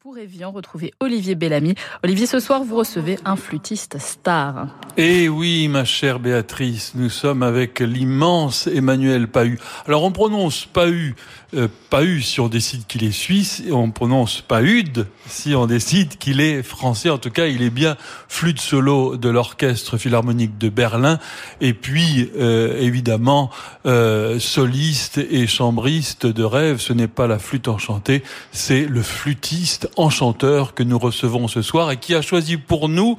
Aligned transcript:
Pour 0.00 0.18
Evian, 0.18 0.52
retrouver 0.52 0.92
Olivier 1.00 1.34
Bellamy. 1.34 1.74
Olivier, 2.04 2.26
ce 2.26 2.40
soir, 2.40 2.62
vous 2.62 2.76
recevez 2.76 3.18
un 3.24 3.36
flûtiste 3.36 3.98
star. 3.98 4.66
Eh 4.98 5.30
oui, 5.30 5.66
ma 5.68 5.86
chère 5.86 6.20
Béatrice, 6.20 6.92
nous 6.94 7.08
sommes 7.08 7.42
avec 7.42 7.80
l'immense 7.80 8.66
Emmanuel 8.66 9.28
Pahu. 9.28 9.58
Alors, 9.86 10.04
on 10.04 10.12
prononce 10.12 10.66
Pahu, 10.66 11.14
euh, 11.54 11.68
Pahu 11.88 12.20
si 12.20 12.40
on 12.40 12.48
décide 12.48 12.86
qu'il 12.86 13.04
est 13.04 13.12
suisse, 13.12 13.62
on 13.70 13.90
prononce 13.90 14.42
Pahud 14.42 15.06
si 15.26 15.54
on 15.54 15.66
décide 15.66 16.18
qu'il 16.18 16.40
est 16.40 16.62
français. 16.62 17.08
En 17.08 17.16
tout 17.16 17.30
cas, 17.30 17.46
il 17.46 17.62
est 17.62 17.70
bien 17.70 17.96
flûte 18.28 18.60
solo 18.60 19.16
de 19.16 19.30
l'Orchestre 19.30 19.96
Philharmonique 19.96 20.58
de 20.58 20.68
Berlin, 20.68 21.18
et 21.60 21.72
puis, 21.72 22.30
euh, 22.36 22.78
évidemment, 22.80 23.50
euh, 23.86 24.38
soliste 24.38 25.18
et 25.18 25.46
chambriste 25.46 26.26
de 26.26 26.44
rêve. 26.44 26.80
Ce 26.80 26.92
n'est 26.92 27.08
pas 27.08 27.26
la 27.26 27.38
flûte 27.38 27.68
enchantée, 27.68 28.22
c'est 28.52 28.84
le 28.84 29.02
flûtiste 29.02 29.88
enchanteur 29.96 30.74
que 30.74 30.82
nous 30.82 30.98
recevons 30.98 31.48
ce 31.48 31.62
soir 31.62 31.90
et 31.90 31.96
qui 31.96 32.14
a 32.14 32.20
choisi 32.20 32.58
pour 32.58 32.88
nous 32.88 33.18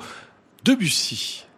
Debussy. 0.66 1.49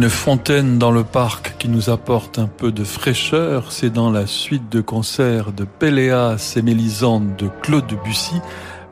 Une 0.00 0.08
fontaine 0.08 0.78
dans 0.78 0.92
le 0.92 1.04
parc 1.04 1.56
qui 1.58 1.68
nous 1.68 1.90
apporte 1.90 2.38
un 2.38 2.46
peu 2.46 2.72
de 2.72 2.84
fraîcheur, 2.84 3.70
c'est 3.70 3.90
dans 3.90 4.10
la 4.10 4.26
suite 4.26 4.72
de 4.72 4.80
concerts 4.80 5.52
de 5.52 5.64
Péléas 5.64 6.54
et 6.56 6.62
Mélisande 6.62 7.36
de 7.36 7.50
Claude 7.60 7.86
Debussy. 7.86 8.36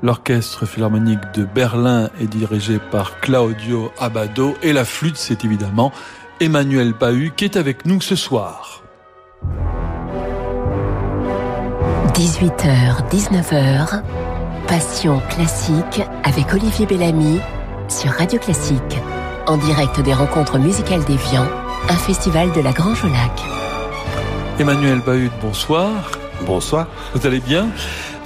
L'orchestre 0.03 0.67
philharmonique 0.67 1.33
de 1.35 1.47
Berlin 1.47 2.11
est 2.21 2.27
dirigé 2.27 2.79
par 2.79 3.21
Claudio 3.21 3.91
Abado 3.99 4.55
et 4.63 4.75
la 4.75 4.85
flûte, 4.85 5.17
c'est 5.17 5.47
évidemment 5.47 5.93
Emmanuel 6.41 6.93
Pahu 6.93 7.33
qui 7.35 7.47
est 7.47 7.57
avec 7.57 7.87
nous 7.87 8.03
ce 8.03 8.15
soir. 8.15 8.83
18h, 12.13 13.09
19h, 13.09 14.03
Passion 14.67 15.23
classique 15.31 16.03
avec 16.25 16.53
Olivier 16.53 16.85
Bellamy 16.85 17.41
sur 17.89 18.11
Radio 18.11 18.39
Classique 18.39 18.99
en 19.49 19.57
direct 19.57 20.01
des 20.01 20.13
rencontres 20.13 20.59
musicales 20.59 21.03
d'Evian, 21.05 21.47
un 21.89 21.97
festival 21.97 22.53
de 22.53 22.61
la 22.61 22.73
Grange 22.73 23.03
au 23.03 23.09
Lac. 23.09 23.33
Emmanuel 24.59 25.01
Bahut, 25.01 25.31
bonsoir. 25.41 25.91
Bonsoir. 26.47 26.87
Vous 27.15 27.27
allez 27.27 27.41
bien? 27.41 27.69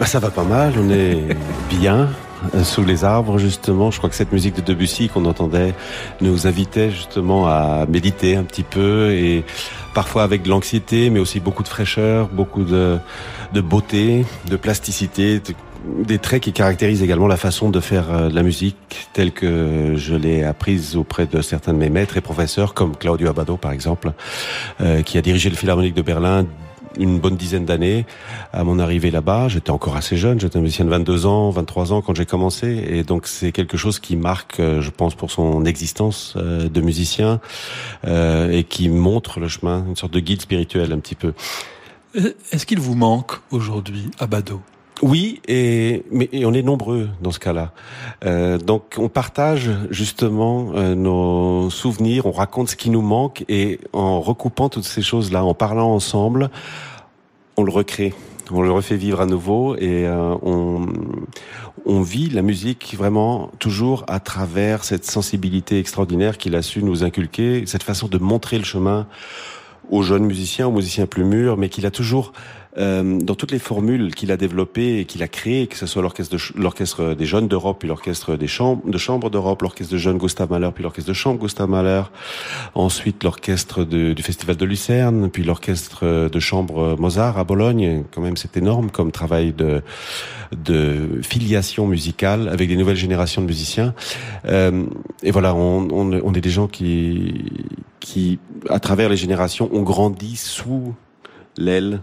Bah, 0.00 0.06
Ça 0.06 0.19
va 0.19 0.31
pas 0.31 0.43
mal, 0.43 0.75
on 0.77 0.91
est 0.91 1.37
bien 1.71 2.09
euh, 2.56 2.65
sous 2.65 2.83
les 2.83 3.05
arbres 3.05 3.38
justement. 3.38 3.93
Je 3.93 3.99
crois 3.99 4.10
que 4.10 4.16
cette 4.16 4.33
musique 4.33 4.56
de 4.56 4.62
Debussy 4.62 5.09
qu'on 5.09 5.25
entendait 5.25 5.75
nous 6.21 6.49
invitait 6.49 6.91
justement 6.91 7.47
à 7.47 7.87
méditer 7.89 8.34
un 8.34 8.43
petit 8.43 8.65
peu 8.65 9.12
et 9.12 9.44
parfois 9.94 10.25
avec 10.25 10.43
de 10.43 10.49
l'anxiété, 10.49 11.09
mais 11.09 11.21
aussi 11.21 11.39
beaucoup 11.39 11.62
de 11.62 11.69
fraîcheur, 11.69 12.28
beaucoup 12.33 12.65
de, 12.65 12.99
de 13.53 13.60
beauté, 13.60 14.27
de 14.50 14.56
plasticité, 14.56 15.41
des 15.84 16.19
traits 16.19 16.43
qui 16.43 16.53
caractérisent 16.53 17.03
également 17.03 17.26
la 17.26 17.37
façon 17.37 17.70
de 17.70 17.81
faire 17.81 18.10
euh, 18.10 18.28
de 18.28 18.34
la 18.34 18.43
musique 18.43 19.09
telle 19.12 19.32
que 19.32 19.94
je 19.97 20.15
l'ai 20.15 20.44
apprise 20.44 20.97
auprès 20.97 21.26
de 21.26 21.43
certains 21.43 21.72
de 21.72 21.78
mes 21.78 21.91
maîtres 21.91 22.16
et 22.16 22.20
professeurs, 22.20 22.75
comme 22.75 22.97
Claudio 22.97 23.28
Abado 23.28 23.56
par 23.56 23.72
exemple, 23.72 24.12
euh, 24.81 25.03
qui 25.03 25.19
a 25.19 25.22
dirigé 25.22 25.50
le 25.50 25.56
Philharmonique 25.56 25.94
de 25.94 26.03
Berlin 26.03 26.47
une 26.98 27.19
bonne 27.19 27.37
dizaine 27.37 27.65
d'années 27.65 28.04
à 28.53 28.65
mon 28.65 28.78
arrivée 28.78 29.10
là-bas. 29.10 29.48
J'étais 29.48 29.71
encore 29.71 29.97
assez 29.97 30.18
jeune, 30.18 30.39
j'étais 30.39 30.59
un 30.59 30.60
musicien 30.60 30.84
de 30.84 30.91
22 30.91 31.24
ans, 31.24 31.48
23 31.48 31.95
ans 31.95 32.03
quand 32.03 32.15
j'ai 32.15 32.27
commencé, 32.27 32.84
et 32.86 33.03
donc 33.03 33.27
c'est 33.27 33.51
quelque 33.51 33.78
chose 33.78 33.98
qui 33.98 34.15
marque, 34.15 34.60
euh, 34.60 34.83
je 34.83 34.91
pense, 34.91 35.15
pour 35.15 35.30
son 35.30 35.65
existence 35.65 36.36
de 36.36 36.80
musicien 36.83 37.41
et 38.06 38.65
qui 38.68 38.91
montre 38.91 39.41
le 39.41 39.48
chemin, 39.48 39.86
une 39.89 39.97
sorte 39.97 40.12
de 40.12 40.21
guide 40.21 40.42
spirituel 40.42 40.92
un 40.92 40.98
petit 40.98 41.15
peu. 41.15 41.33
Est-ce 42.15 42.66
qu'il 42.66 42.78
vous 42.78 42.95
manque 42.95 43.33
aujourd'hui, 43.51 44.10
Abado 44.18 44.60
oui, 45.03 45.41
et 45.49 46.04
mais 46.13 46.28
on 46.45 46.54
est 46.54 46.63
nombreux 46.63 47.09
dans 47.21 47.33
ce 47.33 47.41
cas-là. 47.41 47.72
Euh, 48.25 48.57
donc 48.57 48.95
on 48.99 49.09
partage 49.09 49.69
justement 49.91 50.72
euh, 50.77 50.95
nos 50.95 51.71
souvenirs, 51.71 52.27
on 52.27 52.31
raconte 52.31 52.69
ce 52.69 52.77
qui 52.77 52.89
nous 52.89 53.03
manque 53.03 53.45
et 53.49 53.81
en 53.93 54.21
recoupant 54.21 54.69
toutes 54.69 54.84
ces 54.84 55.03
choses-là, 55.03 55.45
en 55.45 55.54
parlant 55.54 55.93
ensemble, 55.93 56.51
on 57.57 57.65
le 57.65 57.72
recrée, 57.72 58.15
on 58.53 58.63
le 58.63 58.71
refait 58.71 58.97
vivre 58.97 59.21
à 59.21 59.27
nouveau 59.27 59.75
et 59.75 60.07
euh, 60.07 60.37
on 60.43 60.87
on 61.84 62.01
vit 62.01 62.28
la 62.28 62.43
musique 62.43 62.95
vraiment 62.97 63.51
toujours 63.59 64.04
à 64.07 64.21
travers 64.21 64.84
cette 64.84 65.04
sensibilité 65.04 65.81
extraordinaire 65.81 66.39
qu'il 66.39 66.54
a 66.54 66.63
su 66.63 66.81
nous 66.81 67.03
inculquer, 67.03 67.65
cette 67.66 67.83
façon 67.83 68.07
de 68.07 68.19
montrer 68.19 68.57
le 68.57 68.65
chemin 68.65 69.09
aux 69.91 70.03
jeunes 70.03 70.25
musiciens, 70.25 70.69
aux 70.69 70.72
musiciens 70.72 71.07
plus 71.07 71.25
mûrs, 71.25 71.57
mais 71.57 71.69
qu'il 71.69 71.87
a 71.87 71.91
toujours 71.91 72.33
euh, 72.78 73.19
dans 73.21 73.34
toutes 73.34 73.53
les 73.53 73.59
formules 73.59 74.15
qu'il 74.15 74.33
a 74.33 74.36
développées 74.36 74.98
et 74.98 75.04
qu'il 75.04 75.22
a 75.22 75.28
créées, 75.28 75.66
que 75.66 75.77
ce 75.77 75.86
soit 75.86 76.03
l'orchestre 76.03 76.36
l'orchestre 76.57 77.15
des 77.15 77.27
jeunes 77.27 77.48
d'Europe, 77.48 77.78
puis 77.80 77.89
l'orchestre 77.89 78.36
des 78.36 78.47
chambres 78.47 78.89
de 78.89 78.98
chambre 78.98 79.30
d'Europe, 79.30 79.63
l'orchestre 79.63 79.92
de 79.92 79.98
jeunes 79.98 80.19
Gustav 80.19 80.51
Mahler, 80.51 80.71
puis 80.74 80.83
l'orchestre 80.83 81.09
de 81.09 81.15
chambre 81.15 81.39
Gustav 81.39 81.69
Mahler, 81.69 82.03
ensuite 82.74 83.24
l'orchestre 83.24 83.84
du 83.84 84.22
Festival 84.22 84.57
de 84.57 84.65
Lucerne, 84.65 85.30
puis 85.30 85.42
l'orchestre 85.45 86.28
de 86.28 86.41
chambre 86.41 86.97
Mozart 86.98 87.39
à 87.39 87.45
Bologne. 87.45 88.04
Quand 88.15 88.22
même, 88.22 88.36
c'est 88.36 88.57
énorme 88.57 88.91
comme 88.91 89.13
travail 89.13 89.53
de 89.53 89.83
de 90.53 91.21
filiation 91.22 91.86
musicale 91.86 92.48
avec 92.48 92.68
des 92.68 92.77
nouvelles 92.77 92.97
générations 92.97 93.42
de 93.42 93.47
musiciens. 93.47 93.95
Euh, 94.47 94.84
et 95.22 95.30
voilà, 95.30 95.54
on, 95.54 95.89
on, 95.91 96.13
on 96.13 96.34
est 96.34 96.41
des 96.41 96.51
gens 96.51 96.68
qui 96.68 97.45
qui, 98.01 98.39
à 98.68 98.80
travers 98.80 99.09
les 99.09 99.16
générations, 99.16 99.71
ont 99.72 99.83
grandi 99.83 100.36
sous 100.36 100.95
l'aile 101.57 102.03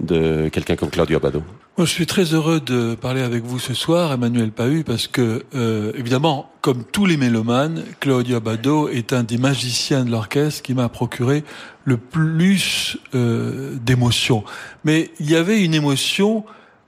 de 0.00 0.48
quelqu'un 0.48 0.76
comme 0.76 0.90
Claudio 0.90 1.16
Abbado. 1.16 1.42
Moi, 1.76 1.86
je 1.86 1.92
suis 1.92 2.06
très 2.06 2.34
heureux 2.34 2.60
de 2.60 2.96
parler 2.96 3.22
avec 3.22 3.44
vous 3.44 3.58
ce 3.58 3.72
soir, 3.72 4.12
Emmanuel 4.12 4.50
Pahu, 4.50 4.82
parce 4.82 5.06
que, 5.06 5.44
euh, 5.54 5.92
évidemment, 5.96 6.50
comme 6.60 6.84
tous 6.84 7.06
les 7.06 7.16
mélomanes, 7.16 7.84
Claudio 8.00 8.36
Abbado 8.38 8.88
est 8.88 9.12
un 9.12 9.22
des 9.22 9.38
magiciens 9.38 10.04
de 10.04 10.10
l'orchestre 10.10 10.62
qui 10.62 10.74
m'a 10.74 10.88
procuré 10.88 11.44
le 11.84 11.96
plus 11.96 12.98
euh, 13.14 13.76
d'émotions. 13.80 14.44
Mais 14.84 15.10
il 15.20 15.30
y 15.30 15.36
avait 15.36 15.62
une 15.62 15.74
émotion 15.74 16.44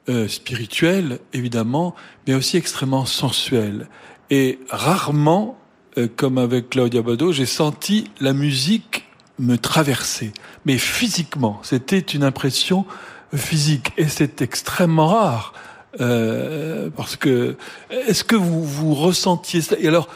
euh, 0.08 0.26
spirituelle, 0.26 1.20
évidemment, 1.32 1.94
mais 2.26 2.34
aussi 2.34 2.56
extrêmement 2.56 3.06
sensuelle. 3.06 3.86
Et 4.30 4.58
rarement, 4.70 5.56
euh, 5.98 6.08
comme 6.16 6.38
avec 6.38 6.70
Claudia 6.70 7.02
Bado, 7.02 7.32
j'ai 7.32 7.46
senti 7.46 8.10
la 8.20 8.32
musique 8.32 9.04
me 9.40 9.56
traverser. 9.56 10.32
Mais 10.64 10.78
physiquement, 10.78 11.60
c'était 11.62 11.98
une 11.98 12.22
impression 12.22 12.86
physique. 13.34 13.92
Et 13.96 14.08
c'est 14.08 14.42
extrêmement 14.42 15.08
rare. 15.08 15.52
Euh, 16.00 16.90
parce 16.96 17.16
que, 17.16 17.56
est-ce 17.90 18.22
que 18.22 18.36
vous, 18.36 18.64
vous 18.64 18.94
ressentiez 18.94 19.60
ça? 19.60 19.76
Et 19.78 19.88
alors, 19.88 20.08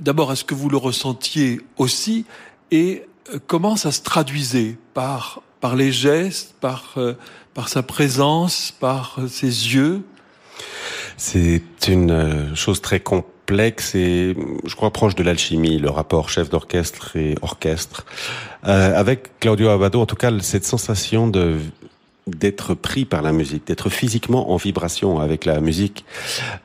d'abord, 0.00 0.32
est-ce 0.32 0.44
que 0.44 0.54
vous 0.54 0.68
le 0.68 0.76
ressentiez 0.76 1.60
aussi? 1.76 2.24
Et 2.70 3.04
euh, 3.32 3.38
comment 3.46 3.76
ça 3.76 3.92
se 3.92 4.02
traduisait? 4.02 4.76
Par, 4.94 5.42
par 5.60 5.76
les 5.76 5.92
gestes, 5.92 6.54
par, 6.60 6.96
par 7.54 7.68
sa 7.68 7.82
présence, 7.82 8.74
par 8.80 9.18
ses 9.28 9.74
yeux? 9.74 10.02
C'est 11.16 11.62
une 11.86 12.54
chose 12.56 12.80
très 12.80 13.00
complexe 13.00 13.31
complexe 13.42 13.94
et 13.94 14.36
je 14.64 14.76
crois 14.76 14.90
proche 14.92 15.14
de 15.14 15.22
l'alchimie, 15.22 15.78
le 15.78 15.90
rapport 15.90 16.28
chef 16.28 16.48
d'orchestre 16.48 17.16
et 17.16 17.34
orchestre. 17.42 18.06
Euh, 18.66 18.98
avec 18.98 19.38
Claudio 19.40 19.68
Abado, 19.68 20.00
en 20.00 20.06
tout 20.06 20.16
cas, 20.16 20.30
cette 20.40 20.64
sensation 20.64 21.28
de 21.28 21.56
d'être 22.28 22.74
pris 22.74 23.04
par 23.04 23.20
la 23.20 23.32
musique, 23.32 23.66
d'être 23.66 23.90
physiquement 23.90 24.52
en 24.52 24.56
vibration 24.56 25.18
avec 25.18 25.44
la 25.44 25.60
musique, 25.60 26.04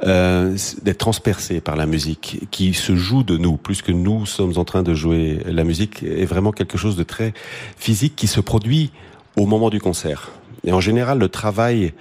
euh, 0.03 0.55
d'être 0.83 0.99
transpercé 0.99 1.61
par 1.61 1.75
la 1.75 1.87
musique, 1.87 2.41
qui 2.51 2.75
se 2.75 2.95
joue 2.95 3.23
de 3.23 3.37
nous, 3.37 3.57
plus 3.57 3.81
que 3.81 3.91
nous 3.91 4.27
sommes 4.27 4.53
en 4.57 4.65
train 4.65 4.83
de 4.83 4.93
jouer. 4.93 5.39
La 5.47 5.63
musique 5.63 6.03
est 6.03 6.25
vraiment 6.25 6.51
quelque 6.51 6.77
chose 6.77 6.95
de 6.95 7.01
très 7.01 7.33
physique 7.75 8.15
qui 8.15 8.27
se 8.27 8.39
produit 8.39 8.91
au 9.35 9.47
moment 9.47 9.71
du 9.71 9.79
concert. 9.79 10.29
Et 10.63 10.71
en 10.71 10.79
général, 10.79 11.17
le 11.17 11.27
travail 11.27 11.93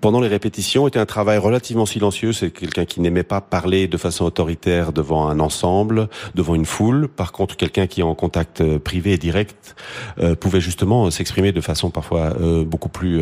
pendant 0.00 0.20
les 0.20 0.28
répétitions 0.28 0.86
était 0.86 0.98
un 0.98 1.06
travail 1.06 1.38
relativement 1.38 1.86
silencieux. 1.86 2.32
C'est 2.32 2.50
quelqu'un 2.50 2.84
qui 2.84 3.00
n'aimait 3.00 3.22
pas 3.22 3.40
parler 3.40 3.88
de 3.88 3.96
façon 3.96 4.24
autoritaire 4.24 4.92
devant 4.92 5.28
un 5.28 5.40
ensemble, 5.40 6.08
devant 6.34 6.54
une 6.54 6.66
foule. 6.66 7.08
Par 7.08 7.32
contre, 7.32 7.56
quelqu'un 7.56 7.86
qui 7.86 8.00
est 8.00 8.04
en 8.04 8.14
contact 8.14 8.60
euh, 8.60 8.78
privé 8.78 9.12
et 9.12 9.18
direct 9.18 9.76
euh, 10.18 10.34
pouvait 10.34 10.60
justement 10.60 11.10
s'exprimer 11.10 11.52
de 11.52 11.60
façon 11.60 11.90
parfois 11.90 12.34
euh, 12.40 12.64
beaucoup 12.64 12.88
plus 12.88 13.20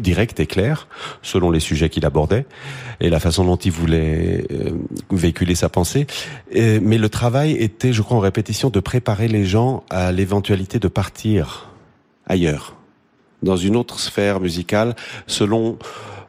directe 0.00 0.40
et 0.40 0.46
claire, 0.46 0.88
selon 1.22 1.50
les 1.50 1.60
sujets 1.60 1.88
qu'il 1.88 2.06
abordait 2.06 2.46
et 3.00 3.10
la 3.10 3.20
façon 3.20 3.44
dont 3.44 3.56
il 3.56 3.72
voulait 3.72 4.46
véhiculer 5.10 5.54
sa 5.54 5.68
pensée. 5.68 6.06
mais 6.52 6.98
le 6.98 7.08
travail 7.08 7.52
était, 7.52 7.92
je 7.92 8.02
crois, 8.02 8.16
en 8.16 8.20
répétition, 8.20 8.70
de 8.70 8.80
préparer 8.80 9.28
les 9.28 9.44
gens 9.44 9.84
à 9.90 10.12
l'éventualité 10.12 10.78
de 10.78 10.88
partir 10.88 11.68
ailleurs 12.26 12.77
dans 13.42 13.56
une 13.56 13.76
autre 13.76 14.00
sphère 14.00 14.40
musicale, 14.40 14.94
selon 15.26 15.78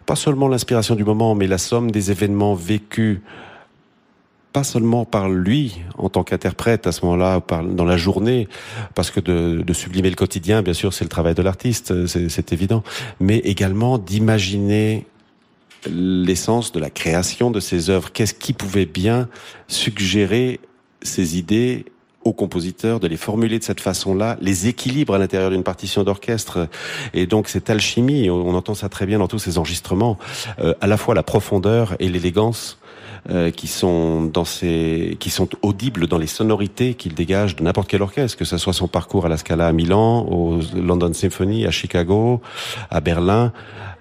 pas 0.05 0.15
seulement 0.15 0.47
l'inspiration 0.47 0.95
du 0.95 1.03
moment, 1.03 1.35
mais 1.35 1.47
la 1.47 1.57
somme 1.57 1.91
des 1.91 2.11
événements 2.11 2.55
vécus 2.55 3.19
pas 4.53 4.63
seulement 4.63 5.05
par 5.05 5.29
lui 5.29 5.81
en 5.97 6.09
tant 6.09 6.23
qu'interprète 6.23 6.87
à 6.87 6.91
ce 6.91 7.05
moment-là, 7.05 7.41
dans 7.63 7.85
la 7.85 7.97
journée, 7.97 8.47
parce 8.95 9.11
que 9.11 9.19
de, 9.19 9.61
de 9.61 9.73
sublimer 9.73 10.09
le 10.09 10.15
quotidien, 10.15 10.63
bien 10.63 10.73
sûr, 10.73 10.93
c'est 10.93 11.05
le 11.05 11.09
travail 11.09 11.35
de 11.35 11.43
l'artiste, 11.43 12.07
c'est 12.07 12.51
évident, 12.51 12.83
mais 13.19 13.37
également 13.37 13.99
d'imaginer 13.99 15.05
l'essence 15.87 16.71
de 16.71 16.79
la 16.79 16.89
création 16.89 17.51
de 17.51 17.59
ses 17.59 17.89
œuvres. 17.89 18.11
Qu'est-ce 18.11 18.33
qui 18.33 18.53
pouvait 18.53 18.85
bien 18.85 19.29
suggérer 19.67 20.59
ses 21.01 21.37
idées 21.37 21.85
aux 22.29 22.33
compositeurs 22.33 22.99
de 22.99 23.07
les 23.07 23.17
formuler 23.17 23.59
de 23.59 23.63
cette 23.63 23.81
façon-là, 23.81 24.37
les 24.41 24.67
équilibres 24.67 25.15
à 25.15 25.17
l'intérieur 25.17 25.49
d'une 25.51 25.63
partition 25.63 26.03
d'orchestre. 26.03 26.67
Et 27.13 27.25
donc 27.25 27.47
cette 27.47 27.69
alchimie, 27.69 28.29
on 28.29 28.55
entend 28.55 28.75
ça 28.75 28.89
très 28.89 29.05
bien 29.05 29.19
dans 29.19 29.27
tous 29.27 29.39
ces 29.39 29.57
enregistrements, 29.57 30.17
euh, 30.59 30.73
à 30.81 30.87
la 30.87 30.97
fois 30.97 31.15
la 31.15 31.23
profondeur 31.23 31.95
et 31.99 32.09
l'élégance 32.09 32.79
euh, 33.29 33.51
qui 33.51 33.67
sont 33.67 34.23
dans 34.23 34.45
ces, 34.45 35.17
qui 35.19 35.29
sont 35.29 35.49
audibles 35.61 36.07
dans 36.07 36.17
les 36.17 36.27
sonorités 36.27 36.93
qu'il 36.93 37.13
dégage 37.13 37.55
de 37.57 37.63
n'importe 37.63 37.89
quel 37.89 38.01
orchestre, 38.01 38.37
que 38.37 38.45
ce 38.45 38.57
soit 38.57 38.71
son 38.71 38.87
parcours 38.87 39.25
à 39.25 39.29
la 39.29 39.35
Scala 39.35 39.67
à 39.67 39.71
Milan, 39.73 40.25
au 40.25 40.59
London 40.73 41.11
Symphony, 41.13 41.65
à 41.65 41.71
Chicago, 41.71 42.41
à 42.89 43.01
Berlin, 43.01 43.51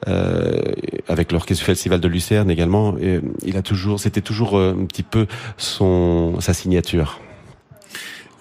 euh, 0.07 0.63
avec 1.09 1.33
l'orchestre 1.33 1.63
du 1.63 1.67
Festival 1.67 2.01
de 2.01 2.09
Lucerne 2.09 2.49
également. 2.49 2.95
Il 3.43 3.57
a 3.57 3.63
toujours, 3.63 3.99
c'était 3.99 4.21
toujours 4.21 4.57
euh, 4.57 4.77
un 4.81 4.87
petit 4.87 5.03
peu 5.03 5.27
son 5.57 6.41
sa 6.41 6.55
signature. 6.55 7.21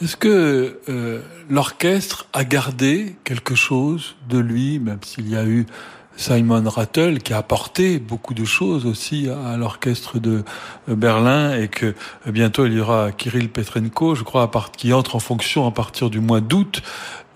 Est-ce 0.01 0.15
que 0.15 0.79
euh, 0.89 1.21
l'orchestre 1.49 2.27
a 2.33 2.43
gardé 2.43 3.15
quelque 3.23 3.55
chose 3.55 4.15
de 4.29 4.37
lui, 4.37 4.79
même 4.79 4.99
s'il 5.03 5.29
y 5.29 5.35
a 5.35 5.45
eu 5.45 5.65
Simon 6.17 6.63
Rattle 6.67 7.19
qui 7.19 7.31
a 7.33 7.37
apporté 7.37 7.99
beaucoup 7.99 8.33
de 8.33 8.43
choses 8.43 8.85
aussi 8.85 9.29
à 9.29 9.55
l'orchestre 9.55 10.19
de 10.19 10.43
euh, 10.89 10.95
Berlin 10.95 11.55
et 11.55 11.67
que 11.67 11.85
euh, 11.85 12.31
bientôt 12.31 12.65
il 12.65 12.73
y 12.73 12.79
aura 12.79 13.11
Kirill 13.11 13.49
Petrenko, 13.49 14.15
je 14.15 14.23
crois, 14.23 14.51
qui 14.75 14.91
entre 14.93 15.15
en 15.15 15.19
fonction 15.19 15.67
à 15.67 15.71
partir 15.71 16.09
du 16.09 16.19
mois 16.19 16.41
d'août. 16.41 16.81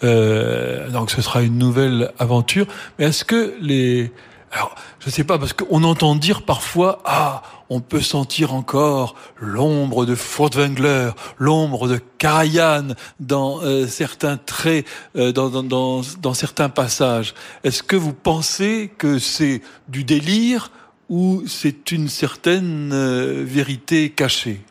Euh, 0.04 0.90
donc 0.90 1.12
ce 1.12 1.22
sera 1.22 1.44
une 1.44 1.60
nouvelle 1.60 2.12
aventure. 2.18 2.66
Mais 2.98 3.06
est-ce 3.06 3.24
que 3.24 3.54
les 3.62 4.12
alors, 4.51 4.75
je 5.00 5.10
sais 5.10 5.24
pas, 5.24 5.39
parce 5.39 5.53
qu'on 5.53 5.84
entend 5.84 6.15
dire 6.15 6.41
parfois, 6.41 7.01
ah, 7.05 7.41
on 7.70 7.79
peut 7.79 8.01
sentir 8.01 8.53
encore 8.53 9.15
l'ombre 9.39 10.05
de 10.05 10.13
Furtwängler, 10.13 11.12
l'ombre 11.39 11.88
de 11.88 12.01
Karajan 12.17 12.89
dans 13.22 13.62
euh, 13.62 13.88
certains 13.88 14.36
traits, 14.36 14.86
euh, 15.15 15.31
dans, 15.31 15.50
dans, 15.50 15.63
dans, 15.63 16.01
dans, 16.22 16.34
certains 16.34 16.67
passages. 16.67 17.34
Est-ce 17.63 17.81
que 17.81 17.96
vous 17.96 18.12
pensez 18.12 18.91
que 18.98 19.20
c'est 19.20 19.62
du 19.88 20.03
délire 20.03 20.70
ou 21.08 21.43
c'est 21.48 21.93
une 21.93 22.10
certaine 22.10 22.91
euh, 22.91 23.43
vérité 23.46 24.10
cachée? 24.10 24.62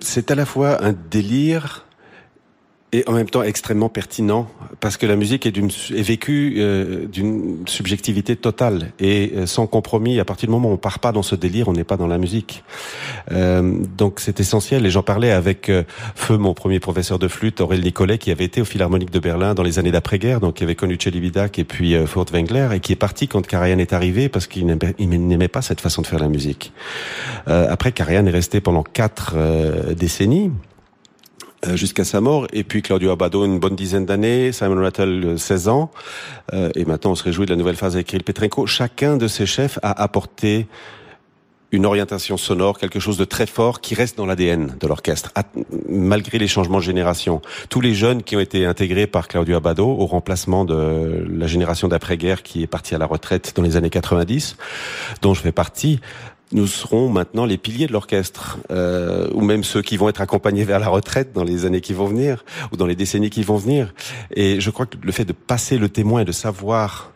C'est 0.00 0.32
à 0.32 0.34
la 0.34 0.46
fois 0.46 0.84
un 0.84 0.92
délire 0.92 1.86
et 2.92 3.04
en 3.06 3.12
même 3.12 3.30
temps 3.30 3.42
extrêmement 3.42 3.88
pertinent 3.88 4.48
parce 4.80 4.96
que 4.96 5.06
la 5.06 5.16
musique 5.16 5.46
est, 5.46 5.56
est 5.56 6.02
vécue 6.02 6.56
euh, 6.58 7.06
d'une 7.06 7.58
subjectivité 7.66 8.34
totale 8.36 8.92
et 8.98 9.32
euh, 9.36 9.46
sans 9.46 9.66
compromis. 9.66 10.18
À 10.18 10.24
partir 10.24 10.48
du 10.48 10.52
moment 10.52 10.70
où 10.70 10.72
on 10.72 10.76
part 10.76 10.98
pas 10.98 11.12
dans 11.12 11.22
ce 11.22 11.34
délire, 11.34 11.68
on 11.68 11.72
n'est 11.72 11.84
pas 11.84 11.96
dans 11.96 12.06
la 12.06 12.18
musique. 12.18 12.64
Euh, 13.30 13.74
donc 13.96 14.18
c'est 14.18 14.40
essentiel. 14.40 14.86
Et 14.86 14.90
j'en 14.90 15.02
parlais 15.02 15.30
avec 15.30 15.68
euh, 15.68 15.84
Feu, 16.14 16.36
mon 16.36 16.54
premier 16.54 16.80
professeur 16.80 17.18
de 17.18 17.28
flûte, 17.28 17.60
Aurel 17.60 17.82
Nicolet, 17.82 18.18
qui 18.18 18.30
avait 18.30 18.44
été 18.44 18.60
au 18.60 18.64
Philharmonique 18.64 19.10
de 19.10 19.18
Berlin 19.18 19.54
dans 19.54 19.62
les 19.62 19.78
années 19.78 19.92
d'après-guerre, 19.92 20.40
donc 20.40 20.54
qui 20.54 20.64
avait 20.64 20.74
connu 20.74 20.98
et 21.00 21.64
puis 21.64 21.94
euh, 21.94 22.06
Furtwängler, 22.06 22.68
et 22.74 22.80
qui 22.80 22.92
est 22.92 22.96
parti 22.96 23.28
quand 23.28 23.46
Karajan 23.46 23.78
est 23.78 23.92
arrivé 23.92 24.28
parce 24.28 24.46
qu'il 24.46 24.66
n'aimait 24.66 25.48
pas 25.48 25.62
cette 25.62 25.80
façon 25.80 26.02
de 26.02 26.06
faire 26.06 26.18
la 26.18 26.28
musique. 26.28 26.72
après, 27.46 27.92
Karajan 27.92 28.26
est 28.26 28.30
resté 28.30 28.60
pendant 28.60 28.82
quatre 28.82 29.36
décennies. 29.94 30.50
Euh, 31.66 31.76
jusqu'à 31.76 32.04
sa 32.04 32.22
mort. 32.22 32.46
Et 32.54 32.64
puis 32.64 32.80
Claudio 32.80 33.10
Abado, 33.10 33.44
une 33.44 33.58
bonne 33.58 33.76
dizaine 33.76 34.06
d'années, 34.06 34.50
Simon 34.50 34.80
Rattle, 34.80 35.34
16 35.36 35.68
euh, 35.68 35.70
ans. 35.70 35.90
Euh, 36.54 36.70
et 36.74 36.86
maintenant, 36.86 37.10
on 37.10 37.14
se 37.14 37.22
réjouit 37.22 37.44
de 37.44 37.50
la 37.50 37.56
nouvelle 37.56 37.76
phase 37.76 37.96
avec 37.96 38.06
Kirill 38.06 38.24
Petrenko. 38.24 38.66
Chacun 38.66 39.18
de 39.18 39.28
ces 39.28 39.44
chefs 39.44 39.78
a 39.82 40.02
apporté 40.02 40.68
une 41.70 41.84
orientation 41.84 42.38
sonore, 42.38 42.78
quelque 42.78 42.98
chose 42.98 43.16
de 43.16 43.24
très 43.24 43.46
fort 43.46 43.80
qui 43.80 43.94
reste 43.94 44.16
dans 44.16 44.26
l'ADN 44.26 44.74
de 44.80 44.86
l'orchestre, 44.86 45.32
malgré 45.88 46.38
les 46.38 46.48
changements 46.48 46.78
de 46.78 46.82
génération. 46.82 47.42
Tous 47.68 47.80
les 47.80 47.94
jeunes 47.94 48.22
qui 48.22 48.36
ont 48.36 48.40
été 48.40 48.64
intégrés 48.64 49.06
par 49.06 49.28
Claudio 49.28 49.56
Abado 49.56 49.86
au 49.86 50.06
remplacement 50.06 50.64
de 50.64 51.26
la 51.30 51.46
génération 51.46 51.88
d'après-guerre 51.88 52.42
qui 52.42 52.62
est 52.62 52.66
partie 52.66 52.94
à 52.94 52.98
la 52.98 53.06
retraite 53.06 53.52
dans 53.54 53.62
les 53.62 53.76
années 53.76 53.90
90, 53.90 54.56
dont 55.22 55.34
je 55.34 55.42
fais 55.42 55.52
partie, 55.52 56.00
nous 56.52 56.66
serons 56.66 57.08
maintenant 57.08 57.44
les 57.44 57.58
piliers 57.58 57.86
de 57.86 57.92
l'orchestre, 57.92 58.58
euh, 58.70 59.28
ou 59.32 59.40
même 59.40 59.64
ceux 59.64 59.82
qui 59.82 59.96
vont 59.96 60.08
être 60.08 60.20
accompagnés 60.20 60.64
vers 60.64 60.78
la 60.78 60.88
retraite 60.88 61.32
dans 61.32 61.44
les 61.44 61.64
années 61.64 61.80
qui 61.80 61.92
vont 61.92 62.06
venir, 62.06 62.44
ou 62.72 62.76
dans 62.76 62.86
les 62.86 62.96
décennies 62.96 63.30
qui 63.30 63.42
vont 63.42 63.56
venir. 63.56 63.94
Et 64.34 64.60
je 64.60 64.70
crois 64.70 64.86
que 64.86 64.96
le 65.00 65.12
fait 65.12 65.24
de 65.24 65.32
passer 65.32 65.78
le 65.78 65.88
témoin 65.88 66.22
et 66.22 66.24
de 66.24 66.32
savoir 66.32 67.12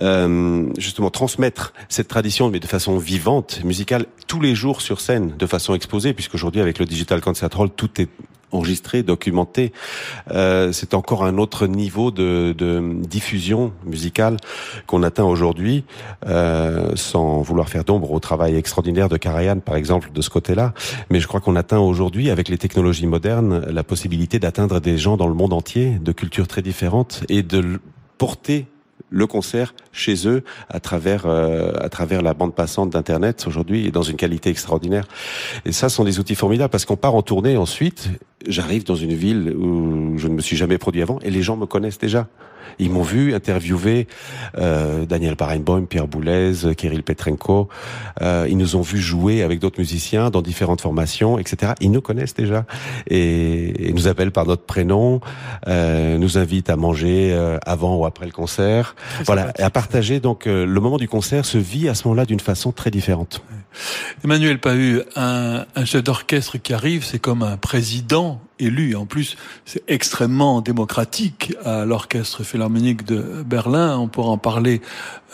euh, 0.00 0.66
justement 0.78 1.10
transmettre 1.10 1.72
cette 1.88 2.08
tradition, 2.08 2.50
mais 2.50 2.60
de 2.60 2.66
façon 2.66 2.98
vivante, 2.98 3.64
musicale, 3.64 4.06
tous 4.26 4.40
les 4.40 4.54
jours 4.54 4.80
sur 4.80 5.00
scène, 5.00 5.34
de 5.36 5.46
façon 5.46 5.74
exposée, 5.74 6.12
puisqu'aujourd'hui 6.12 6.60
avec 6.60 6.78
le 6.78 6.86
Digital 6.86 7.20
Concert 7.20 7.50
Hall, 7.58 7.70
tout 7.70 8.00
est 8.00 8.08
enregistré, 8.52 9.02
documenté. 9.02 9.72
Euh, 10.30 10.72
c'est 10.72 10.94
encore 10.94 11.24
un 11.24 11.38
autre 11.38 11.66
niveau 11.66 12.10
de, 12.10 12.54
de 12.56 12.94
diffusion 12.94 13.72
musicale 13.84 14.36
qu'on 14.86 15.02
atteint 15.02 15.24
aujourd'hui, 15.24 15.84
euh, 16.26 16.92
sans 16.94 17.42
vouloir 17.42 17.68
faire 17.68 17.84
d'ombre 17.84 18.12
au 18.12 18.20
travail 18.20 18.56
extraordinaire 18.56 19.08
de 19.08 19.16
Karajan, 19.16 19.60
par 19.60 19.76
exemple, 19.76 20.10
de 20.12 20.22
ce 20.22 20.30
côté-là. 20.30 20.72
Mais 21.10 21.20
je 21.20 21.26
crois 21.26 21.40
qu'on 21.40 21.56
atteint 21.56 21.78
aujourd'hui, 21.78 22.30
avec 22.30 22.48
les 22.48 22.58
technologies 22.58 23.06
modernes, 23.06 23.64
la 23.68 23.84
possibilité 23.84 24.38
d'atteindre 24.38 24.80
des 24.80 24.96
gens 24.96 25.16
dans 25.16 25.28
le 25.28 25.34
monde 25.34 25.52
entier, 25.52 25.98
de 26.00 26.12
cultures 26.12 26.48
très 26.48 26.62
différentes, 26.62 27.24
et 27.28 27.42
de 27.42 27.80
porter 28.16 28.66
le 29.10 29.26
concert 29.26 29.74
chez 29.92 30.28
eux 30.28 30.42
à 30.68 30.80
travers 30.80 31.26
euh, 31.26 31.72
à 31.80 31.88
travers 31.88 32.22
la 32.22 32.34
bande 32.34 32.54
passante 32.54 32.90
d'internet 32.90 33.44
aujourd'hui 33.46 33.86
et 33.86 33.90
dans 33.90 34.02
une 34.02 34.16
qualité 34.16 34.50
extraordinaire. 34.50 35.06
Et 35.64 35.72
ça 35.72 35.88
sont 35.88 36.04
des 36.04 36.18
outils 36.18 36.34
formidables 36.34 36.70
parce 36.70 36.84
qu'on 36.84 36.96
part 36.96 37.14
en 37.14 37.22
tournée 37.22 37.56
ensuite. 37.56 38.10
J'arrive 38.46 38.84
dans 38.84 38.94
une 38.94 39.14
ville 39.14 39.54
où 39.56 40.16
je 40.16 40.28
ne 40.28 40.34
me 40.34 40.40
suis 40.40 40.56
jamais 40.56 40.78
produit 40.78 41.02
avant 41.02 41.18
et 41.20 41.30
les 41.30 41.42
gens 41.42 41.56
me 41.56 41.66
connaissent 41.66 41.98
déjà. 41.98 42.28
Ils 42.78 42.90
m'ont 42.90 43.02
vu 43.02 43.34
interviewer 43.34 44.06
euh, 44.56 45.06
Daniel 45.06 45.34
Barenboim, 45.34 45.86
Pierre 45.86 46.06
Boulez, 46.06 46.52
Kirill 46.76 47.02
Petrenko. 47.02 47.68
Euh, 48.22 48.46
ils 48.48 48.56
nous 48.56 48.76
ont 48.76 48.82
vu 48.82 48.98
jouer 48.98 49.42
avec 49.42 49.58
d'autres 49.58 49.78
musiciens 49.78 50.30
dans 50.30 50.42
différentes 50.42 50.80
formations, 50.80 51.38
etc. 51.38 51.72
Ils 51.80 51.90
nous 51.90 52.00
connaissent 52.00 52.34
déjà 52.34 52.66
et, 53.08 53.88
et 53.88 53.92
nous 53.92 54.08
appellent 54.08 54.30
par 54.30 54.46
notre 54.46 54.62
prénom, 54.62 55.20
euh, 55.66 56.18
nous 56.18 56.38
invitent 56.38 56.70
à 56.70 56.76
manger 56.76 57.32
euh, 57.32 57.58
avant 57.66 57.96
ou 57.96 58.06
après 58.06 58.26
le 58.26 58.32
concert. 58.32 58.94
Voilà, 59.24 59.52
et 59.58 59.62
à 59.62 59.70
partager. 59.70 60.20
Donc 60.20 60.46
euh, 60.46 60.66
le 60.66 60.80
moment 60.80 60.98
du 60.98 61.08
concert 61.08 61.44
se 61.44 61.58
vit 61.58 61.88
à 61.88 61.94
ce 61.94 62.06
moment-là 62.06 62.26
d'une 62.26 62.40
façon 62.40 62.72
très 62.72 62.90
différente. 62.90 63.42
Emmanuel 64.24 64.58
Pahu, 64.58 65.02
un, 65.16 65.64
un 65.74 65.84
chef 65.84 66.02
d'orchestre 66.02 66.58
qui 66.58 66.74
arrive, 66.74 67.04
c'est 67.04 67.18
comme 67.18 67.42
un 67.42 67.56
président 67.56 68.37
élu. 68.58 68.96
En 68.96 69.06
plus, 69.06 69.36
c'est 69.64 69.82
extrêmement 69.88 70.60
démocratique 70.60 71.54
à 71.64 71.84
l'orchestre 71.84 72.42
philharmonique 72.44 73.04
de 73.04 73.42
Berlin. 73.44 73.98
On 73.98 74.08
pourra 74.08 74.30
en 74.30 74.38
parler 74.38 74.80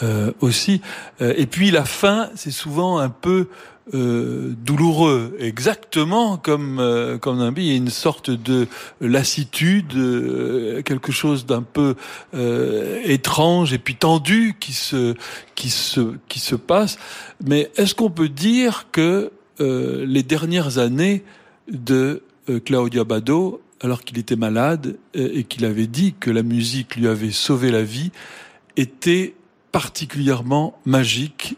euh, 0.03 0.33
aussi. 0.41 0.81
Euh, 1.21 1.35
et 1.37 1.47
puis 1.47 1.71
la 1.71 1.85
fin, 1.85 2.31
c'est 2.35 2.51
souvent 2.51 2.99
un 2.99 3.11
peu 3.11 3.49
euh, 3.93 4.55
douloureux, 4.65 5.37
exactement 5.39 6.39
comme 6.39 6.79
euh, 6.81 7.19
comme 7.19 7.41
un 7.41 7.53
il 7.55 7.65
y 7.65 7.73
a 7.73 7.77
une 7.77 7.91
sorte 7.91 8.31
de 8.31 8.67
lassitude, 9.01 9.95
euh, 9.95 10.81
quelque 10.83 11.13
chose 11.13 11.45
d'un 11.45 11.63
peu 11.63 11.95
euh, 12.35 13.01
étrange 13.05 13.75
et 13.75 13.79
puis 13.79 13.95
tendu 13.97 14.57
qui 14.59 14.73
se 14.73 15.15
qui 15.55 15.69
se 15.69 16.15
qui 16.29 16.41
se 16.41 16.55
passe. 16.55 16.99
Mais 17.45 17.71
est-ce 17.77 17.95
qu'on 17.95 18.11
peut 18.11 18.31
dire 18.31 18.87
que 18.91 19.33
euh, 19.61 20.05
les 20.07 20.23
dernières 20.23 20.79
années 20.79 21.23
de 21.69 22.23
Claudio 22.65 23.03
Abbado, 23.03 23.63
alors 23.81 24.03
qu'il 24.03 24.19
était 24.19 24.37
malade 24.37 24.97
et 25.15 25.45
qu'il 25.45 25.65
avait 25.65 25.87
dit 25.87 26.15
que 26.19 26.31
la 26.31 26.43
musique 26.43 26.97
lui 26.97 27.07
avait 27.07 27.31
sauvé 27.31 27.71
la 27.71 27.83
vie, 27.83 28.13
étaient 28.77 29.35
particulièrement 29.73 30.79
magiques 30.85 31.57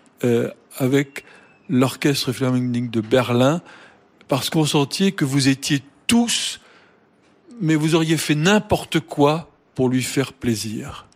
avec 0.79 1.25
l'Orchestre 1.69 2.33
Philharmonique 2.33 2.91
de 2.91 3.01
Berlin 3.01 3.63
parce 4.29 4.51
qu'on 4.51 4.65
sentait 4.65 5.13
que 5.13 5.25
vous 5.25 5.49
étiez 5.49 5.83
tous, 6.07 6.61
mais 7.61 7.75
vous 7.75 7.95
auriez 7.95 8.17
fait 8.17 8.35
n'importe 8.35 9.01
quoi 9.01 9.51
pour 9.75 9.89
lui 9.89 10.03
faire 10.03 10.33
plaisir. 10.33 11.07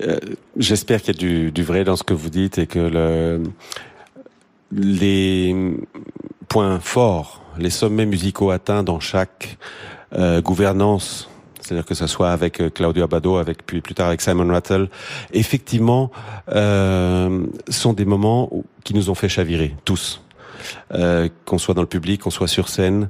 Euh, 0.00 0.18
J'espère 0.56 1.02
qu'il 1.02 1.14
y 1.14 1.16
a 1.16 1.20
du, 1.20 1.50
du, 1.50 1.62
vrai 1.62 1.84
dans 1.84 1.96
ce 1.96 2.04
que 2.04 2.14
vous 2.14 2.30
dites 2.30 2.58
et 2.58 2.66
que 2.66 2.78
le, 2.78 3.42
les 4.72 5.54
points 6.50 6.80
forts, 6.80 7.40
les 7.56 7.70
sommets 7.70 8.04
musicaux 8.04 8.50
atteints 8.50 8.82
dans 8.82 9.00
chaque 9.00 9.56
euh, 10.12 10.42
gouvernance 10.42 11.30
c'est-à-dire 11.70 11.86
que 11.86 11.94
ce 11.94 12.08
soit 12.08 12.32
avec 12.32 12.60
euh, 12.60 12.68
Claudio 12.68 13.04
Abado, 13.04 13.36
avec 13.36 13.64
puis 13.64 13.80
plus 13.80 13.94
tard 13.94 14.08
avec 14.08 14.20
Simon 14.20 14.48
Rattle, 14.48 14.88
effectivement, 15.32 16.10
euh, 16.52 17.46
sont 17.68 17.92
des 17.92 18.04
moments 18.04 18.50
qui 18.82 18.92
nous 18.92 19.08
ont 19.08 19.14
fait 19.14 19.28
chavirer 19.28 19.76
tous. 19.84 20.20
Euh, 20.92 21.28
qu'on 21.46 21.58
soit 21.58 21.74
dans 21.74 21.80
le 21.80 21.86
public, 21.86 22.22
qu'on 22.22 22.30
soit 22.30 22.48
sur 22.48 22.68
scène, 22.68 23.08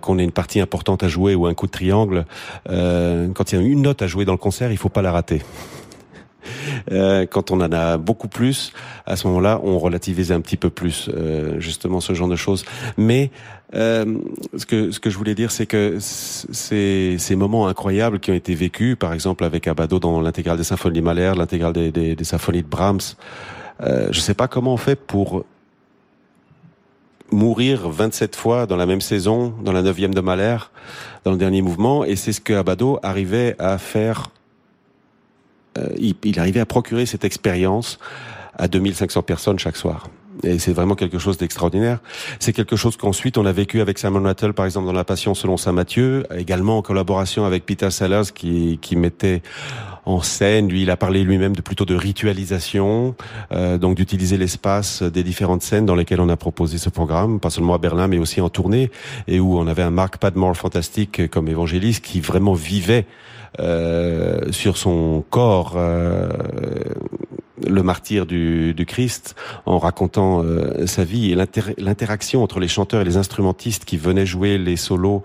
qu'on 0.00 0.18
ait 0.18 0.24
une 0.24 0.32
partie 0.32 0.60
importante 0.60 1.02
à 1.02 1.08
jouer 1.08 1.34
ou 1.34 1.46
un 1.46 1.54
coup 1.54 1.66
de 1.66 1.72
triangle. 1.72 2.24
Quand 2.66 3.52
il 3.52 3.54
y 3.54 3.58
a 3.58 3.60
une 3.60 3.82
note 3.82 4.02
à 4.02 4.06
jouer 4.06 4.24
dans 4.24 4.32
le 4.32 4.38
concert, 4.38 4.72
il 4.72 4.78
faut 4.78 4.88
pas 4.88 5.02
la 5.02 5.12
rater. 5.12 5.42
Euh, 6.90 7.26
quand 7.26 7.50
on 7.50 7.60
en 7.60 7.72
a 7.72 7.96
beaucoup 7.98 8.28
plus, 8.28 8.72
à 9.06 9.16
ce 9.16 9.26
moment-là, 9.28 9.60
on 9.62 9.78
relativise 9.78 10.32
un 10.32 10.40
petit 10.40 10.56
peu 10.56 10.70
plus 10.70 11.08
euh, 11.08 11.60
justement 11.60 12.00
ce 12.00 12.14
genre 12.14 12.28
de 12.28 12.36
choses. 12.36 12.64
Mais 12.96 13.30
euh, 13.74 14.18
ce 14.56 14.66
que 14.66 15.10
je 15.10 15.18
voulais 15.18 15.34
dire, 15.34 15.50
c'est 15.50 15.66
que 15.66 15.98
ces 16.00 17.36
moments 17.36 17.66
incroyables 17.66 18.20
qui 18.20 18.30
ont 18.30 18.34
été 18.34 18.54
vécus, 18.54 18.96
par 18.96 19.12
exemple 19.12 19.44
avec 19.44 19.66
Abado 19.66 19.98
dans 19.98 20.20
l'intégrale 20.20 20.56
des 20.56 20.64
symphonies 20.64 21.00
Mahler, 21.00 21.32
l'intégrale 21.36 21.72
des, 21.72 21.90
des, 21.90 22.24
symphonies 22.24 22.62
de 22.62 22.68
Brahms, 22.68 23.16
euh, 23.82 24.08
je 24.12 24.20
sais 24.20 24.34
pas 24.34 24.46
comment 24.46 24.74
on 24.74 24.78
fait 24.78 24.96
pour 24.96 25.44
mourir 27.32 27.88
27 27.88 28.36
fois 28.36 28.66
dans 28.66 28.76
la 28.76 28.86
même 28.86 29.00
saison, 29.00 29.54
dans 29.62 29.72
la 29.72 29.82
neuvième 29.82 30.14
de 30.14 30.20
Mahler, 30.20 30.58
dans 31.24 31.32
le 31.32 31.38
dernier 31.38 31.62
mouvement, 31.62 32.04
et 32.04 32.14
c'est 32.14 32.32
ce 32.32 32.40
que 32.40 32.52
Abado 32.52 33.00
arrivait 33.02 33.56
à 33.58 33.78
faire 33.78 34.30
il, 35.98 36.14
il, 36.24 36.38
arrivait 36.38 36.60
à 36.60 36.66
procurer 36.66 37.06
cette 37.06 37.24
expérience 37.24 37.98
à 38.56 38.68
2500 38.68 39.22
personnes 39.22 39.58
chaque 39.58 39.76
soir. 39.76 40.08
Et 40.42 40.58
c'est 40.58 40.72
vraiment 40.72 40.94
quelque 40.94 41.18
chose 41.18 41.38
d'extraordinaire. 41.38 42.00
C'est 42.40 42.52
quelque 42.52 42.76
chose 42.76 42.96
qu'ensuite 42.96 43.38
on 43.38 43.46
a 43.46 43.52
vécu 43.52 43.80
avec 43.80 43.98
Simon 43.98 44.22
Rattle, 44.22 44.52
par 44.52 44.64
exemple, 44.64 44.86
dans 44.86 44.92
La 44.92 45.04
Passion 45.04 45.34
selon 45.34 45.56
Saint 45.56 45.72
Matthieu, 45.72 46.24
également 46.34 46.78
en 46.78 46.82
collaboration 46.82 47.44
avec 47.44 47.64
Peter 47.64 47.90
Sellers, 47.90 48.32
qui, 48.34 48.78
qui 48.82 48.96
mettait 48.96 49.42
en 50.06 50.20
scène. 50.20 50.68
Lui, 50.68 50.82
il 50.82 50.90
a 50.90 50.96
parlé 50.96 51.22
lui-même 51.22 51.54
de 51.54 51.62
plutôt 51.62 51.84
de 51.84 51.94
ritualisation, 51.94 53.14
euh, 53.52 53.78
donc 53.78 53.96
d'utiliser 53.96 54.36
l'espace 54.36 55.02
des 55.02 55.22
différentes 55.22 55.62
scènes 55.62 55.86
dans 55.86 55.94
lesquelles 55.94 56.20
on 56.20 56.28
a 56.28 56.36
proposé 56.36 56.78
ce 56.78 56.90
programme, 56.90 57.40
pas 57.40 57.50
seulement 57.50 57.74
à 57.74 57.78
Berlin, 57.78 58.08
mais 58.08 58.18
aussi 58.18 58.40
en 58.40 58.48
tournée, 58.48 58.90
et 59.28 59.40
où 59.40 59.58
on 59.58 59.66
avait 59.66 59.82
un 59.82 59.90
Mark 59.90 60.18
Padmore 60.18 60.56
fantastique 60.56 61.30
comme 61.30 61.48
évangéliste 61.48 62.04
qui 62.04 62.20
vraiment 62.20 62.54
vivait 62.54 63.06
euh, 63.60 64.50
sur 64.50 64.76
son 64.76 65.24
corps 65.30 65.74
euh, 65.76 66.28
le 67.66 67.82
martyr 67.82 68.26
du, 68.26 68.74
du, 68.74 68.86
Christ 68.86 69.36
en 69.66 69.78
racontant 69.78 70.42
euh, 70.42 70.86
sa 70.86 71.04
vie 71.04 71.32
et 71.32 71.36
l'interaction 71.78 72.42
entre 72.42 72.58
les 72.60 72.68
chanteurs 72.68 73.02
et 73.02 73.04
les 73.04 73.16
instrumentistes 73.16 73.84
qui 73.84 73.96
venaient 73.96 74.26
jouer 74.26 74.58
les 74.58 74.76
solos 74.76 75.22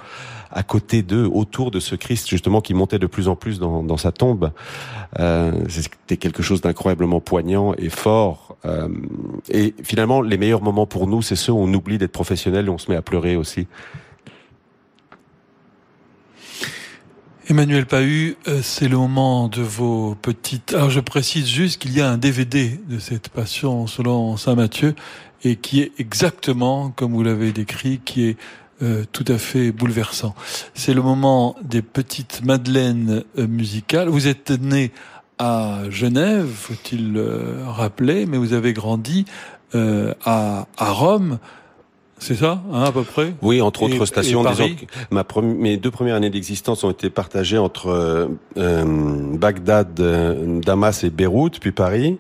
à 0.52 0.64
côté 0.64 1.04
d'eux, 1.04 1.30
autour 1.32 1.72
de 1.72 1.80
ce 1.80 1.96
Christ 1.96 2.28
justement 2.28 2.62
qui 2.62 2.74
montait 2.74 3.00
de 3.00 3.06
plus 3.06 3.28
en 3.28 3.36
plus 3.36 3.60
dans, 3.60 3.84
dans 3.84 3.98
sa 3.98 4.12
tombe. 4.12 4.52
Euh, 5.20 5.52
C'était 5.68 6.18
quelque 6.18 6.42
chose 6.42 6.62
d'incroyablement 6.62 7.20
poignant 7.20 7.74
et 7.78 7.90
fort. 7.90 8.58
Euh, 8.66 8.88
et 9.50 9.74
finalement, 9.84 10.22
les 10.22 10.38
meilleurs 10.38 10.62
moments 10.62 10.88
pour 10.88 11.08
nous, 11.08 11.22
c'est 11.22 11.36
ceux 11.36 11.52
où 11.52 11.60
on 11.60 11.74
oublie 11.74 11.98
d'être 11.98 12.12
professionnel 12.12 12.68
et 12.68 12.70
on 12.70 12.78
se 12.78 12.90
met 12.90 12.98
à 12.98 13.02
pleurer 13.02 13.36
aussi. 13.36 13.68
Emmanuel 17.50 17.88
Pahu, 17.88 18.38
euh, 18.48 18.60
c'est 18.62 18.88
le 18.88 18.96
moment 18.96 19.48
de 19.48 19.64
vos 19.64 20.14
petites... 20.14 20.76
Alors 20.76 20.92
je 20.92 21.00
précise 21.00 21.48
juste 21.48 21.82
qu'il 21.82 21.98
y 21.98 22.00
a 22.00 22.08
un 22.08 22.20
DVD 22.20 22.80
de 22.88 23.00
cette 23.00 23.30
passion 23.30 23.88
selon 23.88 24.38
Saint 24.38 24.54
Matthieu 24.54 24.94
et 25.44 25.56
qui 25.56 25.82
est 25.82 25.92
exactement 25.98 26.92
comme 26.92 27.14
vous 27.14 27.24
l'avez 27.24 27.52
décrit, 27.52 28.02
qui 28.06 28.28
est 28.28 28.38
euh, 28.84 29.04
tout 29.12 29.26
à 29.28 29.40
fait 29.40 29.72
bouleversant. 29.72 30.36
C'est 30.76 30.94
le 30.94 31.02
moment 31.02 31.56
des 31.64 31.82
petites 31.82 32.46
madeleines 32.46 33.24
euh, 33.40 33.48
musicales. 33.48 34.10
Vous 34.10 34.28
êtes 34.28 34.52
né 34.52 34.92
à 35.40 35.80
Genève, 35.90 36.48
faut-il 36.54 37.18
euh, 37.18 37.64
rappeler, 37.66 38.28
mais 38.28 38.38
vous 38.38 38.54
avez 38.54 38.74
grandi 38.74 39.26
à, 39.74 40.68
à 40.78 40.92
Rome. 40.92 41.40
C'est 42.20 42.36
ça, 42.36 42.62
hein, 42.72 42.84
à 42.84 42.92
peu 42.92 43.04
près 43.04 43.34
Oui, 43.42 43.62
entre 43.62 43.84
autres 43.84 44.02
et, 44.02 44.06
stations. 44.06 44.46
Et 44.46 44.52
disons, 44.52 44.88
ma 45.10 45.26
mes 45.42 45.78
deux 45.78 45.90
premières 45.90 46.16
années 46.16 46.30
d'existence 46.30 46.84
ont 46.84 46.92
été 46.92 47.10
partagées 47.10 47.58
entre 47.58 48.30
euh, 48.58 49.38
Bagdad, 49.38 50.00
euh, 50.00 50.60
Damas 50.60 51.04
et 51.04 51.10
Beyrouth, 51.10 51.60
puis 51.60 51.72
Paris. 51.72 52.18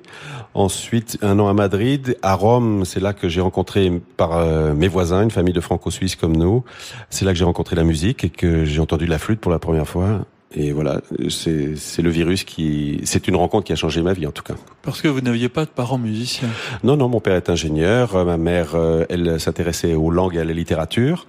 Ensuite, 0.53 1.17
un 1.21 1.37
an 1.39 1.47
à 1.47 1.53
Madrid. 1.53 2.17
À 2.21 2.33
Rome, 2.33 2.85
c'est 2.85 2.99
là 2.99 3.13
que 3.13 3.29
j'ai 3.29 3.41
rencontré 3.41 4.01
par 4.17 4.37
euh, 4.37 4.73
mes 4.73 4.87
voisins, 4.87 5.21
une 5.21 5.31
famille 5.31 5.53
de 5.53 5.61
franco-suisses 5.61 6.15
comme 6.15 6.35
nous. 6.35 6.63
C'est 7.09 7.25
là 7.25 7.33
que 7.33 7.37
j'ai 7.37 7.45
rencontré 7.45 7.75
la 7.75 7.83
musique 7.83 8.23
et 8.23 8.29
que 8.29 8.65
j'ai 8.65 8.79
entendu 8.79 9.05
la 9.05 9.19
flûte 9.19 9.39
pour 9.39 9.51
la 9.51 9.59
première 9.59 9.87
fois. 9.87 10.25
Et 10.55 10.71
voilà, 10.71 11.01
c'est 11.29 12.01
le 12.01 12.09
virus 12.09 12.43
qui, 12.43 13.01
c'est 13.03 13.27
une 13.27 13.35
rencontre 13.35 13.65
qui 13.65 13.73
a 13.73 13.75
changé 13.75 14.01
ma 14.01 14.13
vie 14.13 14.25
en 14.25 14.31
tout 14.31 14.43
cas. 14.43 14.55
Parce 14.81 15.01
que 15.01 15.07
vous 15.07 15.21
n'aviez 15.21 15.49
pas 15.49 15.65
de 15.65 15.69
parents 15.69 15.99
musiciens. 15.99 16.49
Non, 16.83 16.97
non, 16.97 17.07
mon 17.07 17.19
père 17.19 17.35
est 17.35 17.49
ingénieur, 17.49 18.25
ma 18.25 18.37
mère, 18.37 18.73
euh, 18.73 19.05
elle 19.09 19.39
s'intéressait 19.39 19.93
aux 19.93 20.09
langues 20.09 20.35
et 20.35 20.39
à 20.39 20.45
la 20.45 20.53
littérature, 20.53 21.27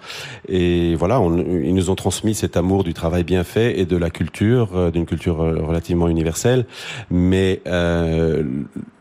et 0.48 0.94
voilà, 0.94 1.20
on, 1.20 1.36
ils 1.36 1.74
nous 1.74 1.90
ont 1.90 1.94
transmis 1.96 2.34
cet 2.34 2.56
amour 2.56 2.84
du 2.84 2.94
travail 2.94 3.24
bien 3.24 3.44
fait 3.44 3.78
et 3.78 3.86
de 3.86 3.96
la 3.96 4.10
culture, 4.10 4.76
euh, 4.76 4.90
d'une 4.90 5.06
culture 5.06 5.42
euh, 5.42 5.60
relativement 5.60 6.08
universelle, 6.08 6.66
mais 7.10 7.60
euh, 7.66 8.42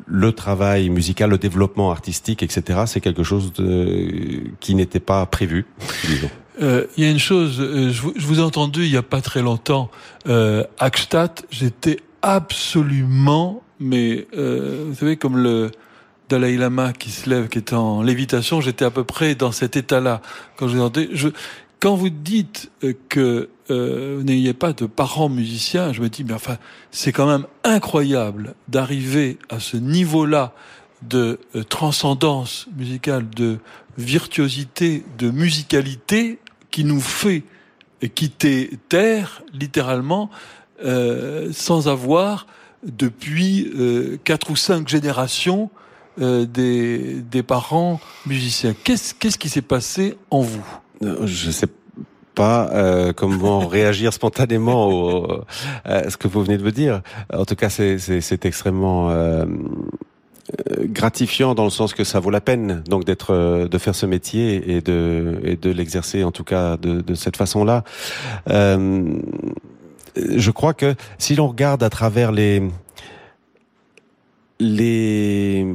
le 0.05 0.31
travail 0.31 0.89
musical, 0.89 1.29
le 1.29 1.37
développement 1.37 1.91
artistique, 1.91 2.43
etc., 2.43 2.81
c'est 2.87 3.01
quelque 3.01 3.23
chose 3.23 3.53
de, 3.53 4.41
qui 4.59 4.75
n'était 4.75 4.99
pas 4.99 5.25
prévu, 5.25 5.65
disons. 6.07 6.29
Euh, 6.61 6.85
il 6.97 7.03
y 7.03 7.07
a 7.07 7.09
une 7.09 7.19
chose, 7.19 7.59
euh, 7.59 7.91
je, 7.91 8.01
vous, 8.01 8.39
ai 8.39 8.43
entendu 8.43 8.83
il 8.83 8.91
y 8.91 8.97
a 8.97 9.03
pas 9.03 9.21
très 9.21 9.41
longtemps, 9.41 9.89
euh, 10.27 10.63
Akstadt, 10.77 11.45
j'étais 11.51 11.97
absolument, 12.21 13.63
mais 13.79 14.27
euh, 14.35 14.85
vous 14.87 14.95
savez 14.95 15.15
comme 15.15 15.37
le 15.37 15.71
Dalai 16.27 16.57
Lama 16.57 16.93
qui 16.93 17.11
se 17.11 17.29
lève, 17.29 17.47
qui 17.47 17.57
est 17.57 17.73
en 17.73 18.01
lévitation, 18.01 18.61
j'étais 18.61 18.85
à 18.85 18.91
peu 18.91 19.03
près 19.03 19.35
dans 19.35 19.51
cet 19.51 19.77
état-là 19.77 20.21
quand 20.57 20.67
je 20.67 20.77
entendu. 20.77 21.09
Je, 21.13 21.29
quand 21.79 21.95
vous 21.95 22.09
dites 22.09 22.71
euh, 22.83 22.93
que 23.07 23.49
euh, 23.71 24.15
vous 24.17 24.23
n'ayez 24.23 24.53
pas 24.53 24.73
de 24.73 24.85
parents 24.85 25.29
musiciens, 25.29 25.93
je 25.93 26.01
me 26.01 26.09
dis, 26.09 26.23
mais 26.23 26.33
enfin, 26.33 26.57
c'est 26.91 27.11
quand 27.11 27.27
même 27.27 27.45
incroyable 27.63 28.55
d'arriver 28.67 29.37
à 29.49 29.59
ce 29.59 29.77
niveau-là 29.77 30.53
de 31.03 31.39
transcendance 31.69 32.67
musicale, 32.75 33.29
de 33.29 33.59
virtuosité, 33.97 35.05
de 35.17 35.31
musicalité 35.31 36.39
qui 36.71 36.83
nous 36.83 37.01
fait 37.01 37.43
quitter 38.07 38.71
Terre, 38.87 39.43
littéralement, 39.53 40.29
euh, 40.83 41.49
sans 41.51 41.87
avoir, 41.87 42.47
depuis 42.83 43.69
euh, 43.75 44.17
quatre 44.23 44.51
ou 44.51 44.55
cinq 44.55 44.87
générations, 44.87 45.69
euh, 46.21 46.45
des, 46.45 47.21
des 47.21 47.43
parents 47.43 47.99
musiciens. 48.25 48.73
Qu'est-ce 48.83 49.13
qu'est-ce 49.13 49.37
qui 49.37 49.49
s'est 49.49 49.61
passé 49.61 50.17
en 50.31 50.41
vous? 50.41 50.65
Je 51.01 51.51
sais 51.51 51.67
pas 52.35 52.69
euh, 52.73 53.13
comment 53.13 53.59
réagir 53.67 54.13
spontanément 54.13 54.87
au, 54.89 55.41
à 55.83 56.09
ce 56.09 56.17
que 56.17 56.27
vous 56.27 56.43
venez 56.43 56.57
de 56.57 56.63
me 56.63 56.71
dire. 56.71 57.01
En 57.33 57.45
tout 57.45 57.55
cas, 57.55 57.69
c'est 57.69 58.45
extrêmement 58.45 59.09
euh, 59.09 59.45
euh, 59.45 59.47
gratifiant 60.81 61.53
dans 61.55 61.63
le 61.63 61.69
sens 61.69 61.93
que 61.93 62.03
ça 62.03 62.19
vaut 62.19 62.29
la 62.29 62.41
peine 62.41 62.83
donc 62.87 63.05
d'être 63.05 63.33
euh, 63.33 63.67
de 63.67 63.77
faire 63.77 63.95
ce 63.95 64.05
métier 64.05 64.75
et 64.75 64.81
de 64.81 65.39
et 65.43 65.55
de 65.55 65.69
l'exercer 65.69 66.23
en 66.23 66.31
tout 66.31 66.43
cas 66.43 66.77
de, 66.77 67.01
de 67.01 67.15
cette 67.15 67.37
façon-là. 67.37 67.83
Euh, 68.49 69.19
je 70.15 70.51
crois 70.51 70.73
que 70.73 70.95
si 71.17 71.35
l'on 71.35 71.47
regarde 71.47 71.83
à 71.83 71.89
travers 71.89 72.31
les 72.31 72.63
les, 74.61 75.65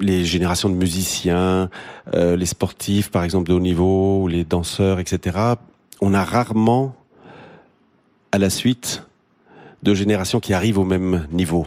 les 0.00 0.24
générations 0.24 0.68
de 0.68 0.74
musiciens, 0.74 1.70
euh, 2.14 2.34
les 2.34 2.46
sportifs 2.46 3.10
par 3.10 3.22
exemple 3.22 3.48
de 3.48 3.54
haut 3.54 3.60
niveau, 3.60 4.26
les 4.26 4.44
danseurs, 4.44 4.98
etc. 4.98 5.54
On 6.00 6.12
a 6.12 6.24
rarement 6.24 6.96
à 8.32 8.38
la 8.38 8.50
suite 8.50 9.04
de 9.82 9.94
générations 9.94 10.40
qui 10.40 10.54
arrivent 10.54 10.78
au 10.78 10.84
même 10.84 11.26
niveau. 11.30 11.66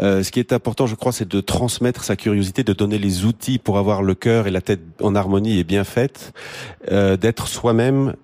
Euh, 0.00 0.22
ce 0.22 0.30
qui 0.30 0.40
est 0.40 0.52
important, 0.52 0.86
je 0.86 0.94
crois, 0.94 1.12
c'est 1.12 1.28
de 1.28 1.40
transmettre 1.40 2.04
sa 2.04 2.16
curiosité, 2.16 2.64
de 2.64 2.72
donner 2.72 2.98
les 2.98 3.24
outils 3.24 3.58
pour 3.58 3.78
avoir 3.78 4.02
le 4.02 4.14
cœur 4.14 4.46
et 4.46 4.50
la 4.50 4.60
tête 4.60 4.80
en 5.02 5.14
harmonie 5.14 5.58
et 5.58 5.64
bien 5.64 5.84
faite, 5.84 6.32
euh, 6.90 7.16
d'être 7.16 7.48
soi-même 7.48 8.14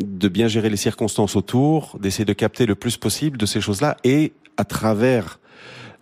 de 0.00 0.28
bien 0.28 0.48
gérer 0.48 0.70
les 0.70 0.76
circonstances 0.76 1.36
autour, 1.36 1.96
d'essayer 2.00 2.24
de 2.24 2.32
capter 2.32 2.66
le 2.66 2.74
plus 2.74 2.96
possible 2.96 3.38
de 3.38 3.46
ces 3.46 3.60
choses-là 3.60 3.96
et 4.02 4.32
à 4.56 4.64
travers 4.64 5.38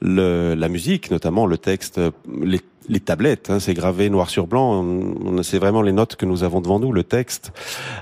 le, 0.00 0.54
la 0.54 0.68
musique, 0.68 1.10
notamment 1.10 1.46
le 1.46 1.58
texte, 1.58 2.00
les, 2.42 2.60
les 2.88 3.00
tablettes, 3.00 3.50
hein, 3.50 3.60
c'est 3.60 3.74
gravé 3.74 4.10
noir 4.10 4.30
sur 4.30 4.46
blanc, 4.46 4.84
c'est 5.42 5.58
vraiment 5.58 5.82
les 5.82 5.92
notes 5.92 6.16
que 6.16 6.26
nous 6.26 6.42
avons 6.42 6.60
devant 6.60 6.80
nous, 6.80 6.92
le 6.92 7.04
texte, 7.04 7.52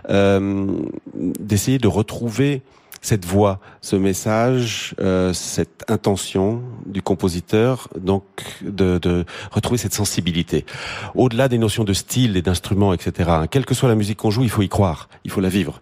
euh, 0.08 0.66
d'essayer 1.14 1.78
de 1.78 1.88
retrouver 1.88 2.62
cette 3.00 3.25
voix, 3.25 3.61
ce 3.80 3.97
message, 3.97 4.95
euh, 5.00 5.33
cette 5.33 5.85
intention 5.88 6.62
du 6.87 7.02
compositeur, 7.02 7.88
donc 7.99 8.25
de, 8.62 8.99
de 8.99 9.25
retrouver 9.50 9.78
cette 9.78 9.95
sensibilité. 9.95 10.66
Au-delà 11.14 11.48
des 11.48 11.59
notions 11.59 11.85
de 11.85 11.92
style 11.92 12.37
et 12.37 12.42
d'instruments, 12.42 12.92
etc. 12.92 13.31
Hein, 13.33 13.46
quelle 13.46 13.64
que 13.64 13.74
soit 13.74 13.88
la 13.88 13.94
musique 13.94 14.18
qu'on 14.18 14.31
joue, 14.31 14.42
il 14.42 14.51
faut 14.51 14.62
y 14.62 14.68
croire, 14.68 15.09
il 15.24 15.31
faut 15.31 15.40
la 15.40 15.48
vivre. 15.48 15.81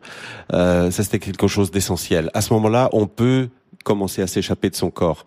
Euh, 0.53 0.90
ça, 0.90 1.03
c'était 1.03 1.19
quelque 1.19 1.49
chose 1.49 1.71
d'essentiel. 1.71 2.31
À 2.35 2.40
ce 2.40 2.53
moment-là, 2.55 2.88
on 2.92 3.07
peut 3.07 3.49
commencer 3.85 4.22
à 4.22 4.26
s'échapper 4.26 4.70
de 4.70 4.74
son 4.74 4.90
corps. 4.90 5.24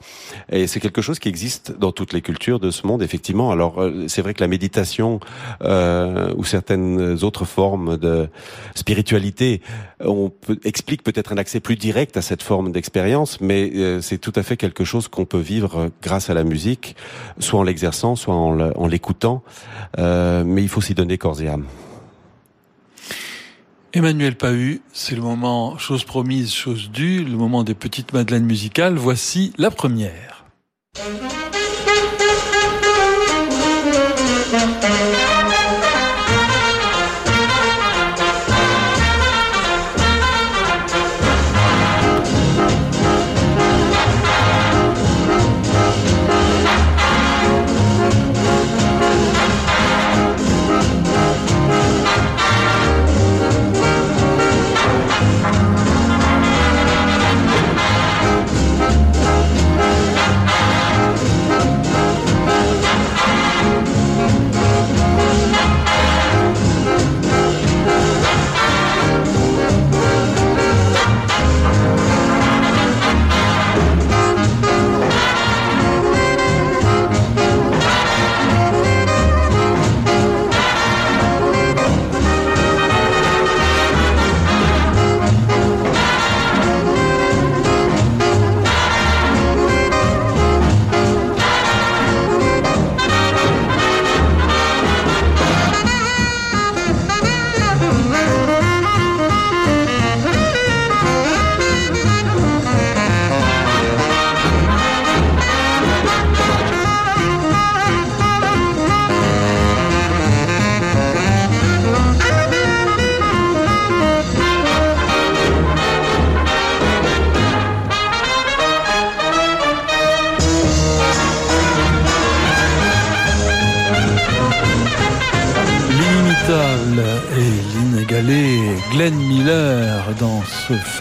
Et 0.51 0.67
c'est 0.67 0.79
quelque 0.79 1.01
chose 1.01 1.19
qui 1.19 1.29
existe 1.29 1.77
dans 1.77 1.91
toutes 1.91 2.13
les 2.13 2.21
cultures 2.21 2.59
de 2.59 2.69
ce 2.69 2.85
monde, 2.85 3.01
effectivement. 3.01 3.51
Alors 3.51 3.81
euh, 3.81 4.05
c'est 4.07 4.21
vrai 4.21 4.33
que 4.33 4.41
la 4.41 4.47
méditation 4.47 5.19
euh, 5.63 6.33
ou 6.35 6.43
certaines 6.43 7.23
autres 7.23 7.45
formes 7.45 7.97
de 7.97 8.29
spiritualité, 8.75 9.61
on 9.99 10.29
peut, 10.29 10.59
explique 10.63 11.03
peut-être 11.03 11.33
un 11.33 11.37
accès 11.37 11.59
plus 11.59 11.75
direct 11.75 12.17
à 12.17 12.21
cette 12.21 12.43
forme 12.43 12.71
d'expérience, 12.71 13.41
mais 13.41 13.71
euh, 13.75 14.01
c'est 14.01 14.17
tout 14.17 14.33
à 14.35 14.43
fait 14.43 14.57
quelque 14.57 14.83
chose 14.83 15.07
qu'on 15.07 15.25
peut 15.25 15.39
vivre 15.39 15.89
grâce 16.01 16.29
à 16.29 16.33
la 16.33 16.43
musique, 16.43 16.95
soit 17.39 17.59
en 17.59 17.63
l'exerçant, 17.63 18.15
soit 18.15 18.35
en 18.35 18.87
l'écoutant. 18.87 19.43
Euh, 19.99 20.43
mais 20.45 20.61
il 20.61 20.69
faut 20.69 20.81
s'y 20.81 20.93
donner 20.93 21.17
corps 21.17 21.41
et 21.41 21.47
âme. 21.47 21.65
Emmanuel 23.93 24.35
Pahu, 24.35 24.81
c'est 24.93 25.15
le 25.15 25.21
moment, 25.21 25.77
chose 25.77 26.05
promise, 26.05 26.53
chose 26.53 26.89
due, 26.91 27.25
le 27.25 27.35
moment 27.35 27.65
des 27.65 27.73
petites 27.73 28.13
madeleines 28.13 28.45
musicales. 28.45 28.95
Voici 28.95 29.51
la 29.57 29.69
première. 29.69 30.45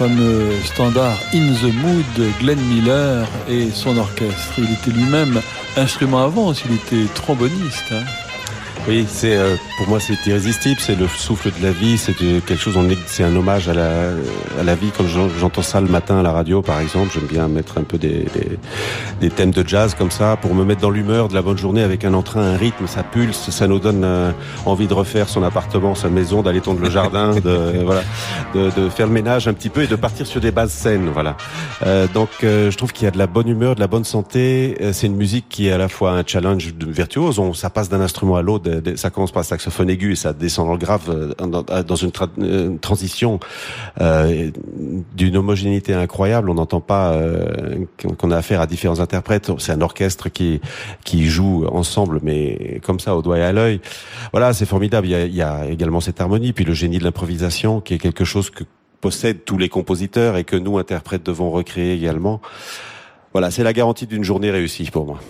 Fameux 0.01 0.51
standard 0.65 1.19
In 1.35 1.53
the 1.61 1.75
Mood, 1.75 2.33
Glenn 2.41 2.59
Miller 2.59 3.29
et 3.51 3.69
son 3.71 3.99
orchestre. 3.99 4.55
Il 4.57 4.73
était 4.73 4.93
lui-même 4.93 5.43
instrument 5.77 6.25
avant, 6.25 6.55
il 6.55 6.77
était 6.77 7.13
tromboniste. 7.15 7.93
Hein. 7.93 8.05
Oui, 8.89 9.05
c'est 9.07 9.37
euh, 9.37 9.57
pour 9.77 9.89
moi 9.89 10.01
c'est 10.01 10.17
irrésistible, 10.27 10.81
c'est 10.81 10.99
le 10.99 11.07
souffle 11.07 11.51
de 11.51 11.63
la 11.63 11.71
vie, 11.71 11.99
c'est 11.99 12.15
quelque 12.15 12.57
chose, 12.57 12.79
c'est 13.09 13.25
un 13.25 13.37
hommage 13.37 13.69
à 13.69 13.75
la, 13.75 13.91
à 14.59 14.63
la 14.65 14.75
vie. 14.75 14.91
Quand 14.97 15.05
j'entends 15.07 15.61
ça 15.61 15.83
le 15.83 15.89
matin 15.89 16.21
à 16.21 16.23
la 16.23 16.33
radio, 16.33 16.63
par 16.63 16.81
exemple, 16.81 17.11
j'aime 17.13 17.27
bien 17.27 17.47
mettre 17.49 17.77
un 17.77 17.83
peu 17.83 17.99
des, 17.99 18.25
des, 19.21 19.31
thèmes 19.31 19.51
de 19.51 19.67
jazz 19.67 19.95
comme 19.95 20.11
ça 20.11 20.37
pour 20.37 20.55
me 20.55 20.65
mettre 20.65 20.81
dans 20.81 20.91
l'humeur 20.91 21.29
de 21.29 21.35
la 21.35 21.43
bonne 21.43 21.59
journée 21.59 21.83
avec 21.83 22.05
un 22.05 22.15
entrain, 22.15 22.43
un 22.43 22.57
rythme, 22.57 22.87
ça 22.87 23.03
pulse, 23.03 23.51
ça 23.51 23.67
nous 23.67 23.79
donne 23.79 24.03
euh, 24.05 24.33
envie 24.67 24.87
de 24.87 24.95
refaire 24.95 25.29
son 25.29 25.43
appartement, 25.43 25.95
sa 25.95 26.09
maison, 26.09 26.43
d'aller 26.43 26.61
tondre 26.61 26.81
le 26.81 26.91
jardin, 26.91 27.35
de 27.45 27.83
voilà, 27.85 28.03
de, 28.55 28.71
de, 28.77 28.89
faire 28.89 29.07
le 29.07 29.13
ménage 29.13 29.49
un 29.49 29.53
petit 29.53 29.69
peu 29.69 29.83
et 29.83 29.87
de 29.87 29.97
partir 29.97 30.27
sur 30.27 30.41
des 30.41 30.51
bases 30.51 30.73
saines, 30.73 31.11
voilà. 31.13 31.37
Euh, 31.87 32.07
donc 32.13 32.29
je 32.43 32.77
trouve 32.77 32.93
qu'il 32.93 33.05
y 33.05 33.09
a 33.09 33.13
de 33.13 33.19
la 33.19 33.27
bonne 33.27 33.49
humeur, 33.49 33.75
de 33.75 33.81
la 33.81 33.87
bonne 33.87 34.05
santé. 34.05 34.77
c'est 34.93 35.07
une 35.07 35.17
musique 35.17 35.47
qui 35.49 35.69
est 35.69 35.73
à 35.73 35.79
la 35.79 35.89
fois 35.89 36.13
un 36.13 36.23
challenge 36.27 36.73
virtuose, 36.87 37.39
on, 37.39 37.55
ça 37.55 37.71
passe 37.71 37.89
d'un 37.89 38.01
instrument 38.01 38.37
à 38.37 38.43
l'autre 38.43 38.71
ça 38.97 39.11
commence 39.11 39.33
par 39.33 39.43
le 39.43 39.47
saxophone 39.47 39.91
aigu 39.91 40.13
et 40.13 40.17
ça 40.17 40.33
descend 40.33 40.67
dans 40.67 40.73
le 40.73 40.79
grave 40.79 41.09
euh, 41.11 41.83
dans, 41.83 41.97
une, 41.97 42.11
euh, 42.41 42.77
transition 42.81 43.41
euh, 44.01 44.51
d'une 45.15 45.37
homogénéité 45.37 45.95
incroyable. 45.95 46.51
On 46.51 46.55
n'entend 46.55 46.81
pas 46.81 47.17
qu'on 48.19 48.31
a 48.31 48.37
affaire 48.37 48.61
à 48.61 48.67
différents 48.67 49.01
interprètes. 49.11 49.51
C'est 49.59 49.73
un 49.73 49.81
orchestre 49.81 50.29
qui 50.29 50.61
qui 51.05 51.27
joue 51.27 51.66
ensemble, 51.66 52.20
mais 52.23 52.81
comme 52.85 53.01
ça 53.01 53.16
au 53.16 53.23
doigt 53.23 53.38
et 53.38 53.42
à 53.42 53.53
l'œil. 53.53 53.81
Voilà, 54.33 54.53
c'est 54.53 54.66
formidable. 54.66 55.07
Il 55.07 55.11
y, 55.11 55.14
a, 55.14 55.25
il 55.27 55.35
y 55.35 55.42
a 55.42 55.66
également 55.66 56.01
cette 56.01 56.20
harmonie, 56.20 56.53
puis 56.53 56.64
le 56.64 56.75
génie 56.75 56.99
de 56.99 57.05
l'improvisation, 57.05 57.81
qui 57.81 57.94
est 57.94 57.99
quelque 57.99 58.25
chose 58.25 58.51
que 58.51 58.64
possèdent 59.01 59.44
tous 59.44 59.59
les 59.59 59.68
compositeurs 59.68 60.37
et 60.37 60.44
que 60.44 60.57
nous 60.57 60.79
interprètes 60.79 61.25
devons 61.25 61.51
recréer 61.51 61.94
également. 61.94 62.40
Voilà, 63.33 63.51
c'est 63.51 63.62
la 63.62 63.73
garantie 63.73 64.07
d'une 64.07 64.25
journée 64.25 64.51
réussie 64.51 64.90
pour 64.90 65.07
moi. 65.07 65.20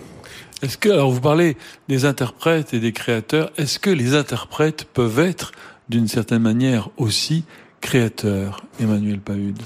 Est-ce 0.61 0.77
que, 0.77 0.89
alors 0.89 1.11
vous 1.11 1.21
parlez 1.21 1.57
des 1.87 2.05
interprètes 2.05 2.73
et 2.73 2.79
des 2.79 2.91
créateurs, 2.91 3.51
est-ce 3.57 3.79
que 3.79 3.89
les 3.89 4.15
interprètes 4.15 4.85
peuvent 4.85 5.19
être 5.19 5.51
d'une 5.89 6.07
certaine 6.07 6.41
manière 6.41 6.89
aussi 6.97 7.45
créateurs, 7.81 8.63
Emmanuel 8.79 9.19
Pahude 9.19 9.61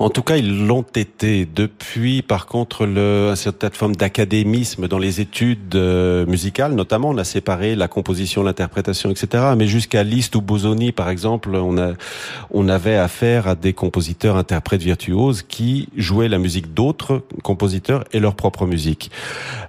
en 0.00 0.10
tout 0.10 0.22
cas, 0.22 0.36
ils 0.36 0.66
l'ont 0.66 0.84
été. 0.94 1.44
Depuis, 1.52 2.22
par 2.22 2.46
contre, 2.46 2.86
le, 2.86 3.30
une 3.30 3.36
certaine 3.36 3.72
forme 3.72 3.96
d'académisme 3.96 4.86
dans 4.86 4.98
les 4.98 5.20
études 5.20 5.74
euh, 5.74 6.24
musicales, 6.26 6.74
notamment, 6.74 7.08
on 7.10 7.18
a 7.18 7.24
séparé 7.24 7.74
la 7.74 7.88
composition, 7.88 8.44
l'interprétation, 8.44 9.10
etc. 9.10 9.54
Mais 9.56 9.66
jusqu'à 9.66 10.04
Liszt 10.04 10.36
ou 10.36 10.40
Bosoni, 10.40 10.92
par 10.92 11.10
exemple, 11.10 11.50
on, 11.56 11.78
a, 11.78 11.94
on 12.52 12.68
avait 12.68 12.96
affaire 12.96 13.48
à 13.48 13.54
des 13.56 13.72
compositeurs, 13.72 14.36
interprètes 14.36 14.82
virtuoses 14.82 15.42
qui 15.42 15.88
jouaient 15.96 16.28
la 16.28 16.38
musique 16.38 16.74
d'autres 16.74 17.24
compositeurs 17.42 18.04
et 18.12 18.20
leur 18.20 18.36
propre 18.36 18.66
musique. 18.66 19.10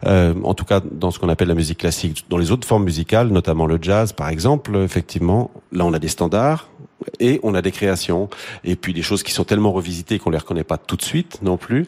Euh, 0.06 0.36
en 0.44 0.54
tout 0.54 0.66
cas, 0.66 0.80
dans 0.80 1.10
ce 1.10 1.18
qu'on 1.18 1.30
appelle 1.30 1.48
la 1.48 1.56
musique 1.56 1.80
classique. 1.80 2.26
Dans 2.30 2.38
les 2.38 2.52
autres 2.52 2.68
formes 2.68 2.84
musicales, 2.84 3.30
notamment 3.30 3.66
le 3.66 3.80
jazz, 3.82 4.14
par 4.14 4.30
exemple, 4.30 4.76
effectivement, 4.78 5.50
là, 5.72 5.86
on 5.86 5.94
a 5.94 6.00
des 6.00 6.08
standards 6.08 6.70
et 7.20 7.40
on 7.44 7.54
a 7.54 7.62
des 7.62 7.72
créations 7.72 8.30
et 8.64 8.76
puis 8.76 8.94
des 8.94 9.02
choses 9.02 9.24
qui 9.24 9.32
sont 9.32 9.44
tellement 9.44 9.72
revisitées 9.72 10.20
qu'on 10.20 10.30
les 10.30 10.38
reconnaît 10.38 10.64
pas 10.64 10.78
tout 10.78 10.96
de 10.96 11.02
suite 11.02 11.40
non 11.42 11.58
plus. 11.58 11.86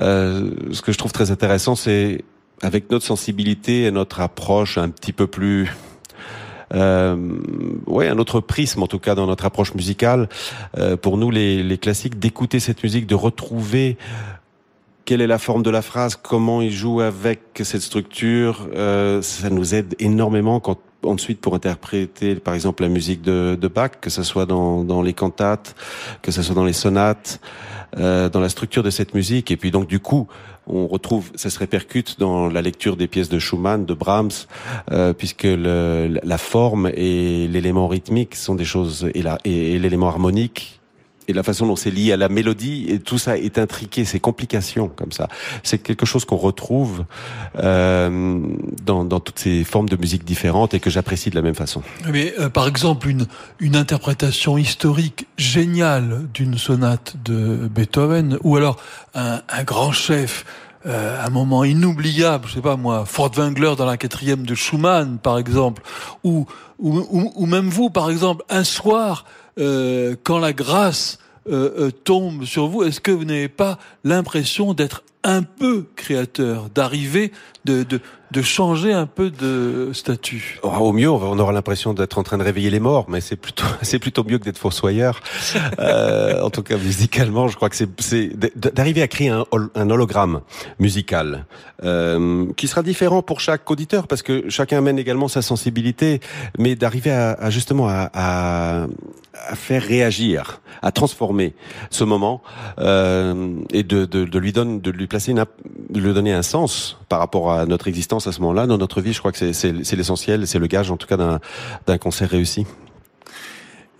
Euh, 0.00 0.50
ce 0.72 0.82
que 0.82 0.92
je 0.92 0.98
trouve 0.98 1.12
très 1.12 1.30
intéressant, 1.30 1.74
c'est 1.74 2.24
avec 2.62 2.90
notre 2.90 3.04
sensibilité 3.04 3.84
et 3.84 3.90
notre 3.90 4.20
approche 4.20 4.78
un 4.78 4.88
petit 4.88 5.12
peu 5.12 5.26
plus 5.26 5.70
euh, 6.72 7.16
ouais, 7.86 8.08
un 8.08 8.18
autre 8.18 8.40
prisme 8.40 8.82
en 8.82 8.86
tout 8.86 8.98
cas 8.98 9.14
dans 9.14 9.26
notre 9.26 9.44
approche 9.44 9.74
musicale. 9.74 10.28
Euh, 10.78 10.96
pour 10.96 11.18
nous, 11.18 11.30
les, 11.30 11.62
les 11.62 11.78
classiques, 11.78 12.18
d'écouter 12.18 12.60
cette 12.60 12.82
musique, 12.82 13.06
de 13.06 13.14
retrouver 13.14 13.96
quelle 15.04 15.20
est 15.20 15.26
la 15.26 15.38
forme 15.38 15.62
de 15.62 15.70
la 15.70 15.82
phrase, 15.82 16.16
comment 16.16 16.62
il 16.62 16.72
joue 16.72 17.00
avec 17.00 17.40
cette 17.62 17.82
structure, 17.82 18.68
euh, 18.74 19.20
ça 19.22 19.50
nous 19.50 19.74
aide 19.74 19.94
énormément 19.98 20.60
quand 20.60 20.78
ensuite 21.04 21.40
pour 21.40 21.54
interpréter 21.54 22.34
par 22.36 22.54
exemple 22.54 22.82
la 22.82 22.88
musique 22.88 23.22
de, 23.22 23.56
de 23.60 23.68
Bach, 23.68 23.92
que 24.00 24.10
ce 24.10 24.22
soit 24.22 24.46
dans, 24.46 24.84
dans, 24.84 25.02
les 25.02 25.12
cantates, 25.12 25.74
que 26.22 26.30
ce 26.30 26.42
soit 26.42 26.54
dans 26.54 26.64
les 26.64 26.72
sonates, 26.72 27.40
euh, 27.96 28.28
dans 28.28 28.40
la 28.40 28.48
structure 28.48 28.82
de 28.82 28.90
cette 28.90 29.14
musique. 29.14 29.50
Et 29.50 29.56
puis 29.56 29.70
donc 29.70 29.86
du 29.86 30.00
coup, 30.00 30.28
on 30.66 30.86
retrouve, 30.86 31.30
ça 31.34 31.50
se 31.50 31.58
répercute 31.58 32.18
dans 32.18 32.48
la 32.48 32.62
lecture 32.62 32.96
des 32.96 33.06
pièces 33.06 33.28
de 33.28 33.38
Schumann, 33.38 33.84
de 33.84 33.94
Brahms, 33.94 34.46
euh, 34.90 35.12
puisque 35.12 35.44
le, 35.44 36.18
la 36.22 36.38
forme 36.38 36.90
et 36.94 37.46
l'élément 37.48 37.88
rythmique 37.88 38.34
sont 38.34 38.54
des 38.54 38.64
choses 38.64 39.08
et 39.14 39.78
l'élément 39.78 40.08
harmonique 40.08 40.80
et 41.28 41.32
la 41.32 41.42
façon 41.42 41.66
dont 41.66 41.76
c'est 41.76 41.90
lié 41.90 42.12
à 42.12 42.16
la 42.16 42.28
mélodie 42.28 42.86
et 42.88 42.98
tout 42.98 43.18
ça 43.18 43.36
est 43.38 43.58
intriqué, 43.58 44.04
c'est 44.04 44.20
complications 44.20 44.88
comme 44.88 45.12
ça. 45.12 45.28
C'est 45.62 45.78
quelque 45.78 46.06
chose 46.06 46.24
qu'on 46.24 46.36
retrouve 46.36 47.04
euh, 47.58 48.40
dans, 48.84 49.04
dans, 49.04 49.20
toutes 49.20 49.38
ces 49.38 49.64
formes 49.64 49.88
de 49.88 49.96
musique 49.96 50.24
différentes 50.24 50.74
et 50.74 50.80
que 50.80 50.90
j'apprécie 50.90 51.30
de 51.30 51.36
la 51.36 51.42
même 51.42 51.54
façon. 51.54 51.82
Mais 52.10 52.34
euh, 52.38 52.48
par 52.48 52.66
exemple 52.66 53.08
une 53.08 53.26
une 53.60 53.76
interprétation 53.76 54.58
historique 54.58 55.26
géniale 55.36 56.26
d'une 56.34 56.58
sonate 56.58 57.16
de 57.24 57.68
Beethoven 57.68 58.38
ou 58.42 58.56
alors 58.56 58.76
un, 59.14 59.40
un 59.48 59.64
grand 59.64 59.92
chef 59.92 60.44
euh, 60.86 61.24
un 61.24 61.30
moment 61.30 61.64
inoubliable, 61.64 62.46
je 62.46 62.54
sais 62.54 62.60
pas 62.60 62.76
moi, 62.76 63.06
Furtwängler 63.06 63.74
dans 63.74 63.86
la 63.86 63.96
quatrième 63.96 64.44
de 64.44 64.54
Schumann, 64.54 65.16
par 65.16 65.38
exemple, 65.38 65.82
ou, 66.24 66.46
ou, 66.78 67.32
ou 67.34 67.46
même 67.46 67.70
vous, 67.70 67.88
par 67.88 68.10
exemple, 68.10 68.44
un 68.50 68.64
soir, 68.64 69.24
euh, 69.58 70.16
quand 70.22 70.38
la 70.38 70.52
grâce 70.52 71.18
euh, 71.48 71.86
euh, 71.86 71.90
tombe 71.90 72.44
sur 72.44 72.68
vous, 72.68 72.82
est-ce 72.84 73.00
que 73.00 73.10
vous 73.10 73.24
n'avez 73.24 73.48
pas 73.48 73.78
l'impression 74.02 74.74
d'être 74.74 75.04
un 75.24 75.42
peu 75.42 75.86
créateur, 75.96 76.68
d'arriver, 76.74 77.32
de, 77.64 77.82
de, 77.82 78.00
de, 78.30 78.42
changer 78.42 78.92
un 78.92 79.06
peu 79.06 79.30
de 79.30 79.90
statut. 79.94 80.60
Oh, 80.62 80.68
au 80.68 80.92
mieux, 80.92 81.08
on 81.10 81.38
aura 81.38 81.52
l'impression 81.52 81.94
d'être 81.94 82.18
en 82.18 82.22
train 82.22 82.36
de 82.36 82.42
réveiller 82.42 82.68
les 82.68 82.78
morts, 82.80 83.06
mais 83.08 83.22
c'est 83.22 83.36
plutôt 83.36 83.64
c'est 83.82 83.98
plutôt 83.98 84.22
mieux 84.22 84.38
que 84.38 84.44
d'être 84.44 84.58
fossoyeur. 84.58 85.20
euh, 85.78 86.42
en 86.42 86.50
tout 86.50 86.62
cas, 86.62 86.76
musicalement, 86.76 87.48
je 87.48 87.56
crois 87.56 87.70
que 87.70 87.76
c'est 87.76 87.88
d'arriver 88.54 89.00
à 89.00 89.08
créer 89.08 89.30
un, 89.30 89.44
un 89.74 89.90
hologramme 89.90 90.42
musical 90.78 91.46
euh, 91.82 92.46
qui 92.56 92.68
sera 92.68 92.82
différent 92.82 93.22
pour 93.22 93.40
chaque 93.40 93.70
auditeur 93.70 94.06
parce 94.06 94.22
que 94.22 94.50
chacun 94.50 94.78
amène 94.78 94.98
également 94.98 95.28
sa 95.28 95.40
sensibilité, 95.40 96.20
mais 96.58 96.76
d'arriver 96.76 97.12
à, 97.12 97.32
à, 97.32 97.48
justement 97.48 97.88
à, 97.88 98.10
à, 98.12 98.86
à, 99.48 99.54
faire 99.56 99.82
réagir, 99.82 100.60
à 100.82 100.92
transformer 100.92 101.54
ce 101.88 102.04
moment 102.04 102.42
euh, 102.78 103.54
et 103.72 103.82
de, 103.82 104.04
de, 104.04 104.24
de 104.24 104.38
lui 104.38 104.52
donner 104.52 104.80
de 104.80 104.90
lui 104.90 105.08
placer 105.14 105.30
une, 105.30 105.44
lui 105.94 106.12
donner 106.12 106.32
un 106.32 106.42
sens 106.42 106.98
par 107.08 107.20
rapport 107.20 107.52
à 107.52 107.66
notre 107.66 107.86
existence 107.86 108.26
à 108.26 108.32
ce 108.32 108.40
moment-là 108.40 108.66
dans 108.66 108.78
notre 108.78 109.00
vie. 109.00 109.12
Je 109.12 109.20
crois 109.20 109.30
que 109.30 109.52
c'est 109.52 109.96
l'essentiel, 109.96 110.48
c'est 110.48 110.58
le 110.58 110.66
gage 110.66 110.90
en 110.90 110.96
tout 110.96 111.06
cas 111.06 111.16
d'un 111.86 111.98
concert 111.98 112.28
réussi. 112.28 112.66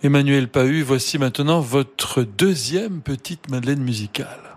Emmanuel 0.03 0.49
Pahu, 0.49 0.81
voici 0.81 1.17
maintenant 1.17 1.61
votre 1.61 2.23
deuxième 2.23 2.99
petite 2.99 3.49
Madeleine 3.49 3.79
musicale. 3.79 4.54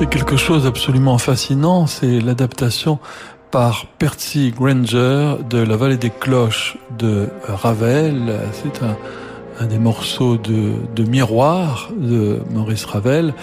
C'est 0.00 0.08
quelque 0.08 0.38
chose 0.38 0.64
d'absolument 0.64 1.18
fascinant, 1.18 1.86
c'est 1.86 2.20
l'adaptation 2.20 2.98
par 3.50 3.84
Percy 3.98 4.50
Granger 4.50 5.34
de 5.50 5.58
La 5.58 5.76
vallée 5.76 5.98
des 5.98 6.08
cloches 6.08 6.78
de 6.98 7.28
Ravel. 7.46 8.40
C'est 8.54 8.82
un, 8.82 8.96
un, 9.62 9.66
des 9.66 9.78
morceaux 9.78 10.38
de, 10.38 10.72
de, 10.96 11.04
Miroir 11.04 11.90
de 11.94 12.38
Maurice 12.50 12.86
Ravel 12.86 13.34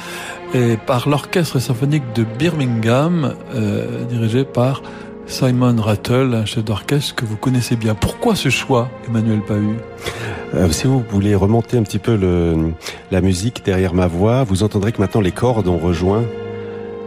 et 0.55 0.77
par 0.77 1.07
l'orchestre 1.07 1.59
symphonique 1.59 2.01
de 2.15 2.23
Birmingham 2.23 3.35
euh, 3.53 4.05
dirigé 4.05 4.43
par 4.43 4.81
Simon 5.27 5.75
Rattle, 5.79 6.33
un 6.33 6.45
chef 6.45 6.63
d'orchestre 6.65 7.13
que 7.13 7.25
vous 7.25 7.37
connaissez 7.37 7.75
bien. 7.75 7.93
Pourquoi 7.93 8.33
ce 8.33 8.49
choix, 8.49 8.89
Emmanuel 9.07 9.41
Pahu? 9.47 9.75
Euh, 10.55 10.71
Si 10.71 10.87
vous 10.87 11.03
voulez 11.07 11.35
remonter 11.35 11.77
un 11.77 11.83
petit 11.83 11.99
peu 11.99 12.15
le, 12.15 12.71
la 13.11 13.21
musique 13.21 13.63
derrière 13.63 13.93
ma 13.93 14.07
voix, 14.07 14.43
vous 14.43 14.63
entendrez 14.63 14.91
que 14.91 14.99
maintenant 14.99 15.21
les 15.21 15.31
cordes 15.31 15.67
ont 15.67 15.77
rejoint 15.77 16.23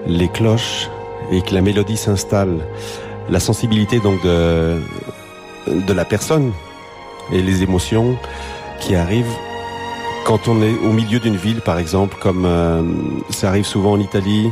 les 0.07 0.29
cloches 0.29 0.89
et 1.31 1.43
que 1.43 1.55
la 1.55 1.61
mélodie 1.61 1.97
s'installe. 1.97 2.59
La 3.29 3.41
sensibilité 3.41 4.01
donc 4.01 4.23
de, 4.23 4.81
de 5.67 5.93
la 5.93 6.05
personne 6.05 6.53
et 7.33 7.43
les 7.43 7.63
émotions 7.63 8.17
qui 8.81 8.95
arrivent 8.95 9.37
quand 10.25 10.49
on 10.49 10.63
est 10.63 10.79
au 10.79 10.93
milieu 10.93 11.19
d'une 11.19 11.37
ville, 11.37 11.61
par 11.61 11.79
exemple, 11.79 12.17
comme 12.21 12.45
euh, 12.45 12.83
ça 13.31 13.49
arrive 13.49 13.65
souvent 13.65 13.93
en 13.93 14.01
Italie, 14.01 14.51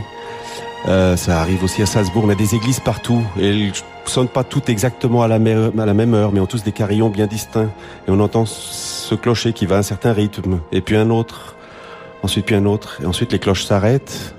euh, 0.87 1.16
ça 1.16 1.40
arrive 1.40 1.62
aussi 1.64 1.82
à 1.82 1.87
Salzbourg. 1.87 2.24
On 2.24 2.30
a 2.30 2.34
des 2.34 2.54
églises 2.54 2.80
partout 2.80 3.22
et 3.38 3.48
elles 3.48 3.72
sonnent 4.04 4.28
pas 4.28 4.44
toutes 4.44 4.68
exactement 4.70 5.22
à 5.22 5.28
la, 5.28 5.37
à 5.37 5.87
la 5.87 5.94
même 5.94 6.14
heure, 6.14 6.32
mais 6.32 6.40
ont 6.40 6.46
tous 6.46 6.62
des 6.62 6.72
carillons 6.72 7.11
bien 7.11 7.26
distincts. 7.26 7.70
Et 8.06 8.11
on 8.11 8.20
entend 8.20 8.46
ce 8.46 9.14
clocher 9.14 9.52
qui 9.52 9.66
va 9.66 9.76
à 9.76 9.78
un 9.78 9.82
certain 9.82 10.12
rythme, 10.12 10.61
et 10.72 10.80
puis 10.80 10.96
un 10.96 11.11
autre, 11.11 11.56
ensuite 12.22 12.46
puis 12.46 12.54
un 12.54 12.64
autre, 12.64 13.00
et 13.02 13.06
ensuite 13.06 13.32
les 13.32 13.38
cloches 13.38 13.64
s'arrêtent 13.64 14.34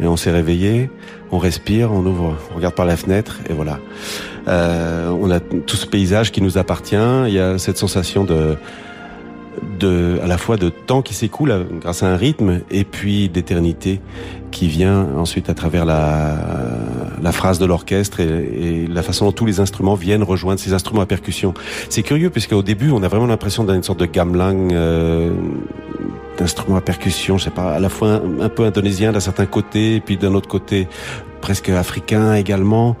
et 0.00 0.06
on 0.06 0.16
s'est 0.16 0.30
réveillé, 0.30 0.90
on 1.30 1.38
respire, 1.38 1.92
on 1.92 2.04
ouvre, 2.04 2.36
on 2.52 2.56
regarde 2.56 2.74
par 2.74 2.86
la 2.86 2.96
fenêtre 2.96 3.38
et 3.48 3.52
voilà. 3.52 3.78
Euh, 4.46 5.08
on 5.08 5.30
a 5.30 5.40
tout 5.40 5.76
ce 5.76 5.86
paysage 5.86 6.32
qui 6.32 6.42
nous 6.42 6.58
appartient. 6.58 6.96
Il 7.26 7.32
y 7.32 7.38
a 7.38 7.58
cette 7.58 7.78
sensation 7.78 8.24
de 8.24 8.56
de, 9.78 10.18
à 10.22 10.26
la 10.26 10.38
fois 10.38 10.56
de 10.56 10.68
temps 10.68 11.02
qui 11.02 11.14
s'écoule 11.14 11.50
euh, 11.50 11.64
grâce 11.80 12.02
à 12.02 12.06
un 12.06 12.16
rythme 12.16 12.60
et 12.70 12.84
puis 12.84 13.28
d'éternité 13.28 14.00
qui 14.50 14.68
vient 14.68 15.08
ensuite 15.16 15.50
à 15.50 15.54
travers 15.54 15.84
la, 15.84 16.36
la 17.20 17.32
phrase 17.32 17.58
de 17.58 17.66
l'orchestre 17.66 18.20
et, 18.20 18.86
la 18.88 19.02
façon 19.02 19.26
dont 19.26 19.32
tous 19.32 19.46
les 19.46 19.60
instruments 19.60 19.94
viennent 19.94 20.22
rejoindre 20.22 20.60
ces 20.60 20.72
instruments 20.72 21.02
à 21.02 21.06
percussion. 21.06 21.54
C'est 21.88 22.02
curieux 22.02 22.30
puisqu'au 22.30 22.62
début 22.62 22.90
on 22.90 23.02
a 23.02 23.08
vraiment 23.08 23.26
l'impression 23.26 23.64
d'une 23.64 23.82
sorte 23.82 24.00
de 24.00 24.06
gamelan 24.06 24.68
euh, 24.72 25.32
d'instruments 26.38 26.76
à 26.76 26.80
percussion, 26.80 27.38
je 27.38 27.44
sais 27.44 27.50
pas, 27.50 27.74
à 27.74 27.80
la 27.80 27.88
fois 27.88 28.20
un, 28.40 28.48
peu 28.48 28.64
indonésien 28.64 29.12
d'un 29.12 29.20
certain 29.20 29.46
côté 29.46 30.00
puis 30.00 30.16
d'un 30.16 30.34
autre 30.34 30.48
côté 30.48 30.88
presque 31.40 31.68
africain 31.68 32.34
également. 32.34 32.96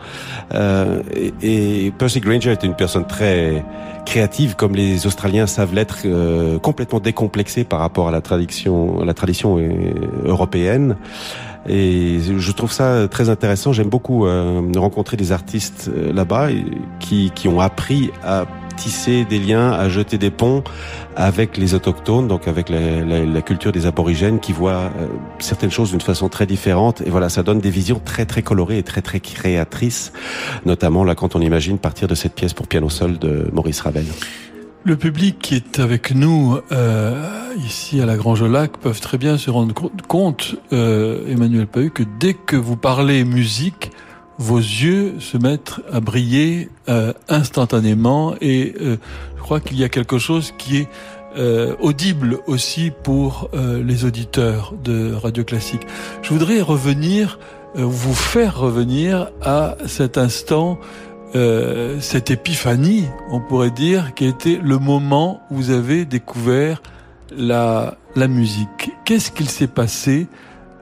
Euh, 0.52 1.02
et, 1.42 1.92
Percy 1.96 2.20
Granger 2.20 2.50
est 2.50 2.62
une 2.62 2.74
personne 2.74 3.06
très 3.06 3.64
créative, 4.04 4.54
comme 4.54 4.74
les 4.74 5.06
Australiens 5.06 5.46
savent 5.46 5.74
l'être, 5.74 6.00
euh, 6.04 6.58
complètement 6.58 7.00
décomplexée 7.00 7.64
par 7.64 7.78
rapport 7.80 8.06
à 8.08 8.10
la 8.10 8.20
tradition, 8.20 9.00
à 9.00 9.06
la 9.06 9.14
tradition 9.14 9.58
euh, 9.58 9.94
européenne. 10.26 10.96
Et 11.68 12.20
je 12.20 12.52
trouve 12.52 12.72
ça 12.72 13.08
très 13.08 13.30
intéressant. 13.30 13.72
J'aime 13.72 13.88
beaucoup 13.88 14.26
euh, 14.26 14.60
rencontrer 14.76 15.16
des 15.16 15.32
artistes 15.32 15.90
euh, 15.94 16.12
là-bas 16.12 16.48
qui, 17.00 17.30
qui 17.34 17.48
ont 17.48 17.60
appris 17.60 18.10
à 18.22 18.44
tisser 18.76 19.24
des 19.24 19.38
liens, 19.38 19.70
à 19.70 19.88
jeter 19.88 20.18
des 20.18 20.30
ponts 20.30 20.64
avec 21.16 21.56
les 21.56 21.74
autochtones, 21.74 22.26
donc 22.26 22.48
avec 22.48 22.68
la, 22.68 23.04
la, 23.04 23.24
la 23.24 23.42
culture 23.42 23.70
des 23.70 23.86
aborigènes 23.86 24.40
qui 24.40 24.52
voient 24.52 24.90
euh, 24.98 25.06
certaines 25.38 25.70
choses 25.70 25.92
d'une 25.92 26.00
façon 26.00 26.28
très 26.28 26.44
différente. 26.44 27.00
Et 27.02 27.10
voilà, 27.10 27.28
ça 27.28 27.42
donne 27.42 27.60
des 27.60 27.70
visions 27.70 28.00
très 28.04 28.26
très 28.26 28.42
colorées 28.42 28.78
et 28.78 28.82
très 28.82 29.00
très 29.00 29.20
créatrices, 29.20 30.12
notamment 30.66 31.04
là 31.04 31.14
quand 31.14 31.36
on 31.36 31.40
imagine 31.40 31.78
partir 31.78 32.08
de 32.08 32.14
cette 32.14 32.34
pièce 32.34 32.52
pour 32.52 32.66
piano 32.66 32.90
seul 32.90 33.18
de 33.18 33.48
Maurice 33.52 33.80
Ravel. 33.80 34.06
Le 34.86 34.96
public 34.96 35.38
qui 35.38 35.54
est 35.54 35.80
avec 35.80 36.14
nous 36.14 36.58
euh, 36.70 37.54
ici 37.56 38.02
à 38.02 38.06
la 38.06 38.16
Grange 38.16 38.42
Lac 38.42 38.76
peuvent 38.76 39.00
très 39.00 39.16
bien 39.16 39.38
se 39.38 39.50
rendre 39.50 39.74
compte, 40.06 40.56
euh, 40.74 41.26
Emmanuel 41.26 41.66
Pahu, 41.66 41.90
que 41.90 42.02
dès 42.20 42.34
que 42.34 42.54
vous 42.54 42.76
parlez 42.76 43.24
musique, 43.24 43.92
vos 44.36 44.58
yeux 44.58 45.14
se 45.20 45.38
mettent 45.38 45.76
à 45.90 46.00
briller 46.00 46.68
euh, 46.90 47.14
instantanément 47.30 48.34
et 48.42 48.74
euh, 48.78 48.98
je 49.38 49.42
crois 49.42 49.60
qu'il 49.60 49.78
y 49.78 49.84
a 49.84 49.88
quelque 49.88 50.18
chose 50.18 50.52
qui 50.58 50.76
est 50.76 50.88
euh, 51.38 51.74
audible 51.80 52.40
aussi 52.46 52.92
pour 53.02 53.48
euh, 53.54 53.82
les 53.82 54.04
auditeurs 54.04 54.74
de 54.84 55.14
Radio 55.14 55.44
Classique. 55.44 55.86
Je 56.20 56.28
voudrais 56.28 56.60
revenir, 56.60 57.38
vous 57.74 58.14
faire 58.14 58.58
revenir 58.58 59.30
à 59.40 59.76
cet 59.86 60.18
instant, 60.18 60.78
euh, 61.34 62.00
cette 62.00 62.30
épiphanie, 62.30 63.06
on 63.30 63.40
pourrait 63.40 63.70
dire, 63.70 64.14
qui 64.14 64.26
était 64.26 64.60
le 64.62 64.78
moment 64.78 65.42
où 65.50 65.56
vous 65.56 65.70
avez 65.70 66.04
découvert 66.04 66.82
la, 67.36 67.96
la 68.14 68.28
musique. 68.28 68.92
Qu'est-ce 69.04 69.30
qu'il 69.30 69.48
s'est 69.48 69.66
passé 69.66 70.28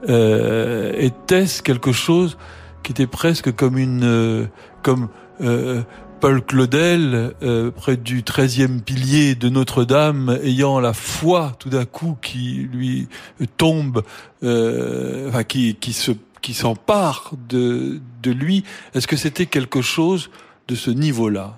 Était-ce 0.05 1.63
quelque 1.63 1.93
chose 1.93 2.37
qui 2.83 2.91
était 2.91 3.07
presque 3.07 3.55
comme 3.55 3.77
une 3.77 4.03
euh, 4.03 4.45
comme 4.83 5.07
euh, 5.41 5.81
Paul 6.19 6.41
Claudel 6.43 7.33
euh, 7.41 7.71
près 7.71 7.97
du 7.97 8.21
13e 8.21 8.81
pilier 8.81 9.35
de 9.35 9.49
Notre-Dame 9.49 10.37
ayant 10.43 10.79
la 10.79 10.93
foi 10.93 11.53
tout 11.59 11.69
d'un 11.69 11.85
coup 11.85 12.17
qui 12.21 12.69
lui 12.71 13.07
tombe 13.57 14.03
euh, 14.43 15.29
enfin 15.29 15.43
qui 15.43 15.75
qui 15.75 15.93
se 15.93 16.11
qui 16.43 16.53
s'empare 16.53 17.31
de 17.49 17.99
lui 18.25 18.63
est-ce 18.93 19.07
que 19.07 19.15
c'était 19.15 19.47
quelque 19.47 19.81
chose 19.81 20.29
de 20.67 20.75
ce 20.75 20.91
niveau-là? 20.91 21.57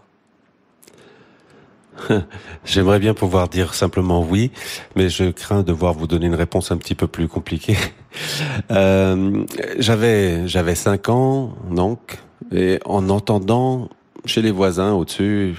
J'aimerais 2.66 3.00
bien 3.00 3.14
pouvoir 3.14 3.48
dire 3.48 3.74
simplement 3.74 4.22
oui, 4.22 4.52
mais 4.96 5.10
je 5.10 5.32
crains 5.32 5.64
devoir 5.64 5.94
vous 5.94 6.08
donner 6.08 6.28
une 6.28 6.36
réponse 6.36 6.72
un 6.72 6.78
petit 6.78 6.96
peu 6.96 7.08
plus 7.08 7.28
compliquée. 7.28 7.78
Euh, 8.72 9.44
j'avais 9.78 10.48
j'avais 10.48 10.76
cinq 10.76 11.10
ans 11.10 11.54
donc, 11.70 12.18
et 12.50 12.80
en 12.86 13.10
entendant 13.10 13.90
chez 14.24 14.42
les 14.42 14.52
voisins 14.52 14.94
au-dessus 14.94 15.56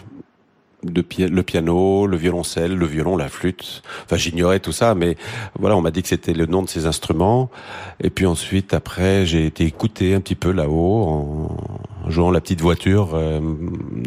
le 0.94 1.42
piano, 1.42 2.07
le 2.07 2.16
violoncelle, 2.16 2.75
le 2.75 2.87
violon, 2.87 3.16
la 3.16 3.29
flûte. 3.29 3.83
Enfin, 4.05 4.16
j'ignorais 4.16 4.61
tout 4.61 4.72
ça, 4.72 4.94
mais 4.94 5.16
voilà, 5.59 5.77
on 5.77 5.83
m'a 5.83 5.90
dit 5.90 6.03
que 6.03 6.09
c'était 6.09 6.33
le 6.33 6.46
nom 6.46 6.62
de 6.62 6.68
ces 6.68 6.87
instruments. 6.87 7.51
Et 8.03 8.11
puis 8.11 8.27
ensuite, 8.27 8.75
après, 8.75 9.27
j'ai 9.27 9.46
été 9.46 9.64
écouté 9.64 10.14
un 10.14 10.20
petit 10.20 10.35
peu 10.35 10.53
là-haut 10.53 11.05
en 11.05 12.11
jouant 12.11 12.31
la 12.31 12.40
petite 12.40 12.61
voiture 12.61 13.11
euh, 13.14 13.40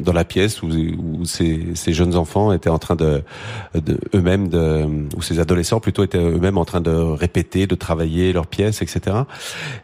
dans 0.01 0.13
la 0.13 0.23
pièce 0.23 0.61
où, 0.61 0.67
où 0.67 1.25
ces, 1.25 1.75
ces, 1.75 1.93
jeunes 1.93 2.15
enfants 2.15 2.53
étaient 2.53 2.69
en 2.69 2.79
train 2.79 2.95
de, 2.95 3.23
de 3.75 3.99
eux-mêmes, 4.15 5.09
ou 5.17 5.21
ces 5.21 5.39
adolescents 5.39 5.79
plutôt 5.79 6.03
étaient 6.03 6.17
eux-mêmes 6.17 6.57
en 6.57 6.65
train 6.65 6.81
de 6.81 6.91
répéter, 6.91 7.67
de 7.67 7.75
travailler 7.75 8.31
leurs 8.31 8.47
pièces, 8.47 8.81
etc. 8.81 9.17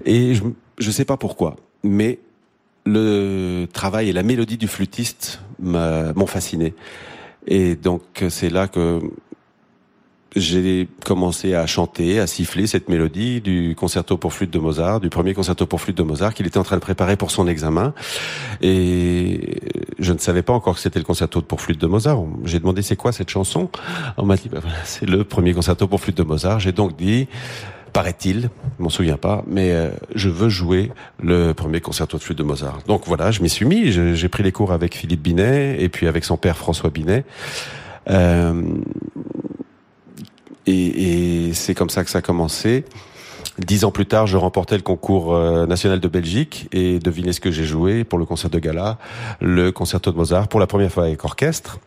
Et 0.05 0.34
je, 0.34 0.43
je 0.77 0.91
sais 0.91 1.05
pas 1.05 1.17
pourquoi, 1.17 1.55
mais 1.84 2.19
le 2.86 3.65
travail 3.71 4.10
et 4.10 4.13
la 4.13 4.24
mélodie 4.24 4.58
du 4.58 4.67
flûtiste 4.67 5.41
m'ont 5.60 6.28
fasciné. 6.28 6.74
Et 7.48 7.76
donc 7.76 8.04
c'est 8.30 8.50
là 8.50 8.67
que 8.67 9.02
j'ai 10.36 10.89
commencé 11.06 11.54
à 11.54 11.65
chanter, 11.65 12.19
à 12.19 12.28
siffler 12.28 12.67
cette 12.67 12.89
mélodie 12.89 13.39
du 13.39 13.74
concerto 13.74 14.17
pour 14.17 14.34
flûte 14.34 14.52
de 14.52 14.60
Mozart, 14.60 15.00
du 15.00 15.10
premier 15.10 15.34
concerto 15.34 15.65
pour 15.65 15.80
flûte 15.80 15.98
de 15.98 16.04
Mozart 16.04 16.34
qu'il 16.34 16.45
était 16.45 16.58
en 16.58 16.63
train 16.63 16.76
de 16.76 16.82
préparer 16.82 17.15
pour 17.15 17.32
son 17.32 17.48
examen. 17.48 17.93
Et 18.62 19.62
je 19.98 20.12
ne 20.12 20.17
savais 20.17 20.41
pas 20.41 20.52
encore 20.52 20.76
que 20.76 20.82
c'était 20.82 21.00
le 21.00 21.06
concerto 21.06 21.41
pour 21.41 21.62
flûte 21.62 21.80
de 21.80 21.88
Mozart. 21.88 22.21
J'ai 22.43 22.60
demandé 22.60 22.82
c'est 22.82 22.98
quoi 22.98 23.13
cette 23.13 23.30
chanson? 23.30 23.69
On 24.17 24.26
m'a 24.26 24.36
dit 24.36 24.50
bah 24.50 24.60
voilà, 24.62 24.78
c'est 24.84 25.08
le 25.08 25.24
premier 25.24 25.54
concerto 25.54 25.88
pour 25.88 26.02
flûte 26.02 26.17
de 26.17 26.24
Mozart. 26.24 26.60
J'ai 26.60 26.74
donc 26.74 26.98
dit 26.98 27.28
paraît-il, 27.95 28.49
je 28.77 28.84
m'en 28.84 28.89
souviens 28.89 29.15
pas, 29.15 29.45
mais 29.47 29.71
euh, 29.71 29.89
je 30.15 30.27
veux 30.27 30.49
jouer 30.49 30.91
le 31.23 31.53
premier 31.53 31.79
concerto 31.79 32.17
de 32.17 32.21
flûte 32.21 32.38
de 32.38 32.43
Mozart. 32.43 32.79
Donc 32.88 33.03
voilà, 33.08 33.31
je 33.31 33.41
m'y 33.41 33.47
suis 33.47 33.65
mis, 33.65 33.89
j'ai 33.89 34.27
pris 34.27 34.43
les 34.43 34.51
cours 34.51 34.73
avec 34.73 34.95
Philippe 34.95 35.21
Binet 35.21 35.81
et 35.81 35.88
puis 35.88 36.05
avec 36.08 36.25
son 36.25 36.36
père 36.36 36.58
François 36.58 36.89
Binet. 36.89 37.23
Euh, 38.10 38.63
et, 40.67 41.47
et 41.47 41.53
c'est 41.53 41.73
comme 41.73 41.89
ça 41.89 42.03
que 42.03 42.10
ça 42.10 42.17
a 42.17 42.21
commencé. 42.21 42.84
Dix 43.60 43.86
ans 43.86 43.91
plus 43.91 44.05
tard, 44.05 44.27
je 44.27 44.36
remportais 44.36 44.75
le 44.75 44.84
concours 44.84 45.34
euh, 45.34 45.65
national 45.65 46.01
de 46.01 46.08
Belgique 46.10 46.67
et 46.73 46.99
devinez 46.99 47.31
ce 47.31 47.39
que 47.39 47.49
j'ai 47.49 47.63
joué 47.63 48.03
pour 48.03 48.19
le 48.19 48.25
concert 48.25 48.49
de 48.49 48.60
gala, 48.60 48.97
le 49.39 49.71
concerto 49.71 50.12
de 50.12 50.17
Mozart 50.17 50.49
pour 50.49 50.60
la 50.60 50.67
première 50.67 50.91
fois 50.91 51.05
avec 51.05 51.23
orchestre. 51.23 51.79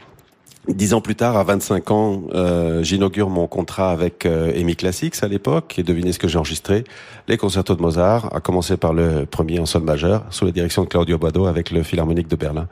Dix 0.66 0.92
ans 0.92 1.01
plus 1.01 1.14
tard, 1.14 1.37
à 1.37 1.44
25 1.44 1.90
ans, 1.90 2.23
euh, 2.35 2.83
j'inaugure 2.83 3.31
mon 3.31 3.47
contrat 3.47 3.90
avec 3.90 4.27
euh, 4.27 4.75
Classics 4.75 5.14
à 5.23 5.29
l'époque 5.29 5.79
et 5.79 5.83
devinez 5.83 6.12
ce 6.12 6.18
que 6.18 6.29
j'ai 6.29 6.37
enregistré 6.37 6.85
Les 7.27 7.38
concertos 7.38 7.75
de 7.75 7.81
Mozart, 7.81 8.35
à 8.35 8.40
commencer 8.40 8.77
par 8.77 8.92
le 8.92 9.25
premier 9.25 9.61
en 9.61 9.66
sol 9.66 9.83
majeur 9.83 10.25
sous 10.31 10.44
la 10.44 10.51
direction 10.51 10.85
de 10.85 10.88
Claudio 10.88 11.16
Bado 11.16 11.47
avec 11.47 11.71
le 11.71 11.83
Philharmonique 11.83 12.29
de 12.29 12.37
Berlin. 12.37 12.68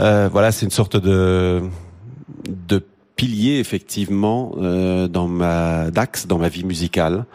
Euh, 0.00 0.30
voilà, 0.32 0.50
c'est 0.52 0.64
une 0.64 0.70
sorte 0.70 0.96
de 0.96 1.62
de 2.48 2.82
pilier 3.16 3.58
effectivement 3.58 4.52
euh, 4.56 5.06
dans 5.06 5.28
ma 5.28 5.90
d'axe 5.90 6.26
dans 6.26 6.38
ma 6.38 6.48
vie 6.48 6.64
musicale. 6.64 7.26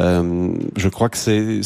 Euh, 0.00 0.52
je 0.76 0.88
crois 0.88 1.08
que 1.08 1.16
c'est 1.16 1.60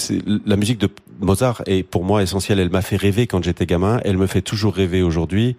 la 0.45 0.57
musique 0.57 0.79
de 0.79 0.91
Mozart 1.21 1.63
est 1.67 1.83
pour 1.83 2.05
moi 2.05 2.23
essentielle. 2.23 2.61
Elle 2.61 2.71
m'a 2.71 2.83
fait 2.83 2.97
rêver 2.97 3.27
quand 3.27 3.43
j'étais 3.43 3.65
gamin. 3.65 3.99
Elle 4.05 4.19
me 4.19 4.27
fait 4.27 4.43
toujours 4.43 4.75
rêver 4.75 5.03
aujourd'hui. 5.03 5.57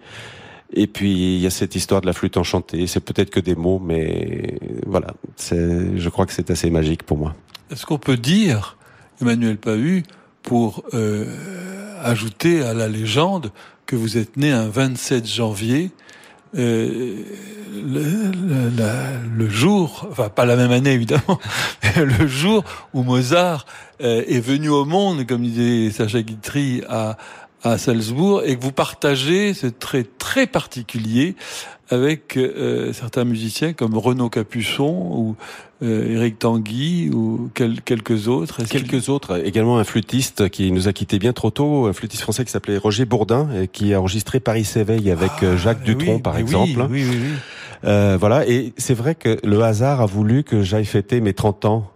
Et 0.74 0.86
puis 0.86 1.36
il 1.36 1.40
y 1.40 1.46
a 1.46 1.50
cette 1.50 1.76
histoire 1.76 2.00
de 2.00 2.06
la 2.06 2.12
flûte 2.12 2.36
enchantée. 2.36 2.86
C'est 2.86 3.00
peut-être 3.00 3.30
que 3.30 3.40
des 3.40 3.54
mots, 3.54 3.80
mais 3.82 4.58
voilà. 4.86 5.14
Je 5.48 6.08
crois 6.08 6.26
que 6.26 6.32
c'est 6.32 6.50
assez 6.50 6.68
magique 6.70 7.04
pour 7.04 7.16
moi. 7.16 7.34
Est-ce 7.70 7.86
qu'on 7.86 7.98
peut 7.98 8.16
dire, 8.16 8.76
Emmanuel 9.20 9.56
Pahu, 9.56 10.02
pour 10.42 10.84
euh, 10.92 11.24
ajouter 12.02 12.62
à 12.62 12.74
la 12.74 12.88
légende 12.88 13.52
que 13.86 13.96
vous 13.96 14.18
êtes 14.18 14.36
né 14.36 14.50
un 14.52 14.68
27 14.68 15.26
janvier 15.26 15.90
euh, 16.56 17.24
le, 17.72 18.30
le, 19.36 19.48
jour, 19.48 20.06
enfin 20.08 20.28
pas 20.28 20.44
la 20.44 20.54
même 20.54 20.70
année 20.70 20.92
évidemment, 20.92 21.40
le 21.96 22.28
jour 22.28 22.62
où 22.92 23.02
Mozart 23.02 23.66
euh, 24.00 24.22
est 24.28 24.40
venu 24.40 24.68
au 24.68 24.84
monde, 24.84 25.26
comme 25.26 25.42
disait 25.42 25.90
Sacha 25.90 26.22
Guitry, 26.22 26.82
à, 26.88 27.16
à 27.64 27.78
Salzbourg, 27.78 28.42
et 28.44 28.56
que 28.56 28.62
vous 28.62 28.72
partagez 28.72 29.54
ce 29.54 29.66
trait 29.66 30.06
très 30.18 30.46
particulier 30.46 31.34
avec 31.90 32.36
euh, 32.36 32.92
certains 32.92 33.24
musiciens 33.24 33.72
comme 33.72 33.96
Renaud 33.96 34.30
Capuçon 34.30 35.08
ou 35.12 35.36
euh, 35.82 36.16
Eric 36.16 36.38
Tanguy 36.38 37.10
ou 37.10 37.50
quelques 37.54 38.28
autres. 38.28 38.62
Quelques 38.64 39.08
autres, 39.08 39.44
également 39.44 39.78
un 39.78 39.84
flûtiste 39.84 40.48
qui 40.48 40.72
nous 40.72 40.88
a 40.88 40.92
quitté 40.92 41.18
bien 41.18 41.32
trop 41.32 41.50
tôt, 41.50 41.86
un 41.86 41.92
flûtiste 41.92 42.22
français 42.22 42.44
qui 42.44 42.50
s'appelait 42.50 42.78
Roger 42.78 43.04
Bourdin 43.04 43.48
et 43.54 43.68
qui 43.68 43.92
a 43.92 44.00
enregistré 44.00 44.40
Paris 44.40 44.64
s'éveille 44.64 45.10
avec 45.10 45.30
euh, 45.42 45.56
Jacques 45.56 45.80
ah, 45.82 45.86
Dutronc 45.86 46.20
par 46.20 46.38
exemple. 46.38 46.86
Oui, 46.90 47.04
oui, 47.08 47.18
oui. 47.22 47.32
Euh, 47.84 48.16
voilà, 48.18 48.48
et 48.48 48.72
c'est 48.78 48.94
vrai 48.94 49.14
que 49.14 49.38
le 49.44 49.62
hasard 49.62 50.00
a 50.00 50.06
voulu 50.06 50.42
que 50.42 50.62
j'aille 50.62 50.86
fêter 50.86 51.20
mes 51.20 51.34
30 51.34 51.64
ans 51.66 51.90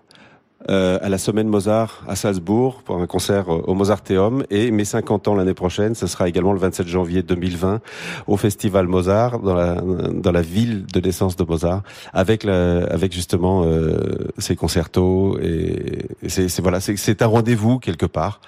euh, 0.69 0.99
à 1.01 1.09
la 1.09 1.19
semaine 1.19 1.47
Mozart 1.47 2.03
à 2.09 2.17
Salzbourg 2.17 2.83
pour 2.83 3.01
un 3.01 3.07
concert 3.07 3.49
au 3.49 3.75
Mozarteum 3.75 4.45
et 4.51 4.73
mes 4.73 4.85
50 4.85 5.29
ans 5.29 5.35
l'année 5.37 5.55
prochaine, 5.55 5.95
ce 5.95 6.09
sera 6.09 6.29
également 6.29 6.53
le 6.53 6.59
27 6.59 6.89
janvier 6.89 7.23
2020 7.23 7.81
au 8.27 8.37
Festival 8.37 8.89
Mozart 8.89 9.39
dans 9.39 9.55
la 9.55 9.77
dans 9.77 10.33
la 10.33 10.43
ville 10.43 10.85
de 10.87 11.01
naissance 11.01 11.37
de 11.37 11.45
Mozart 11.45 11.83
avec 12.13 12.43
la, 12.43 12.85
avec 12.87 13.13
justement 13.13 13.63
euh, 13.65 14.29
ses 14.39 14.57
concertos 14.57 15.39
et, 15.41 16.09
c'est 16.27 16.61
voilà 16.61 16.81
c'est 16.81 17.23
un 17.23 17.27
rendez-vous 17.27 17.79
quelque 17.79 18.07
part. 18.07 18.41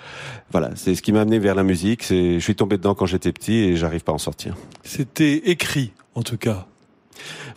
Voilà, 0.51 0.71
c'est 0.75 0.97
ce 0.97 1.03
qui 1.03 1.13
m'a 1.13 1.21
amené 1.21 1.39
vers 1.39 1.55
la 1.55 1.63
musique. 1.63 2.03
C'est 2.03 2.35
je 2.35 2.45
suis 2.45 2.57
tombé 2.57 2.77
dedans 2.77 2.95
quand 2.95 3.07
j'étais 3.07 3.33
petit 3.33 3.55
et 3.55 3.77
j'arrive 3.77 4.03
pas 4.03 4.11
à 4.11 4.17
en 4.17 4.19
sortir. 4.19 4.57
C'était 4.83 5.49
écrit 5.49 5.93
en 6.17 6.23
tout 6.23 6.37
cas. 6.37 6.67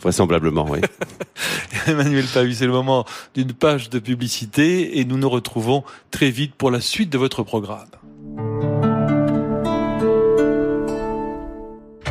Vraisemblablement, 0.00 0.66
oui. 0.68 0.80
Emmanuel 1.86 2.26
Pahu, 2.26 2.52
c'est 2.54 2.66
le 2.66 2.72
moment 2.72 3.04
d'une 3.34 3.52
page 3.52 3.90
de 3.90 3.98
publicité 3.98 4.98
et 4.98 5.04
nous 5.04 5.16
nous 5.16 5.30
retrouvons 5.30 5.84
très 6.10 6.30
vite 6.30 6.54
pour 6.54 6.70
la 6.70 6.80
suite 6.80 7.10
de 7.10 7.18
votre 7.18 7.42
programme. 7.42 7.88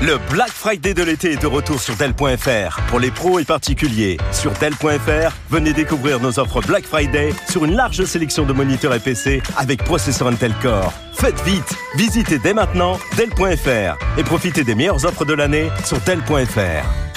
Le 0.05 0.17
Black 0.29 0.49
Friday 0.49 0.93
de 0.93 1.01
l'été 1.01 1.31
est 1.31 1.41
de 1.41 1.47
retour 1.47 1.79
sur 1.79 1.95
Dell.fr. 1.95 2.81
Pour 2.87 2.99
les 2.99 3.09
pros 3.09 3.39
et 3.39 3.45
particuliers, 3.45 4.17
sur 4.33 4.51
Dell.fr, 4.51 5.33
venez 5.49 5.71
découvrir 5.71 6.19
nos 6.19 6.39
offres 6.39 6.59
Black 6.59 6.83
Friday 6.83 7.33
sur 7.49 7.63
une 7.63 7.73
large 7.73 8.03
sélection 8.03 8.43
de 8.43 8.51
moniteurs 8.51 8.93
et 8.93 8.99
PC 8.99 9.41
avec 9.55 9.81
processeur 9.81 10.27
Intel 10.27 10.53
Core. 10.61 10.91
Faites 11.13 11.41
vite, 11.45 11.73
visitez 11.95 12.37
dès 12.37 12.53
maintenant 12.53 12.99
Dell.fr 13.15 13.97
et 14.17 14.23
profitez 14.23 14.65
des 14.65 14.75
meilleures 14.75 15.05
offres 15.05 15.23
de 15.23 15.35
l'année 15.35 15.69
sur 15.85 15.99
Dell.fr. 16.01 17.12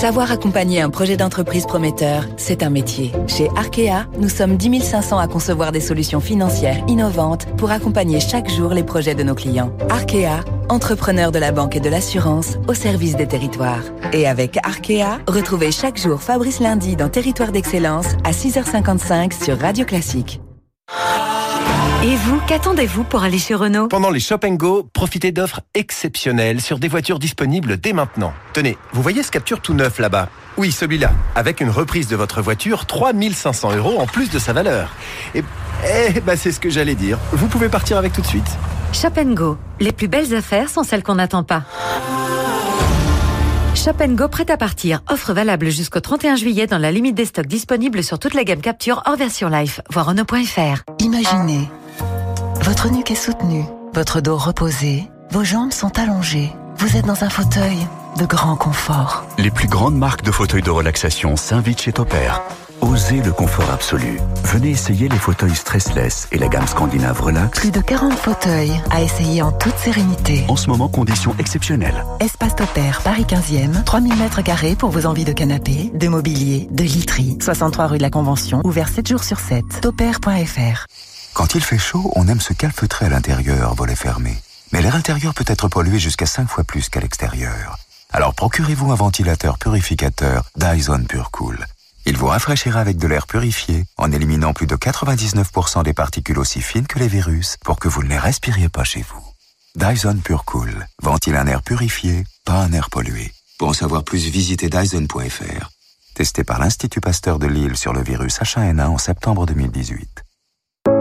Savoir 0.00 0.32
accompagner 0.32 0.80
un 0.80 0.88
projet 0.88 1.18
d'entreprise 1.18 1.66
prometteur, 1.66 2.24
c'est 2.38 2.62
un 2.62 2.70
métier. 2.70 3.12
Chez 3.26 3.50
Arkea, 3.54 4.06
nous 4.18 4.30
sommes 4.30 4.56
10 4.56 4.80
500 4.80 5.18
à 5.18 5.28
concevoir 5.28 5.72
des 5.72 5.80
solutions 5.80 6.20
financières 6.20 6.82
innovantes 6.88 7.44
pour 7.58 7.70
accompagner 7.70 8.18
chaque 8.18 8.48
jour 8.48 8.72
les 8.72 8.82
projets 8.82 9.14
de 9.14 9.22
nos 9.22 9.34
clients. 9.34 9.76
Arkea, 9.90 10.42
entrepreneur 10.70 11.30
de 11.32 11.38
la 11.38 11.52
banque 11.52 11.76
et 11.76 11.80
de 11.80 11.90
l'assurance 11.90 12.56
au 12.66 12.72
service 12.72 13.14
des 13.14 13.26
territoires. 13.26 13.84
Et 14.14 14.26
avec 14.26 14.56
Arkea, 14.64 15.18
retrouvez 15.28 15.70
chaque 15.70 15.98
jour 15.98 16.22
Fabrice 16.22 16.60
Lundi 16.60 16.96
dans 16.96 17.10
Territoire 17.10 17.52
d'Excellence 17.52 18.06
à 18.24 18.30
6h55 18.30 19.44
sur 19.44 19.58
Radio 19.58 19.84
Classique. 19.84 20.40
Et 22.02 22.16
vous, 22.16 22.40
qu'attendez-vous 22.46 23.04
pour 23.04 23.24
aller 23.24 23.38
chez 23.38 23.54
Renault 23.54 23.88
Pendant 23.88 24.08
les 24.08 24.20
Shop 24.20 24.38
Go, 24.42 24.88
profitez 24.90 25.32
d'offres 25.32 25.60
exceptionnelles 25.74 26.62
sur 26.62 26.78
des 26.78 26.88
voitures 26.88 27.18
disponibles 27.18 27.76
dès 27.76 27.92
maintenant. 27.92 28.32
Tenez, 28.54 28.78
vous 28.94 29.02
voyez 29.02 29.22
ce 29.22 29.30
capture 29.30 29.60
tout 29.60 29.74
neuf 29.74 29.98
là-bas? 29.98 30.30
Oui, 30.56 30.72
celui-là. 30.72 31.12
Avec 31.34 31.60
une 31.60 31.68
reprise 31.68 32.08
de 32.08 32.16
votre 32.16 32.40
voiture, 32.40 32.86
3500 32.86 33.76
euros 33.76 33.98
en 33.98 34.06
plus 34.06 34.30
de 34.30 34.38
sa 34.38 34.54
valeur. 34.54 34.96
Et 35.34 35.44
eh, 35.86 36.20
bah 36.20 36.38
c'est 36.38 36.52
ce 36.52 36.60
que 36.60 36.70
j'allais 36.70 36.94
dire. 36.94 37.18
Vous 37.32 37.48
pouvez 37.48 37.68
partir 37.68 37.98
avec 37.98 38.14
tout 38.14 38.22
de 38.22 38.26
suite. 38.26 38.48
Shop 38.94 39.22
Go. 39.34 39.58
Les 39.78 39.92
plus 39.92 40.08
belles 40.08 40.34
affaires 40.34 40.70
sont 40.70 40.84
celles 40.84 41.02
qu'on 41.02 41.16
n'attend 41.16 41.44
pas. 41.44 41.64
Shop 43.74 43.92
Go 44.08 44.28
prêt 44.28 44.50
à 44.50 44.56
partir. 44.56 45.02
Offre 45.10 45.34
valable 45.34 45.68
jusqu'au 45.68 46.00
31 46.00 46.36
juillet 46.36 46.66
dans 46.66 46.78
la 46.78 46.92
limite 46.92 47.14
des 47.14 47.26
stocks 47.26 47.46
disponibles 47.46 48.02
sur 48.02 48.18
toute 48.18 48.32
la 48.32 48.44
gamme 48.44 48.62
Capture 48.62 49.02
hors 49.04 49.16
version 49.16 49.50
Life. 49.50 49.82
Voir 49.90 50.06
Renault.fr. 50.06 50.82
Imaginez 50.98 51.68
votre 52.62 52.90
nuque 52.90 53.10
est 53.10 53.14
soutenue, 53.14 53.64
votre 53.94 54.20
dos 54.20 54.36
reposé, 54.36 55.10
vos 55.30 55.44
jambes 55.44 55.72
sont 55.72 55.98
allongées. 55.98 56.52
Vous 56.76 56.96
êtes 56.96 57.06
dans 57.06 57.24
un 57.24 57.30
fauteuil 57.30 57.76
de 58.18 58.26
grand 58.26 58.56
confort. 58.56 59.24
Les 59.38 59.50
plus 59.50 59.68
grandes 59.68 59.96
marques 59.96 60.22
de 60.22 60.30
fauteuils 60.30 60.62
de 60.62 60.70
relaxation 60.70 61.36
s'invitent 61.36 61.82
chez 61.82 61.92
Toper. 61.92 62.32
Osez 62.80 63.20
le 63.22 63.32
confort 63.32 63.70
absolu. 63.70 64.18
Venez 64.44 64.70
essayer 64.70 65.08
les 65.08 65.18
fauteuils 65.18 65.54
stressless 65.54 66.28
et 66.32 66.38
la 66.38 66.48
gamme 66.48 66.66
scandinave 66.66 67.20
Relax. 67.20 67.60
Plus 67.60 67.70
de 67.70 67.80
40 67.80 68.14
fauteuils 68.14 68.80
à 68.90 69.02
essayer 69.02 69.42
en 69.42 69.52
toute 69.52 69.76
sérénité. 69.76 70.44
En 70.48 70.56
ce 70.56 70.68
moment, 70.68 70.88
conditions 70.88 71.34
exceptionnelles. 71.38 72.04
Espace 72.20 72.56
Toper, 72.56 73.02
Paris 73.04 73.26
15e, 73.28 73.84
3000 73.84 74.16
mètres 74.16 74.42
carrés 74.42 74.76
pour 74.76 74.90
vos 74.90 75.04
envies 75.04 75.26
de 75.26 75.32
canapé, 75.32 75.90
de 75.94 76.08
mobilier, 76.08 76.68
de 76.70 76.82
literie. 76.82 77.36
63 77.40 77.86
rue 77.86 77.98
de 77.98 78.02
la 78.02 78.10
Convention, 78.10 78.62
ouvert 78.64 78.88
7 78.88 79.06
jours 79.06 79.24
sur 79.24 79.38
7. 79.38 79.64
Toper.fr 79.82 80.86
quand 81.34 81.54
il 81.54 81.62
fait 81.62 81.78
chaud, 81.78 82.12
on 82.16 82.28
aime 82.28 82.40
se 82.40 82.52
calfeutrer 82.52 83.06
à 83.06 83.08
l'intérieur, 83.08 83.74
volet 83.74 83.96
fermé. 83.96 84.36
Mais 84.72 84.82
l'air 84.82 84.94
intérieur 84.94 85.34
peut 85.34 85.44
être 85.46 85.68
pollué 85.68 85.98
jusqu'à 85.98 86.26
5 86.26 86.48
fois 86.48 86.64
plus 86.64 86.88
qu'à 86.88 87.00
l'extérieur. 87.00 87.76
Alors 88.12 88.34
procurez-vous 88.34 88.90
un 88.92 88.96
ventilateur 88.96 89.58
purificateur 89.58 90.44
Dyson 90.56 91.04
PureCool. 91.08 91.64
Il 92.06 92.16
vous 92.16 92.26
rafraîchira 92.26 92.80
avec 92.80 92.96
de 92.96 93.06
l'air 93.06 93.26
purifié 93.26 93.84
en 93.96 94.10
éliminant 94.10 94.52
plus 94.52 94.66
de 94.66 94.74
99% 94.74 95.84
des 95.84 95.92
particules 95.92 96.38
aussi 96.38 96.60
fines 96.60 96.86
que 96.86 96.98
les 96.98 97.08
virus 97.08 97.56
pour 97.64 97.78
que 97.78 97.88
vous 97.88 98.02
ne 98.02 98.08
les 98.08 98.18
respiriez 98.18 98.68
pas 98.68 98.84
chez 98.84 99.02
vous. 99.02 99.24
Dyson 99.76 100.18
PureCool. 100.24 100.86
Ventile 101.02 101.36
un 101.36 101.46
air 101.46 101.62
purifié, 101.62 102.24
pas 102.44 102.60
un 102.62 102.72
air 102.72 102.90
pollué. 102.90 103.32
Pour 103.58 103.68
en 103.68 103.74
savoir 103.74 104.02
plus, 104.02 104.26
visitez 104.26 104.68
Dyson.fr. 104.68 105.70
Testé 106.14 106.42
par 106.42 106.58
l'Institut 106.58 107.00
Pasteur 107.00 107.38
de 107.38 107.46
Lille 107.46 107.76
sur 107.76 107.92
le 107.92 108.02
virus 108.02 108.40
H1N1 108.40 108.86
en 108.86 108.98
septembre 108.98 109.46
2018. 109.46 110.24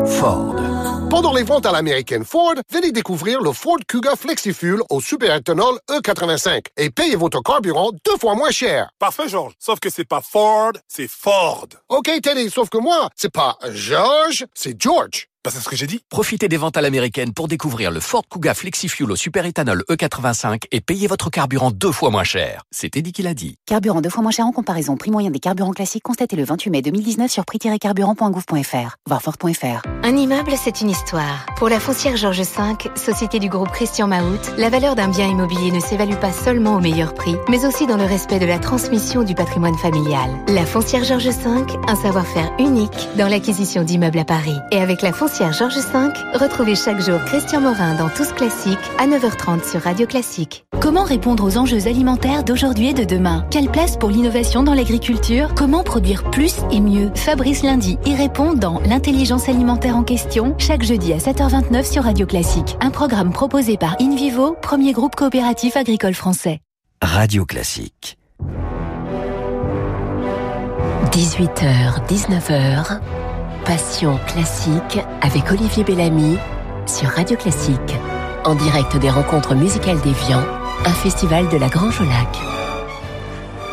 Ford. 0.06 0.56
Pendant 1.10 1.34
les 1.34 1.44
ventes 1.44 1.66
à 1.66 1.72
l'américaine 1.72 2.24
Ford, 2.24 2.54
venez 2.72 2.92
découvrir 2.92 3.42
le 3.42 3.52
Ford 3.52 3.80
Kuga 3.88 4.16
FlexiFuel 4.16 4.80
au 4.90 5.02
superéthanol 5.02 5.80
E85 5.90 6.66
et 6.78 6.90
payez 6.90 7.16
votre 7.16 7.42
carburant 7.42 7.92
deux 8.06 8.18
fois 8.20 8.36
moins 8.36 8.52
cher. 8.52 8.92
Parfait, 9.00 9.28
George. 9.28 9.54
Sauf 9.60 9.80
que 9.80 9.90
c'est 9.90 10.08
pas 10.08 10.22
Ford, 10.22 10.74
c'est 10.88 11.10
Ford. 11.10 11.68
OK, 11.90 12.10
Teddy, 12.22 12.50
sauf 12.50 12.70
que 12.70 12.78
moi, 12.78 13.10
c'est 13.16 13.32
pas 13.32 13.58
George, 13.72 14.46
c'est 14.54 14.80
George. 14.80 15.28
Bah, 15.44 15.52
c'est 15.54 15.62
ce 15.62 15.70
que 15.70 15.76
j'ai 15.76 15.88
dit. 15.88 16.02
Profitez 16.10 16.48
des 16.48 16.58
ventes 16.58 16.78
à 16.78 16.82
l'américaine 16.82 17.34
pour 17.34 17.48
découvrir 17.48 17.92
le 17.92 18.02
Ford 18.02 18.24
Kuga 18.30 18.54
FlexiFuel 18.54 19.10
au 19.10 19.16
superéthanol 19.16 19.84
E85 19.90 20.66
et 20.72 20.82
payez 20.82 21.08
votre 21.08 21.30
carburant 21.30 21.72
deux 21.72 21.92
fois 21.92 22.12
moins 22.12 22.26
cher. 22.26 22.64
C'était 22.72 23.02
dit 23.02 23.14
qu'il 23.14 23.26
a 23.26 23.34
dit. 23.34 23.56
Carburant 23.66 24.02
deux 24.02 24.10
fois 24.10 24.22
moins 24.22 24.32
cher 24.32 24.46
en 24.46 24.52
comparaison. 24.52 24.96
Prix 24.98 25.12
moyen 25.12 25.32
des 25.32 25.40
carburants 25.40 25.72
classiques 25.72 26.04
constaté 26.04 26.36
le 26.36 26.44
28 26.44 26.70
mai 26.70 26.82
2019 26.82 27.32
sur 27.32 27.46
prix-carburant.gouv.fr. 27.46 28.96
Voir 29.08 29.22
Ford.fr. 29.22 29.89
Un 30.04 30.16
immeuble, 30.16 30.54
c'est 30.56 30.82
une 30.82 30.90
histoire. 30.90 31.46
Pour 31.58 31.70
la 31.70 31.80
foncière 31.80 32.16
Georges 32.16 32.40
V, 32.40 32.90
société 32.96 33.38
du 33.40 33.50
groupe 33.50 33.70
Christian 33.70 34.08
Mahout, 34.08 34.40
la 34.58 34.70
valeur 34.70 34.96
d'un 34.96 35.10
bien 35.10 35.28
immobilier 35.28 35.72
ne 35.72 35.80
s'évalue 35.80 36.16
pas 36.16 36.32
seulement 36.32 36.76
au 36.76 36.80
meilleur 36.80 37.14
prix, 37.14 37.36
mais 37.50 37.66
aussi 37.66 37.86
dans 37.86 37.98
le 37.98 38.06
respect 38.06 38.40
de 38.40 38.46
la 38.46 38.60
transmission 38.60 39.24
du 39.24 39.36
patrimoine 39.36 39.78
familial. 39.78 40.30
La 40.48 40.66
foncière 40.66 41.04
Georges 41.04 41.28
V, 41.28 41.66
un 41.88 41.96
savoir-faire 41.96 42.52
unique 42.60 43.10
dans 43.18 43.28
l'acquisition 43.28 43.84
d'immeubles 43.84 44.20
à 44.20 44.26
Paris. 44.26 44.58
Et 44.72 44.82
avec 44.82 45.02
la 45.02 45.12
foncière 45.12 45.52
Georges 45.52 45.78
V, 45.78 46.10
retrouvez 46.34 46.76
chaque 46.76 47.02
jour 47.02 47.20
Christian 47.26 47.62
Morin 47.62 47.96
dans 47.96 48.10
Tous 48.10 48.32
Classiques 48.32 48.78
à 49.00 49.06
9h30 49.06 49.70
sur 49.70 49.82
Radio 49.82 50.08
Classique. 50.08 50.66
Comment 50.80 51.04
répondre 51.04 51.44
aux 51.44 51.58
enjeux 51.58 51.88
alimentaires 51.88 52.46
d'aujourd'hui 52.46 52.90
et 52.90 52.94
de 52.94 53.04
demain? 53.04 53.46
Quelle 53.52 53.70
place 53.70 53.98
pour 53.98 54.10
l'innovation 54.10 54.64
dans 54.64 54.74
l'agriculture? 54.74 55.54
Comment 55.54 55.84
produire 55.84 56.24
plus 56.32 56.56
et 56.72 56.80
mieux? 56.80 57.12
Fabrice 57.16 57.64
Lundi 57.64 58.00
y 58.06 58.16
répond 58.16 58.54
dans 58.54 58.80
L'intelligence 58.88 59.50
alimentaire 59.50 59.79
en 59.88 60.04
question, 60.04 60.56
chaque 60.58 60.84
jeudi 60.84 61.14
à 61.14 61.18
7h29 61.18 61.90
sur 61.90 62.04
Radio 62.04 62.26
Classique. 62.26 62.78
Un 62.82 62.90
programme 62.90 63.32
proposé 63.32 63.78
par 63.78 63.96
InVivo, 64.02 64.56
premier 64.62 64.92
groupe 64.92 65.16
coopératif 65.16 65.78
agricole 65.78 66.14
français. 66.14 66.60
Radio 67.02 67.46
Classique. 67.46 68.18
18h, 71.12 72.06
19h, 72.08 73.00
Passion 73.66 74.20
classique 74.28 75.00
avec 75.22 75.52
Olivier 75.52 75.84
Bellamy 75.84 76.38
sur 76.86 77.10
Radio 77.10 77.38
Classique. 77.38 77.98
En 78.46 78.56
direct 78.56 78.98
des 78.98 79.10
rencontres 79.10 79.56
musicales 79.56 80.00
d'Evian, 80.02 80.44
un 80.86 80.94
festival 80.94 81.48
de 81.50 81.58
la 81.58 81.68
Grange 81.68 82.00
au 82.02 82.06
Lac. 82.06 82.69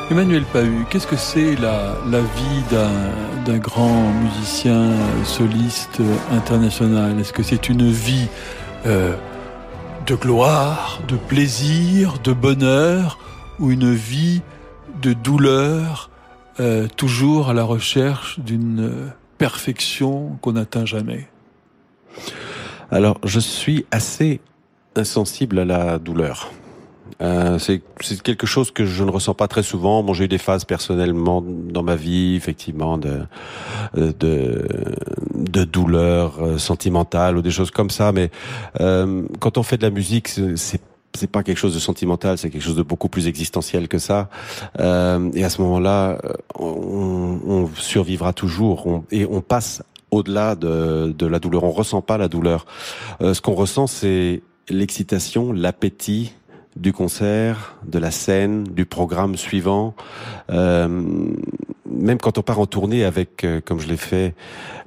Emmanuel 0.09 0.45
Pahu, 0.45 0.85
qu'est-ce 0.89 1.07
que 1.07 1.17
c'est 1.17 1.57
la, 1.57 1.97
la 2.09 2.21
vie 2.21 2.63
d'un 3.45 3.59
grand 3.59 4.13
musicien 4.13 4.93
soliste 5.25 6.01
international? 6.31 7.19
Est-ce 7.19 7.33
que 7.33 7.43
c'est 7.43 7.69
une 7.69 7.91
vie 7.91 8.29
euh, 8.87 9.17
de 10.07 10.15
gloire, 10.15 11.01
de 11.09 11.17
plaisir, 11.17 12.21
de 12.23 12.33
bonheur, 12.33 13.19
ou 13.59 13.73
une 13.73 13.93
vie 13.93 14.43
de 15.03 15.13
douleur, 15.13 16.11
euh, 16.61 16.87
toujours 16.97 17.51
à 17.51 17.53
la 17.53 17.65
recherche 17.65 18.39
d'une 18.39 19.11
perfection 19.39 20.39
qu'on 20.41 20.53
n'atteint 20.53 20.87
jamais? 20.87 21.29
Alors, 22.93 23.19
je 23.25 23.41
suis 23.41 23.87
assez 23.91 24.41
insensible 24.95 25.59
à 25.59 25.65
la 25.65 25.99
douleur. 25.99 26.53
Euh, 27.23 27.59
c'est 27.59 27.83
quelque 28.23 28.47
chose 28.47 28.71
que 28.71 28.85
je 28.85 29.05
ne 29.05 29.11
ressens 29.11 29.35
pas 29.35 29.49
très 29.49 29.63
souvent. 29.63 30.03
Bon, 30.03 30.13
j'ai 30.13 30.25
eu 30.25 30.29
des 30.29 30.39
phases 30.39 30.65
personnellement 30.65 31.43
dans 31.43 31.83
ma 31.83 31.97
vie, 31.97 32.37
effectivement, 32.37 32.99
de 32.99 33.23
de, 33.95 34.67
de 35.35 35.65
douleur 35.65 36.39
euh, 36.41 36.59
sentimentale 36.59 37.37
ou 37.37 37.43
des 37.43 37.51
choses 37.51 37.71
comme 37.71 37.91
ça. 37.91 38.13
Mais 38.13 38.31
euh, 38.81 39.23
quand 39.41 39.59
on 39.59 39.63
fait 39.63 39.79
de 39.79 39.83
la 39.83 39.91
musique, 39.91 40.29
c'est 40.29 40.81
c'est 41.15 41.31
pas 41.31 41.43
quelque 41.43 41.57
chose 41.57 41.75
de 41.75 41.79
sentimental, 41.79 42.37
c'est 42.37 42.51
quelque 42.51 42.63
chose 42.63 42.77
de 42.77 42.83
beaucoup 42.83 43.09
plus 43.09 43.27
existentiel 43.27 43.89
que 43.89 43.99
ça. 43.99 44.29
Euh, 44.79 45.31
et 45.35 45.45
à 45.45 45.51
ce 45.51 45.63
moment-là, 45.63 46.19
on, 46.59 47.41
on, 47.47 47.71
survivra 47.75 48.35
toujours 48.35 48.87
on, 48.87 49.05
et 49.11 49.25
on 49.25 49.41
passe 49.41 49.83
au-delà 50.11 50.55
de, 50.55 51.15
de, 51.17 51.27
la 51.27 51.39
douleur. 51.39 51.65
On 51.65 51.71
ressent 51.71 52.03
pas 52.03 52.19
la 52.19 52.29
douleur. 52.29 52.67
Euh, 53.21 53.35
ce 53.35 53.41
qu'on 53.41 53.55
ressent, 53.55 53.87
c'est 53.87 54.43
l'excitation, 54.69 55.53
l'appétit, 55.53 56.35
du 56.77 56.93
concert, 56.93 57.77
de 57.87 57.99
la 57.99 58.11
scène, 58.11 58.65
du 58.65 58.85
programme 58.85 59.37
suivant. 59.37 59.95
Euh, 60.51 60.89
même 61.89 62.19
quand 62.19 62.39
on 62.39 62.43
part 62.43 62.61
en 62.61 62.67
tournée 62.67 63.05
avec, 63.05 63.45
euh, 63.45 63.61
comme 63.65 63.81
je 63.81 63.89
l'ai 63.89 63.97
fait 63.97 64.35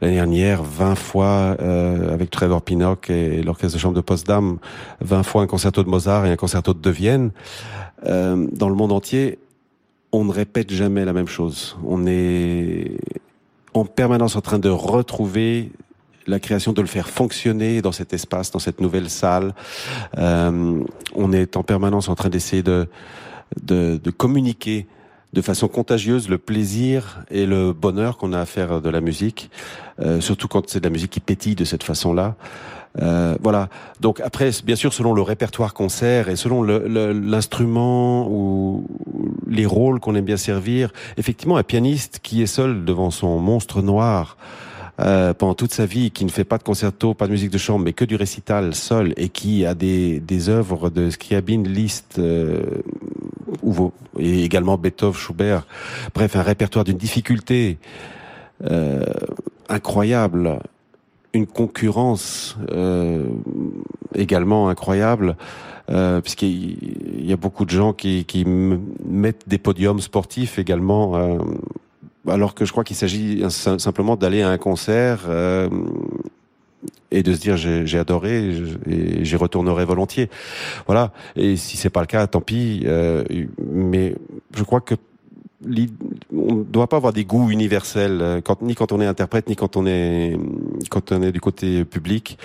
l'année 0.02 0.16
dernière, 0.16 0.64
20 0.64 0.96
fois 0.96 1.58
euh, 1.60 2.14
avec 2.14 2.30
Trevor 2.30 2.62
Pinnock 2.62 3.10
et 3.10 3.42
l'orchestre 3.42 3.78
de 3.78 3.82
chambre 3.82 3.96
de 3.96 4.02
Potsdam, 4.02 4.60
20 5.02 5.24
fois 5.24 5.42
un 5.42 5.48
concerto 5.48 5.84
de 5.84 5.90
Mozart 5.90 6.26
et 6.28 6.32
un 6.32 6.36
concerto 6.36 6.74
de 6.74 6.90
Vienne, 6.90 7.32
dans 8.06 8.70
le 8.70 8.76
monde 8.76 8.94
entier, 8.94 9.40
on 10.14 10.24
ne 10.24 10.32
répète 10.32 10.72
jamais 10.72 11.04
la 11.04 11.12
même 11.12 11.28
chose. 11.28 11.78
On 11.86 12.08
est 12.08 12.98
en 13.74 13.84
permanence 13.84 14.38
en 14.38 14.42
train 14.42 14.58
de 14.58 14.70
retrouver 14.70 15.72
la 16.30 16.40
création 16.40 16.74
de 16.74 16.82
le 16.82 16.88
faire 16.88 17.10
fonctionner 17.10 17.82
dans 17.82 17.92
cet 17.92 18.14
espace, 18.14 18.52
dans 18.52 18.60
cette 18.60 18.80
nouvelle 18.80 19.10
salle. 19.10 19.54
Euh, 20.18 20.80
on 21.16 21.34
est 21.34 21.58
en 21.58 21.64
permanence 21.64 22.08
en 22.08 22.16
train 22.16 22.30
d'essayer 22.30 22.64
de, 22.64 22.88
de, 23.64 24.12
communiquer 24.12 24.88
de 25.34 25.42
façon 25.42 25.68
contagieuse 25.68 26.30
le 26.30 26.38
plaisir 26.38 27.24
et 27.30 27.46
le 27.46 27.74
bonheur 27.74 28.18
qu'on 28.18 28.34
a 28.34 28.40
à 28.40 28.46
faire 28.46 28.82
de 28.82 28.90
la 28.90 29.02
musique, 29.02 29.50
euh, 30.00 30.22
surtout 30.22 30.48
quand 30.48 30.70
c'est 30.70 30.80
de 30.80 30.86
la 30.86 30.90
musique 30.92 31.12
qui 31.12 31.20
pétille 31.20 31.56
de 31.56 31.66
cette 31.66 31.84
façon-là. 31.84 32.36
Euh, 33.00 33.36
voilà. 33.42 33.70
Donc 34.00 34.20
après, 34.20 34.50
bien 34.64 34.76
sûr, 34.76 34.94
selon 34.94 35.14
le 35.14 35.22
répertoire 35.22 35.76
qu'on 35.76 35.90
sert 35.90 36.30
et 36.30 36.36
selon 36.36 36.64
l'instrument 36.64 38.28
ou 38.30 38.88
les 39.48 39.68
rôles 39.68 40.00
qu'on 40.00 40.16
aime 40.16 40.26
bien 40.26 40.38
servir, 40.38 40.92
effectivement, 41.18 41.58
un 41.58 41.64
pianiste 41.64 42.20
qui 42.24 42.42
est 42.42 42.48
seul 42.48 42.86
devant 42.86 43.12
son 43.12 43.40
monstre 43.40 43.84
noir 43.84 44.38
euh, 45.00 45.34
pendant 45.34 45.54
toute 45.54 45.74
sa 45.74 45.86
vie, 45.86 46.12
qui 46.12 46.26
ne 46.26 46.30
fait 46.30 46.44
pas 46.44 46.58
de 46.58 46.64
concerto, 46.64 47.14
pas 47.14 47.28
de 47.28 47.32
musique 47.32 47.52
de 47.52 47.58
chambre, 47.58 47.86
mais 47.86 47.94
que 47.94 48.06
du 48.06 48.16
récital 48.16 48.76
seul, 48.76 49.14
et 49.18 49.30
qui 49.30 49.66
a 49.66 49.74
des, 49.74 50.20
des 50.20 50.50
œuvres 50.50 50.90
de 50.90 51.10
Scriabine, 51.10 51.68
Liszt, 51.68 52.20
euh, 52.20 52.64
et 54.18 54.44
également 54.44 54.78
Beethoven, 54.78 55.20
Schubert, 55.20 55.66
bref, 56.14 56.36
un 56.36 56.42
répertoire 56.42 56.86
d'une 56.86 56.98
difficulté 56.98 57.78
euh, 58.70 59.04
incroyable, 59.70 60.60
une 61.34 61.48
concurrence 61.48 62.58
euh, 62.72 63.26
également 64.16 64.70
incroyable. 64.70 65.36
Euh, 65.90 66.22
puisqu'il 66.22 67.26
y 67.26 67.34
a 67.34 67.36
beaucoup 67.36 67.66
de 67.66 67.72
gens 67.72 67.94
qui, 67.94 68.24
qui 68.26 68.46
mettent 68.46 69.50
des 69.50 69.58
podiums 69.58 70.00
sportifs 70.00 70.60
également 70.60 71.16
euh, 71.16 71.40
alors 72.28 72.54
que 72.54 72.66
je 72.66 72.72
crois 72.72 72.84
qu'il 72.84 72.96
s'agit 72.96 73.44
simplement 73.50 74.16
d'aller 74.16 74.42
à 74.42 74.50
un 74.50 74.58
concert 74.58 75.22
euh, 75.28 75.70
et 77.12 77.24
de 77.24 77.34
se 77.34 77.40
dire 77.40 77.58
j'ai 77.58 77.98
adoré 77.98 78.56
et 78.88 79.26
j'y 79.26 79.36
retournerai 79.36 79.86
volontiers. 79.86 80.30
Voilà. 80.86 81.12
Et 81.36 81.56
si 81.56 81.78
c'est 81.78 81.90
pas 81.90 82.02
le 82.02 82.08
cas, 82.08 82.28
tant 82.28 82.42
pis. 82.42 82.84
Euh, 82.86 83.24
mais 83.72 84.16
je 84.56 84.64
crois 84.64 84.82
que 84.82 84.96
on 86.32 86.56
ne 86.56 86.64
doit 86.64 86.88
pas 86.88 86.96
avoir 86.96 87.12
des 87.12 87.26
goûts 87.26 87.50
universels 87.50 88.20
euh, 88.22 88.42
ni 88.62 88.76
quand 88.76 88.94
on 88.94 89.02
est 89.02 89.06
interprète 89.06 89.50
ni 89.50 89.58
quand 89.58 89.76
on 89.76 89.86
est 89.86 90.38
quand 90.90 91.12
on 91.12 91.22
est 91.22 91.34
du 91.34 91.42
côté 91.42 91.84
public. 91.84 92.38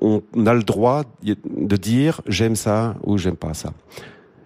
On 0.00 0.22
a 0.46 0.54
le 0.54 0.62
droit 0.62 1.02
de 1.24 1.76
dire 1.76 2.20
j'aime 2.28 2.54
ça 2.54 2.94
ou 3.02 3.18
j'aime 3.18 3.36
pas 3.36 3.54
ça, 3.54 3.72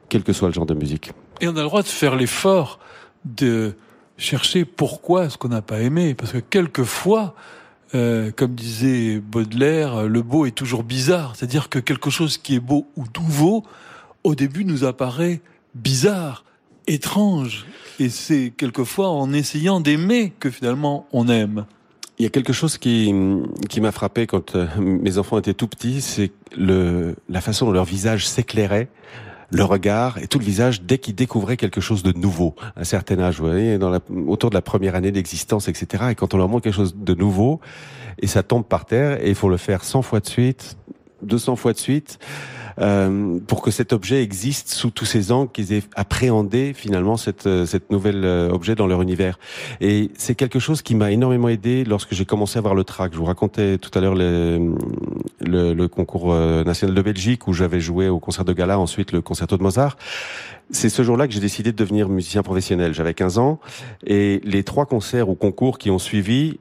quel 0.08 0.22
que 0.22 0.32
soit 0.32 0.48
le 0.48 0.54
genre 0.54 0.64
de 0.64 0.74
musique. 0.74 1.12
Et 1.42 1.48
on 1.48 1.56
a 1.56 1.60
le 1.60 1.64
droit 1.64 1.82
de 1.82 1.88
faire 1.88 2.16
l'effort 2.16 2.78
de 3.26 3.74
chercher 4.18 4.64
pourquoi 4.64 5.30
ce 5.30 5.38
qu'on 5.38 5.48
n'a 5.48 5.62
pas 5.62 5.80
aimé. 5.80 6.14
Parce 6.14 6.32
que 6.32 6.38
quelquefois, 6.38 7.34
euh, 7.94 8.30
comme 8.34 8.54
disait 8.54 9.20
Baudelaire, 9.20 10.02
le 10.02 10.22
beau 10.22 10.44
est 10.44 10.50
toujours 10.50 10.82
bizarre. 10.82 11.34
C'est-à-dire 11.36 11.70
que 11.70 11.78
quelque 11.78 12.10
chose 12.10 12.36
qui 12.36 12.56
est 12.56 12.60
beau 12.60 12.86
ou 12.96 13.04
nouveau, 13.16 13.64
au 14.24 14.34
début 14.34 14.64
nous 14.64 14.84
apparaît 14.84 15.40
bizarre, 15.74 16.44
étrange. 16.86 17.64
Et 17.98 18.10
c'est 18.10 18.52
quelquefois 18.56 19.08
en 19.08 19.32
essayant 19.32 19.80
d'aimer 19.80 20.32
que 20.38 20.50
finalement 20.50 21.06
on 21.12 21.28
aime. 21.28 21.64
Il 22.18 22.24
y 22.24 22.26
a 22.26 22.30
quelque 22.30 22.52
chose 22.52 22.78
qui, 22.78 23.14
qui 23.68 23.80
m'a 23.80 23.92
frappé 23.92 24.26
quand 24.26 24.56
euh, 24.56 24.66
mes 24.78 25.18
enfants 25.18 25.38
étaient 25.38 25.54
tout 25.54 25.68
petits, 25.68 26.00
c'est 26.00 26.32
le, 26.56 27.14
la 27.28 27.40
façon 27.40 27.66
dont 27.66 27.72
leur 27.72 27.84
visage 27.84 28.26
s'éclairait 28.26 28.88
le 29.50 29.64
regard 29.64 30.18
et 30.18 30.26
tout 30.26 30.38
le 30.38 30.44
visage 30.44 30.82
dès 30.82 30.98
qu'ils 30.98 31.14
découvraient 31.14 31.56
quelque 31.56 31.80
chose 31.80 32.02
de 32.02 32.12
nouveau, 32.12 32.54
à 32.76 32.80
un 32.80 32.84
certain 32.84 33.18
âge, 33.18 33.40
vous 33.40 33.46
voyez, 33.46 33.78
la, 33.78 34.00
autour 34.26 34.50
de 34.50 34.54
la 34.54 34.62
première 34.62 34.94
année 34.94 35.10
d'existence, 35.10 35.68
etc. 35.68 36.04
Et 36.10 36.14
quand 36.14 36.34
on 36.34 36.36
leur 36.36 36.48
montre 36.48 36.64
quelque 36.64 36.76
chose 36.76 36.94
de 36.96 37.14
nouveau, 37.14 37.60
et 38.18 38.26
ça 38.26 38.42
tombe 38.42 38.64
par 38.64 38.84
terre, 38.84 39.24
et 39.24 39.28
il 39.28 39.34
faut 39.34 39.48
le 39.48 39.56
faire 39.56 39.84
100 39.84 40.02
fois 40.02 40.20
de 40.20 40.26
suite, 40.26 40.76
200 41.22 41.56
fois 41.56 41.72
de 41.72 41.78
suite, 41.78 42.18
euh, 42.80 43.38
pour 43.46 43.62
que 43.62 43.70
cet 43.70 43.92
objet 43.92 44.22
existe 44.22 44.68
sous 44.68 44.90
tous 44.90 45.04
ces 45.04 45.32
angles, 45.32 45.50
qu'ils 45.50 45.72
aient 45.72 45.82
appréhendé 45.96 46.72
finalement 46.74 47.16
cette, 47.16 47.46
euh, 47.46 47.66
cette 47.66 47.90
nouvelle 47.90 48.24
euh, 48.24 48.50
objet 48.50 48.74
dans 48.74 48.86
leur 48.86 49.02
univers. 49.02 49.38
Et 49.80 50.10
c'est 50.16 50.34
quelque 50.34 50.58
chose 50.58 50.82
qui 50.82 50.94
m'a 50.94 51.10
énormément 51.10 51.48
aidé 51.48 51.84
lorsque 51.84 52.14
j'ai 52.14 52.24
commencé 52.24 52.58
à 52.58 52.62
voir 52.62 52.74
le 52.74 52.84
track. 52.84 53.12
Je 53.12 53.18
vous 53.18 53.24
racontais 53.24 53.78
tout 53.78 53.90
à 53.98 54.00
l'heure 54.00 54.14
le, 54.14 54.74
le, 55.40 55.74
le, 55.74 55.88
concours 55.88 56.34
national 56.34 56.94
de 56.94 57.02
Belgique 57.02 57.48
où 57.48 57.52
j'avais 57.52 57.80
joué 57.80 58.08
au 58.08 58.18
concert 58.18 58.44
de 58.44 58.52
gala, 58.52 58.78
ensuite 58.78 59.12
le 59.12 59.22
concerto 59.22 59.56
de 59.56 59.62
Mozart. 59.62 59.96
C'est 60.70 60.90
ce 60.90 61.02
jour-là 61.02 61.26
que 61.26 61.32
j'ai 61.32 61.40
décidé 61.40 61.72
de 61.72 61.76
devenir 61.76 62.08
musicien 62.08 62.42
professionnel. 62.42 62.92
J'avais 62.92 63.14
15 63.14 63.38
ans 63.38 63.58
et 64.06 64.40
les 64.44 64.62
trois 64.64 64.86
concerts 64.86 65.28
ou 65.28 65.34
concours 65.34 65.78
qui 65.78 65.90
ont 65.90 65.98
suivi, 65.98 66.58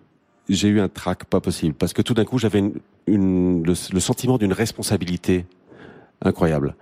j'ai 0.50 0.70
eu 0.70 0.80
un 0.80 0.88
trac 0.88 1.26
pas 1.26 1.42
possible 1.42 1.74
parce 1.74 1.94
que 1.94 2.02
tout 2.02 2.14
d'un 2.14 2.26
coup 2.26 2.38
j'avais 2.38 2.60
une, 2.60 2.74
une, 3.06 3.64
le, 3.66 3.74
le, 3.94 4.00
sentiment 4.00 4.38
d'une 4.38 4.54
responsabilité 4.54 5.46
incroyable, 6.22 6.76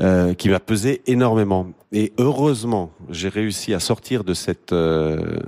euh, 0.00 0.34
qui 0.34 0.48
m'a 0.48 0.60
pesé 0.60 1.02
énormément. 1.06 1.68
Et 1.92 2.12
heureusement, 2.18 2.90
j'ai 3.10 3.28
réussi 3.28 3.74
à 3.74 3.80
sortir 3.80 4.24
de 4.24 4.34
cette 4.34 4.72
euh, 4.72 5.38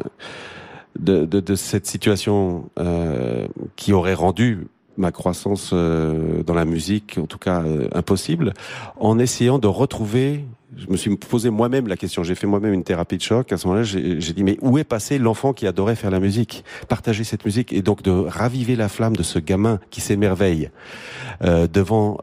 de, 0.99 1.55
cette 1.55 1.87
situation 1.87 2.71
euh, 2.79 3.47
qui 3.77 3.93
aurait 3.93 4.15
rendu 4.15 4.67
ma 4.97 5.13
croissance 5.13 5.73
dans 5.73 6.55
la 6.55 6.65
musique, 6.65 7.19
en 7.19 7.27
tout 7.27 7.39
cas 7.39 7.63
impossible, 7.93 8.53
en 8.99 9.21
essayant 9.21 9.61
de 9.61 9.69
retrouver. 9.69 10.45
Je 10.79 10.91
me 10.91 10.97
suis 10.97 11.17
posé 11.17 11.51
moi-même 11.51 11.89
la 11.89 11.97
question. 11.97 12.23
J'ai 12.23 12.35
fait 12.35 12.47
moi-même 12.47 12.73
une 12.73 12.85
thérapie 12.85 13.17
de 13.17 13.23
choc. 13.23 13.53
À 13.53 13.57
ce 13.57 13.67
moment-là, 13.67 13.85
j'ai 13.85 14.33
dit 14.33 14.45
mais 14.45 14.59
où 14.61 14.79
est 14.79 14.85
passé 14.85 15.19
l'enfant 15.19 15.53
qui 15.53 15.67
adorait 15.67 15.97
faire 15.97 16.11
la 16.11 16.21
musique, 16.21 16.65
partager 16.89 17.25
cette 17.25 17.45
musique, 17.45 17.73
et 17.73 17.83
donc 17.83 18.03
de 18.03 18.11
raviver 18.11 18.77
la 18.77 18.89
flamme 18.89 19.17
de 19.17 19.23
ce 19.23 19.39
gamin 19.39 19.81
qui 19.91 20.01
s'émerveille 20.01 20.71
euh, 21.43 21.67
devant 21.67 22.19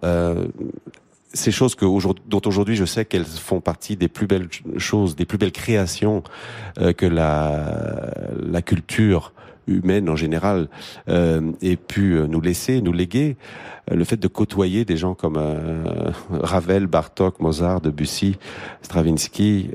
ces 1.35 1.51
choses 1.51 1.75
que 1.75 1.85
dont 2.27 2.41
aujourd'hui 2.45 2.75
je 2.75 2.85
sais 2.85 3.05
qu'elles 3.05 3.25
font 3.25 3.61
partie 3.61 3.95
des 3.95 4.07
plus 4.07 4.27
belles 4.27 4.47
choses, 4.77 5.15
des 5.15 5.25
plus 5.25 5.37
belles 5.37 5.51
créations 5.51 6.23
euh, 6.79 6.93
que 6.93 7.05
la, 7.05 8.11
la 8.41 8.61
culture 8.61 9.33
humaine 9.67 10.09
en 10.09 10.15
général 10.15 10.67
ait 11.07 11.75
pu 11.75 12.19
nous 12.27 12.41
laisser, 12.41 12.81
nous 12.81 12.93
léguer, 12.93 13.35
le 13.91 14.03
fait 14.03 14.17
de 14.17 14.27
côtoyer 14.27 14.83
des 14.83 14.97
gens 14.97 15.13
comme 15.13 15.39
Ravel, 16.31 16.87
Bartok, 16.87 17.39
Mozart, 17.39 17.81
Debussy, 17.81 18.37
Stravinsky, 18.81 19.69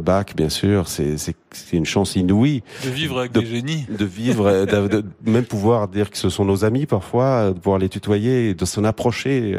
Bach, 0.00 0.26
bien 0.36 0.48
sûr, 0.48 0.88
c'est 0.88 1.16
une 1.72 1.86
chance 1.86 2.16
inouïe. 2.16 2.62
De 2.84 2.90
vivre 2.90 3.18
avec 3.18 3.32
des 3.32 3.46
génies. 3.46 3.86
De 3.88 4.04
vivre, 4.04 4.64
de, 4.64 5.04
même 5.24 5.44
pouvoir 5.44 5.88
dire 5.88 6.10
que 6.10 6.18
ce 6.18 6.28
sont 6.28 6.44
nos 6.44 6.64
amis 6.64 6.86
parfois, 6.86 7.48
de 7.48 7.58
pouvoir 7.58 7.78
les 7.78 7.88
tutoyer, 7.88 8.54
de 8.54 8.64
s'en 8.64 8.84
approcher, 8.84 9.56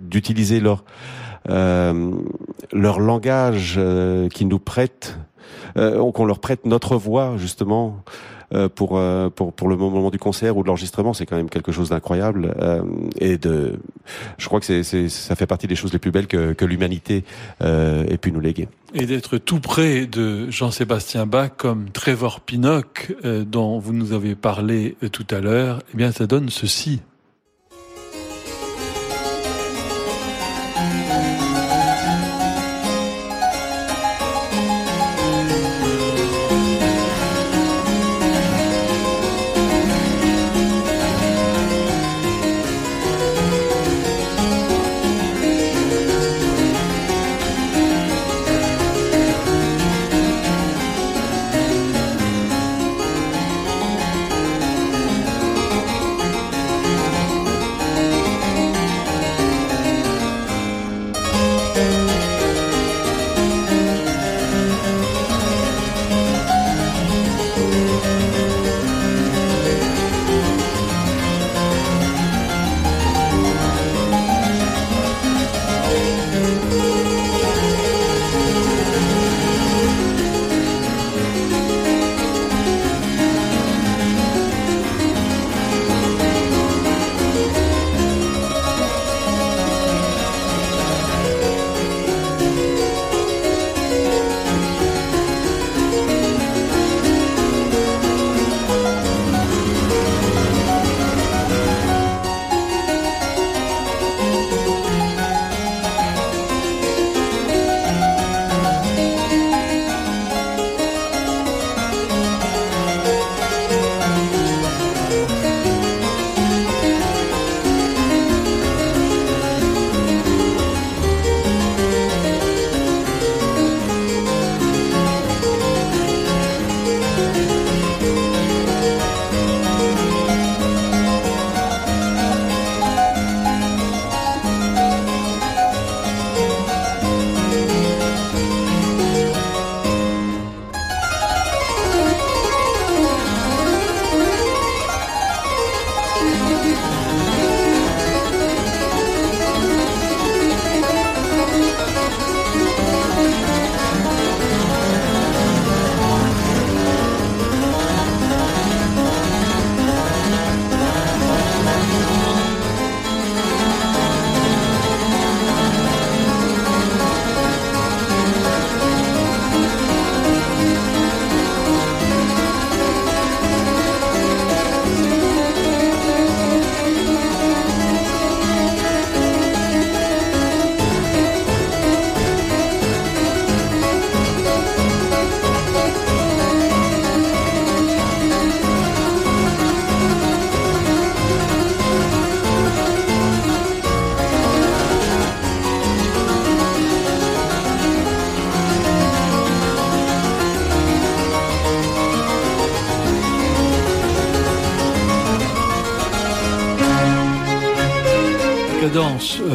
d'utiliser 0.00 0.60
leur 0.60 0.84
euh, 1.48 2.12
leur 2.72 3.00
langage 3.00 3.74
euh, 3.78 4.28
qui 4.28 4.44
nous 4.44 4.58
prête, 4.58 5.18
euh, 5.76 6.10
qu'on 6.12 6.24
leur 6.24 6.38
prête 6.38 6.66
notre 6.66 6.96
voix 6.96 7.36
justement. 7.36 8.02
pour, 8.74 9.00
pour 9.34 9.52
pour 9.54 9.68
le 9.70 9.76
moment 9.78 10.10
du 10.10 10.18
concert 10.18 10.58
ou 10.58 10.62
de 10.62 10.68
l'enregistrement, 10.68 11.14
c'est 11.14 11.24
quand 11.24 11.36
même 11.36 11.48
quelque 11.48 11.72
chose 11.72 11.88
d'incroyable 11.88 12.54
et 13.18 13.38
de, 13.38 13.80
je 14.36 14.46
crois 14.46 14.60
que 14.60 14.66
c'est 14.66 15.08
ça 15.08 15.34
fait 15.34 15.46
partie 15.46 15.66
des 15.66 15.74
choses 15.74 15.90
les 15.94 15.98
plus 15.98 16.10
belles 16.10 16.26
que, 16.26 16.52
que 16.52 16.66
l'humanité 16.66 17.24
ait 17.62 18.18
pu 18.18 18.30
nous 18.30 18.40
léguer. 18.40 18.68
Et 18.92 19.06
d'être 19.06 19.38
tout 19.38 19.58
près 19.58 20.04
de 20.04 20.50
Jean-Sébastien 20.50 21.24
Bach 21.24 21.52
comme 21.56 21.88
Trevor 21.88 22.40
Pinnock 22.40 23.16
dont 23.24 23.78
vous 23.78 23.94
nous 23.94 24.12
avez 24.12 24.34
parlé 24.34 24.96
tout 25.12 25.26
à 25.30 25.40
l'heure, 25.40 25.78
eh 25.94 25.96
bien 25.96 26.12
ça 26.12 26.26
donne 26.26 26.50
ceci. 26.50 27.00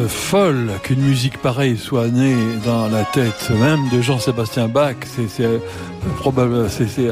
Folle 0.08 0.70
qu'une 0.82 1.00
musique 1.00 1.38
pareille 1.38 1.76
soit 1.76 2.08
née 2.08 2.34
dans 2.64 2.88
la 2.88 3.04
tête 3.04 3.50
même 3.60 3.88
de 3.90 4.00
Jean-Sébastien 4.00 4.66
Bach. 4.68 4.96
C'est 5.04 5.44
euh, 5.44 5.58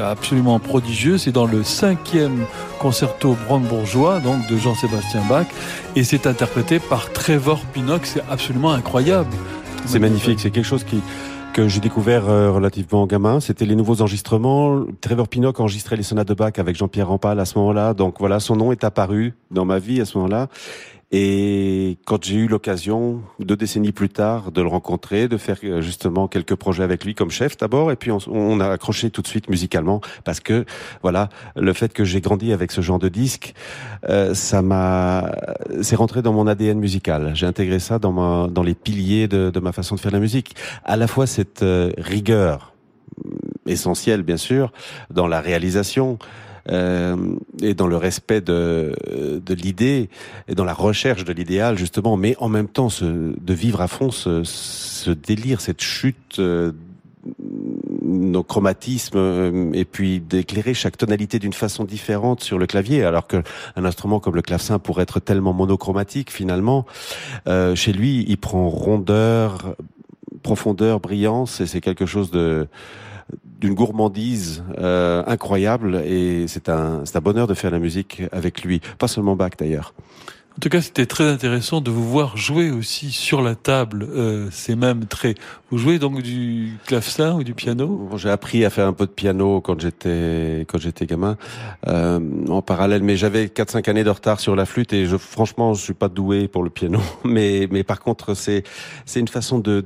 absolument 0.03 0.59
prodigieux. 0.59 1.17
C'est 1.17 1.31
dans 1.31 1.45
le 1.45 1.63
cinquième 1.63 2.45
concerto 2.79 3.37
brandebourgeois, 3.45 4.19
donc 4.19 4.47
de 4.49 4.57
Jean-Sébastien 4.57 5.21
Bach, 5.29 5.45
et 5.95 6.03
c'est 6.03 6.27
interprété 6.27 6.79
par 6.79 7.11
Trevor 7.13 7.61
Pinnock. 7.73 8.05
C'est 8.05 8.23
absolument 8.29 8.71
incroyable. 8.71 9.29
C'est 9.85 9.99
magnifique. 9.99 10.39
C'est 10.39 10.51
quelque 10.51 10.65
chose 10.65 10.83
qui 10.83 11.01
que 11.57 11.67
j'ai 11.67 11.79
découvert 11.79 12.29
euh, 12.29 12.51
relativement 12.51 13.07
gamin, 13.07 13.39
c'était 13.39 13.65
les 13.65 13.75
nouveaux 13.75 14.03
enregistrements. 14.03 14.85
Trevor 15.01 15.27
Pinnock 15.27 15.59
enregistrait 15.59 15.95
les 15.95 16.03
sonates 16.03 16.27
de 16.27 16.35
Bach 16.35 16.51
avec 16.57 16.75
Jean-Pierre 16.75 17.07
Rampal 17.07 17.39
à 17.39 17.45
ce 17.45 17.57
moment-là. 17.57 17.95
Donc 17.95 18.17
voilà, 18.19 18.39
son 18.39 18.55
nom 18.55 18.71
est 18.71 18.83
apparu 18.83 19.33
dans 19.49 19.65
ma 19.65 19.79
vie 19.79 19.99
à 19.99 20.05
ce 20.05 20.19
moment-là. 20.19 20.49
Et 21.11 21.99
quand 22.05 22.25
j'ai 22.25 22.35
eu 22.35 22.47
l'occasion, 22.47 23.21
deux 23.39 23.55
décennies 23.55 23.93
plus 23.93 24.09
tard, 24.09 24.51
de 24.51 24.61
le 24.61 24.67
rencontrer, 24.67 25.29
de 25.29 25.37
faire 25.37 25.57
euh, 25.63 25.81
justement 25.81 26.27
quelques 26.27 26.55
projets 26.55 26.83
avec 26.83 27.05
lui 27.05 27.15
comme 27.15 27.31
chef 27.31 27.55
d'abord, 27.55 27.93
et 27.93 27.95
puis 27.95 28.11
on, 28.11 28.59
a 28.59 28.69
accroché 28.69 29.09
tout 29.09 29.21
de 29.21 29.27
suite 29.27 29.49
musicalement 29.49 30.01
parce 30.25 30.41
que 30.41 30.65
voilà, 31.03 31.29
le 31.55 31.71
fait 31.71 31.93
que 31.93 32.03
j'ai 32.03 32.19
grandi 32.19 32.51
avec 32.51 32.73
ce 32.73 32.81
genre 32.81 32.99
de 32.99 33.07
disque, 33.07 33.53
euh, 34.09 34.33
ça 34.33 34.61
m'a, 34.61 35.31
c'est 35.81 35.95
rentré 35.95 36.21
dans 36.21 36.33
mon 36.33 36.45
ADN 36.45 36.77
musical. 36.77 37.31
J'ai 37.35 37.45
intégré 37.45 37.79
ça 37.79 37.99
dans 37.99 38.11
ma, 38.11 38.49
dans 38.49 38.63
les 38.63 38.75
piliers 38.75 39.29
de, 39.29 39.49
de, 39.49 39.59
ma 39.61 39.71
façon 39.71 39.95
de 39.95 40.01
faire 40.01 40.11
la 40.11 40.19
musique. 40.19 40.55
À 40.83 40.97
la 40.97 41.07
fois 41.07 41.25
cette 41.25 41.63
euh, 41.63 41.91
rigueur 41.97 42.73
essentielle, 43.65 44.23
bien 44.23 44.37
sûr, 44.37 44.73
dans 45.09 45.27
la 45.27 45.39
réalisation 45.39 46.19
et 46.69 47.73
dans 47.73 47.87
le 47.87 47.97
respect 47.97 48.41
de, 48.41 48.93
de 49.45 49.53
l'idée 49.53 50.09
et 50.47 50.55
dans 50.55 50.65
la 50.65 50.73
recherche 50.73 51.23
de 51.23 51.33
l'idéal 51.33 51.77
justement, 51.77 52.17
mais 52.17 52.35
en 52.39 52.49
même 52.49 52.67
temps 52.67 52.89
ce, 52.89 53.05
de 53.05 53.53
vivre 53.53 53.81
à 53.81 53.87
fond 53.87 54.11
ce, 54.11 54.43
ce 54.43 55.11
délire, 55.11 55.61
cette 55.61 55.81
chute 55.81 56.39
euh, 56.39 56.71
nos 58.01 58.43
chromatismes 58.43 59.17
euh, 59.17 59.71
et 59.73 59.85
puis 59.85 60.19
d'éclairer 60.19 60.73
chaque 60.73 60.97
tonalité 60.97 61.39
d'une 61.39 61.53
façon 61.53 61.83
différente 61.83 62.41
sur 62.41 62.57
le 62.57 62.67
clavier, 62.67 63.03
alors 63.03 63.27
que 63.27 63.43
un 63.75 63.85
instrument 63.85 64.19
comme 64.19 64.35
le 64.35 64.41
clavecin 64.41 64.79
pourrait 64.79 65.03
être 65.03 65.19
tellement 65.19 65.53
monochromatique 65.53 66.31
finalement. 66.31 66.85
Euh, 67.47 67.75
chez 67.75 67.91
lui, 67.91 68.25
il 68.27 68.37
prend 68.37 68.69
rondeur, 68.69 69.75
profondeur, 70.43 70.99
brillance, 70.99 71.61
et 71.61 71.67
c'est 71.67 71.81
quelque 71.81 72.05
chose 72.05 72.31
de 72.31 72.67
d'une 73.59 73.73
gourmandise 73.73 74.63
euh, 74.77 75.23
incroyable 75.27 76.01
et 76.05 76.47
c'est 76.47 76.69
un 76.69 77.01
c'est 77.05 77.17
un 77.17 77.21
bonheur 77.21 77.47
de 77.47 77.53
faire 77.53 77.71
la 77.71 77.79
musique 77.79 78.21
avec 78.31 78.63
lui, 78.63 78.81
pas 78.97 79.07
seulement 79.07 79.35
Bach 79.35 79.51
d'ailleurs. 79.57 79.93
En 80.57 80.59
tout 80.59 80.69
cas, 80.69 80.81
c'était 80.81 81.05
très 81.05 81.25
intéressant 81.25 81.81
de 81.81 81.91
vous 81.91 82.03
voir 82.03 82.35
jouer 82.35 82.71
aussi 82.71 83.11
sur 83.11 83.43
la 83.43 83.53
table 83.53 84.07
euh, 84.09 84.49
ces 84.49 84.75
mêmes 84.75 85.05
traits. 85.05 85.37
Vous 85.69 85.77
jouez 85.77 85.99
donc 85.99 86.23
du 86.23 86.79
clavecin 86.87 87.35
ou 87.35 87.43
du 87.43 87.53
piano? 87.53 88.09
J'ai 88.15 88.31
appris 88.31 88.65
à 88.65 88.71
faire 88.71 88.87
un 88.87 88.93
peu 88.93 89.05
de 89.05 89.11
piano 89.11 89.61
quand 89.61 89.79
j'étais 89.79 90.65
quand 90.67 90.79
j'étais 90.79 91.05
gamin 91.05 91.37
euh, 91.85 92.19
en 92.49 92.63
parallèle, 92.63 93.03
mais 93.03 93.17
j'avais 93.17 93.45
4-5 93.45 93.87
années 93.87 94.03
de 94.03 94.09
retard 94.09 94.39
sur 94.39 94.55
la 94.55 94.65
flûte 94.65 94.93
et 94.93 95.05
je, 95.05 95.17
franchement, 95.17 95.75
je 95.75 95.83
suis 95.83 95.93
pas 95.93 96.09
doué 96.09 96.47
pour 96.47 96.63
le 96.63 96.71
piano. 96.71 97.01
Mais 97.23 97.67
mais 97.69 97.83
par 97.83 97.99
contre, 97.99 98.33
c'est 98.33 98.63
c'est 99.05 99.19
une 99.19 99.27
façon 99.27 99.59
de 99.59 99.85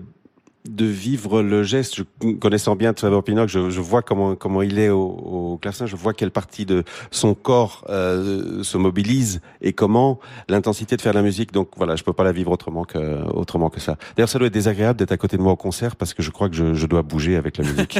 de 0.68 0.86
vivre 0.86 1.42
le 1.42 1.64
geste. 1.64 1.96
Je 1.96 2.32
connaissant 2.34 2.76
bien 2.76 2.94
Trevor 2.94 3.24
Pinnock, 3.24 3.50
je, 3.50 3.70
je 3.70 3.82
vois 3.82 4.02
comment 4.02 4.36
comment 4.36 4.62
il 4.62 4.80
est 4.80 4.90
au, 4.90 5.02
au 5.02 5.58
clavecin, 5.58 5.86
je 5.86 5.96
vois 5.96 6.14
quelle 6.14 6.32
partie 6.32 6.66
de 6.66 6.84
son 7.10 7.34
corps 7.34 7.86
euh, 7.90 8.64
se 8.64 8.78
mobilise 8.78 9.42
et 9.62 9.74
comment 9.74 10.20
l'intensité 10.50 10.98
de 10.98 11.02
faire 11.02 11.14
la 11.14 11.22
musique. 11.22 11.52
Donc 11.52 11.70
voilà, 11.78 11.96
je 11.96 12.04
peux 12.04 12.14
pas 12.14 12.24
la 12.24 12.32
vivre 12.32 12.52
autrement 12.52 12.84
que 12.84 13.24
autrement 13.32 13.70
que 13.70 13.80
ça. 13.80 13.98
D'ailleurs, 14.16 14.30
ça 14.30 14.38
doit 14.38 14.48
être 14.48 14.54
désagréable 14.54 15.00
d'être 15.00 15.12
à 15.12 15.18
côté 15.18 15.38
de 15.38 15.42
moi 15.42 15.54
au 15.54 15.58
concert 15.58 15.96
parce 15.96 16.14
que 16.14 16.22
je 16.22 16.32
crois 16.32 16.50
que 16.50 16.56
je, 16.56 16.74
je 16.74 16.86
dois 16.86 17.02
bouger 17.02 17.36
avec 17.36 17.58
la 17.58 17.64
musique. 17.64 18.00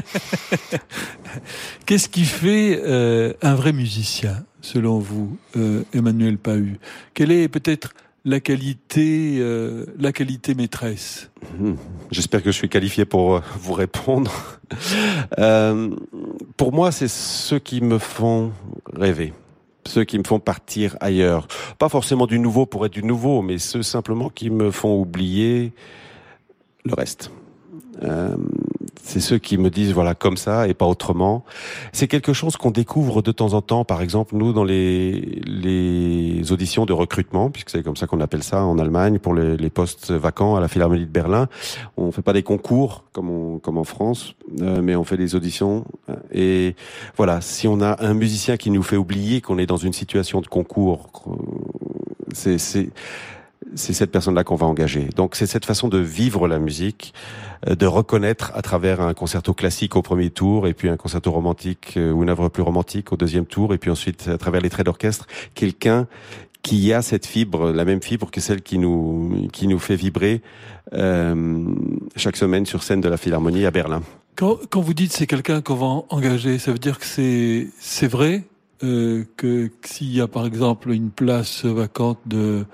Qu'est-ce 1.86 2.10
qui 2.10 2.26
fait 2.26 2.82
euh, 2.84 3.34
un 3.42 3.56
vrai 3.56 3.74
musicien, 3.74 4.44
selon 4.62 5.00
vous, 5.00 5.38
euh, 5.58 5.84
Emmanuel 5.94 6.38
Pahu? 6.38 6.80
Quelle 7.14 7.32
est 7.32 7.48
peut-être 7.48 7.94
la 8.24 8.40
qualité, 8.40 9.38
euh, 9.40 9.86
la 9.98 10.12
qualité 10.12 10.54
maîtresse 10.54 11.32
Hmm. 11.58 11.74
J'espère 12.12 12.44
que 12.44 12.52
je 12.52 12.58
suis 12.58 12.70
qualifié 12.70 13.06
pour 13.06 13.36
euh, 13.36 13.42
vous 13.60 13.74
répondre. 13.74 14.32
Euh, 15.38 15.90
pour 16.56 16.72
moi, 16.72 16.94
c'est 16.94 17.10
ceux 17.10 17.60
qui 17.60 17.82
me 17.82 17.98
font 17.98 18.54
rêver, 18.94 19.34
ceux 19.86 20.06
qui 20.06 20.18
me 20.18 20.24
font 20.24 20.40
partir 20.40 20.96
ailleurs. 21.02 21.48
Pas 21.78 21.90
forcément 21.90 22.26
du 22.26 22.40
nouveau 22.40 22.66
pour 22.66 22.86
être 22.86 22.94
du 22.94 23.04
nouveau, 23.04 23.42
mais 23.42 23.58
ceux 23.58 23.84
simplement 23.84 24.30
qui 24.30 24.50
me 24.50 24.72
font 24.72 24.98
oublier 24.98 25.74
le 26.86 26.94
reste. 26.94 27.32
Euh, 28.02 28.38
c'est 29.04 29.20
ceux 29.20 29.38
qui 29.38 29.58
me 29.58 29.70
disent 29.70 29.94
voilà 29.94 30.16
comme 30.16 30.38
ça 30.38 30.68
et 30.68 30.74
pas 30.74 30.86
autrement. 30.86 31.44
C'est 31.92 32.08
quelque 32.08 32.34
chose 32.34 32.58
qu'on 32.58 32.72
découvre 32.72 33.22
de 33.22 33.32
temps 33.32 33.54
en 33.54 33.62
temps. 33.62 33.86
Par 33.86 34.02
exemple, 34.02 34.36
nous 34.36 34.54
dans 34.54 34.64
les 34.64 35.42
les 35.46 36.52
auditions 36.52 36.86
de 36.86 36.94
recrutement, 36.94 37.50
puisque 37.50 37.70
c'est 37.72 37.84
comme 37.84 37.96
ça 37.96 38.08
qu'on 38.08 38.22
appelle 38.22 38.44
ça 38.44 38.64
en 38.64 38.78
Allemagne 38.80 39.20
pour 39.20 39.34
les, 39.34 39.58
les, 39.58 39.70
postes 39.70 40.12
vacants 40.12 40.56
à 40.56 40.60
la 40.60 40.68
Philharmonie 40.68 41.06
de 41.06 41.12
Berlin. 41.12 41.48
On 41.98 42.12
fait 42.12 42.22
pas 42.22 42.34
des 42.34 42.44
concours 42.44 43.06
comme 43.14 43.30
on, 43.30 43.60
comme 43.60 43.78
en 43.78 43.84
France, 43.84 44.36
euh, 44.62 44.82
mais 44.82 44.96
on 44.96 45.04
fait 45.04 45.18
des 45.18 45.36
auditions. 45.36 45.86
Et 46.32 46.76
voilà, 47.18 47.42
si 47.42 47.68
on 47.68 47.82
a 47.82 48.04
un 48.04 48.14
musicien 48.14 48.58
qui 48.58 48.72
nous 48.72 48.84
fait 48.84 48.98
oublier 48.98 49.42
qu'on 49.42 49.58
est 49.58 49.66
dans 49.66 49.78
une 49.78 49.94
situation 49.94 50.42
de 50.42 50.48
concours, 50.48 51.10
c'est 52.34 52.58
c'est 53.76 53.94
cette 53.94 54.12
personne-là 54.12 54.44
qu'on 54.44 54.56
va 54.56 54.66
engager. 54.66 55.10
Donc 55.16 55.36
c'est 55.36 55.46
cette 55.46 55.66
façon 55.66 55.88
de 55.88 55.98
vivre 55.98 56.48
la 56.48 56.60
musique, 56.60 57.14
euh, 57.68 57.76
de 57.76 57.86
reconnaître 57.86 58.52
à 58.56 58.62
travers 58.62 59.02
un 59.02 59.14
concerto 59.14 59.54
classique 59.54 59.96
au 59.96 60.02
premier 60.02 60.30
tour, 60.30 60.68
et 60.68 60.74
puis 60.74 60.90
un 60.90 60.98
concerto 60.98 61.32
romantique 61.32 61.94
euh, 61.98 62.12
ou 62.12 62.24
une 62.24 62.30
œuvre 62.30 62.50
plus 62.50 62.64
romantique 62.64 63.12
au 63.12 63.18
deuxième 63.18 63.46
tour, 63.46 63.74
et 63.74 63.78
puis 63.78 63.92
ensuite 63.92 64.28
à 64.28 64.38
travers 64.38 64.62
les 64.62 64.70
traits 64.70 64.86
d'orchestre, 64.86 65.28
quelqu'un 65.56 66.08
qui 66.62 66.94
a 66.94 67.02
cette 67.02 67.26
fibre, 67.26 67.72
la 67.72 67.86
même 67.86 68.02
fibre 68.02 68.30
que 68.30 68.40
celle 68.40 68.62
qui 68.62 68.78
nous 68.78 69.48
qui 69.52 69.68
nous 69.68 69.80
fait 69.80 69.96
vibrer 69.96 70.42
euh, 70.94 71.66
chaque 72.16 72.38
semaine 72.38 72.66
sur 72.66 72.84
scène 72.84 73.02
de 73.02 73.10
la 73.10 73.18
Philharmonie 73.18 73.66
à 73.66 73.72
Berlin. 73.72 74.04
Quand, 74.36 74.58
quand 74.70 74.82
vous 74.82 74.94
dites 74.94 75.12
c'est 75.12 75.28
quelqu'un 75.28 75.62
qu'on 75.62 75.76
va 75.76 76.04
engager, 76.10 76.60
ça 76.60 76.72
veut 76.72 76.78
dire 76.78 77.00
que 77.00 77.06
c'est 77.06 77.68
c'est 77.80 78.08
vrai 78.08 78.44
euh, 78.84 79.26
que 79.38 79.72
s'il 79.84 80.14
y 80.16 80.22
a 80.22 80.28
par 80.28 80.46
exemple 80.46 80.92
une 80.92 81.12
place 81.12 81.66
vacante 81.66 82.20
de 82.26 82.66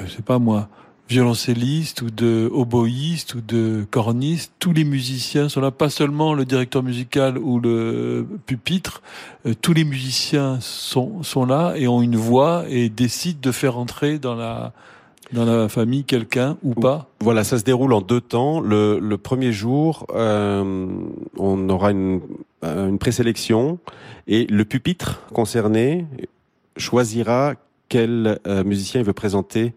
je 0.00 0.10
sais 0.10 0.22
pas 0.22 0.38
moi, 0.38 0.68
violoncelliste 1.08 2.02
ou 2.02 2.10
de 2.10 2.48
oboïste 2.52 3.34
ou 3.34 3.40
de 3.40 3.84
corniste, 3.90 4.52
tous 4.58 4.72
les 4.72 4.84
musiciens 4.84 5.48
sont 5.48 5.60
là, 5.60 5.70
pas 5.70 5.90
seulement 5.90 6.32
le 6.32 6.44
directeur 6.44 6.82
musical 6.82 7.36
ou 7.38 7.60
le 7.60 8.26
pupitre, 8.46 9.02
euh, 9.46 9.54
tous 9.60 9.74
les 9.74 9.84
musiciens 9.84 10.58
sont, 10.60 11.22
sont 11.22 11.44
là 11.44 11.74
et 11.76 11.86
ont 11.86 12.00
une 12.00 12.16
voix 12.16 12.64
et 12.68 12.88
décident 12.88 13.40
de 13.42 13.52
faire 13.52 13.76
entrer 13.76 14.18
dans 14.18 14.34
la 14.34 14.72
dans 15.32 15.46
la 15.46 15.70
famille 15.70 16.04
quelqu'un 16.04 16.58
ou 16.62 16.74
pas 16.74 17.08
Voilà, 17.20 17.42
ça 17.42 17.58
se 17.58 17.64
déroule 17.64 17.94
en 17.94 18.02
deux 18.02 18.20
temps. 18.20 18.60
Le, 18.60 18.98
le 18.98 19.16
premier 19.16 19.50
jour, 19.50 20.06
euh, 20.14 20.86
on 21.38 21.68
aura 21.70 21.90
une, 21.90 22.20
une 22.62 22.98
présélection 22.98 23.78
et 24.26 24.46
le 24.46 24.66
pupitre 24.66 25.22
concerné 25.32 26.06
choisira 26.76 27.54
quel 27.92 28.40
euh, 28.46 28.64
musicien 28.64 29.02
il 29.02 29.06
veut 29.06 29.12
présenter 29.12 29.74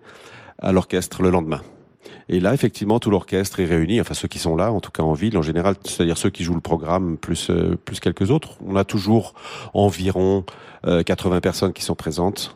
à 0.60 0.72
l'orchestre 0.72 1.22
le 1.22 1.30
lendemain. 1.30 1.60
Et 2.30 2.40
là, 2.40 2.54
effectivement, 2.54 2.98
tout 2.98 3.10
l'orchestre 3.10 3.60
est 3.60 3.66
réuni, 3.66 4.00
enfin 4.00 4.14
ceux 4.14 4.30
qui 4.30 4.40
sont 4.40 4.56
là, 4.56 4.72
en 4.72 4.80
tout 4.80 4.90
cas 4.90 5.04
en 5.04 5.12
ville, 5.12 5.38
en 5.38 5.42
général, 5.42 5.76
c'est-à-dire 5.84 6.18
ceux 6.18 6.30
qui 6.30 6.46
jouent 6.46 6.56
le 6.56 6.62
programme 6.62 7.18
plus 7.18 7.50
euh, 7.50 7.76
plus 7.76 8.00
quelques 8.00 8.32
autres. 8.32 8.58
On 8.66 8.78
a 8.78 8.86
toujours 8.86 9.34
environ 9.74 10.46
euh, 10.88 11.04
80 11.04 11.42
personnes 11.42 11.74
qui 11.74 11.84
sont 11.84 11.96
présentes. 11.96 12.56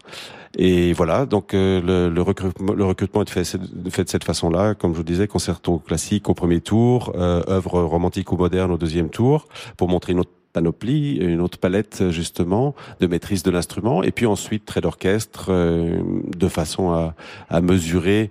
Et 0.58 0.94
voilà, 0.94 1.26
donc 1.26 1.54
euh, 1.54 2.10
le, 2.10 2.22
recrutement, 2.22 2.74
le 2.74 2.86
est 2.90 3.30
fait, 3.30 3.44
fait 3.90 4.04
de 4.04 4.10
cette 4.10 4.24
façon-là, 4.24 4.74
comme 4.74 4.94
je 4.94 4.98
vous 4.98 5.04
disais, 5.04 5.28
concerto 5.28 5.80
classique 5.80 6.28
au 6.30 6.34
premier 6.34 6.60
tour, 6.60 7.14
euh, 7.16 7.44
œuvre 7.48 7.82
romantique 7.82 8.32
ou 8.32 8.38
moderne 8.38 8.72
au 8.72 8.78
deuxième 8.78 9.10
tour, 9.10 9.48
pour 9.78 9.90
montrer 9.90 10.14
une 10.14 10.22
autre 10.22 10.32
panoplie, 10.54 11.18
une 11.18 11.42
autre 11.42 11.58
palette 11.58 12.10
justement 12.10 12.76
de 13.00 13.08
maîtrise 13.08 13.44
de 13.44 13.52
l'instrument, 13.52 14.04
et 14.04 14.12
puis 14.12 14.26
ensuite 14.26 14.66
trait 14.66 14.82
d'orchestre 14.82 15.48
euh, 15.50 16.02
de 16.36 16.48
façon 16.48 16.92
à, 16.92 17.14
à 17.50 17.62
mesurer 17.62 18.30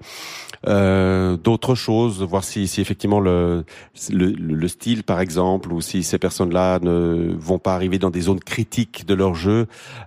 euh, 0.67 1.37
d'autres 1.37 1.75
choses, 1.75 2.23
voir 2.23 2.43
si, 2.43 2.67
si 2.67 2.81
effectivement 2.81 3.21
le, 3.21 3.65
le, 4.11 4.31
le, 4.31 4.69
style 4.69 5.05
par 5.05 5.21
exemple, 5.21 5.73
ou 5.73 5.81
si 5.81 6.03
ces 6.03 6.19
personnes-là 6.19 6.81
ne 6.81 7.35
vont 7.39 7.59
pas 7.59 7.75
arriver 7.75 7.99
dans 7.99 8.11
des 8.11 8.23
zones 8.23 8.41
critiques 8.41 9.07
de 9.07 9.15
leur 9.15 9.35
jeu, 9.35 9.67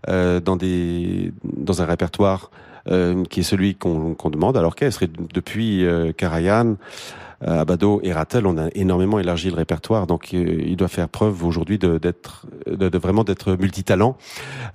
euh, 0.09 0.39
dans 0.41 0.57
des 0.57 1.31
dans 1.43 1.81
un 1.81 1.85
répertoire 1.85 2.51
euh, 2.87 3.23
qui 3.25 3.41
est 3.41 3.43
celui 3.43 3.75
qu'on 3.75 4.13
qu'on 4.15 4.29
demande 4.29 4.57
à 4.57 4.61
l'orchestre. 4.61 5.03
Et 5.03 5.09
depuis 5.33 5.85
euh, 5.85 6.11
Karajan, 6.11 6.71
euh, 6.71 6.75
Abado 7.41 7.99
et 8.03 8.13
Rattel, 8.13 8.45
on 8.45 8.57
a 8.57 8.69
énormément 8.75 9.19
élargi 9.19 9.49
le 9.49 9.55
répertoire, 9.55 10.07
donc 10.07 10.33
euh, 10.33 10.61
il 10.65 10.75
doit 10.75 10.87
faire 10.87 11.09
preuve 11.09 11.43
aujourd'hui 11.43 11.77
d'être, 11.77 12.45
de, 12.67 12.97
vraiment 12.97 13.23
d'être 13.23 13.55
multitalent 13.55 14.17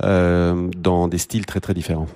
euh, 0.03 0.69
dans 0.77 1.09
des 1.09 1.19
styles 1.19 1.47
très 1.47 1.61
très 1.61 1.75
différents. 1.75 2.09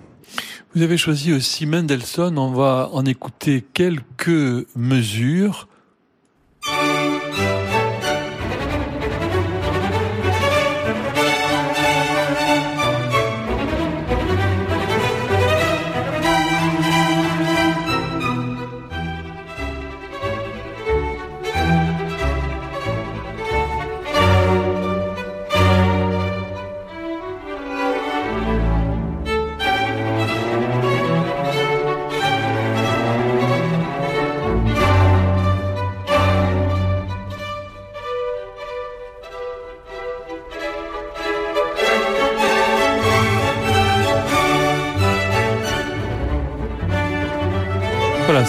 Vous 0.75 0.83
avez 0.83 0.97
choisi 0.97 1.33
aussi 1.33 1.67
Mendelssohn, 1.67 2.39
on 2.39 2.53
va 2.53 2.91
en 2.93 3.05
écouter 3.05 3.65
quelques 3.75 4.67
mesures. 4.77 5.69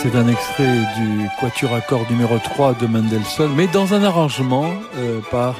C'est 0.02 0.16
un 0.16 0.28
extrait 0.28 0.80
du 0.97 1.30
Quatuor 1.39 1.76
à 1.76 1.82
cordes 1.82 2.10
numéro 2.10 2.39
3 2.39 2.74
de 2.74 2.88
Mendelssohn, 2.88 3.52
mais 3.56 3.68
dans 3.68 3.93
un 3.93 4.04
arrangement 4.04 4.66
euh, 4.97 5.20
par 5.30 5.56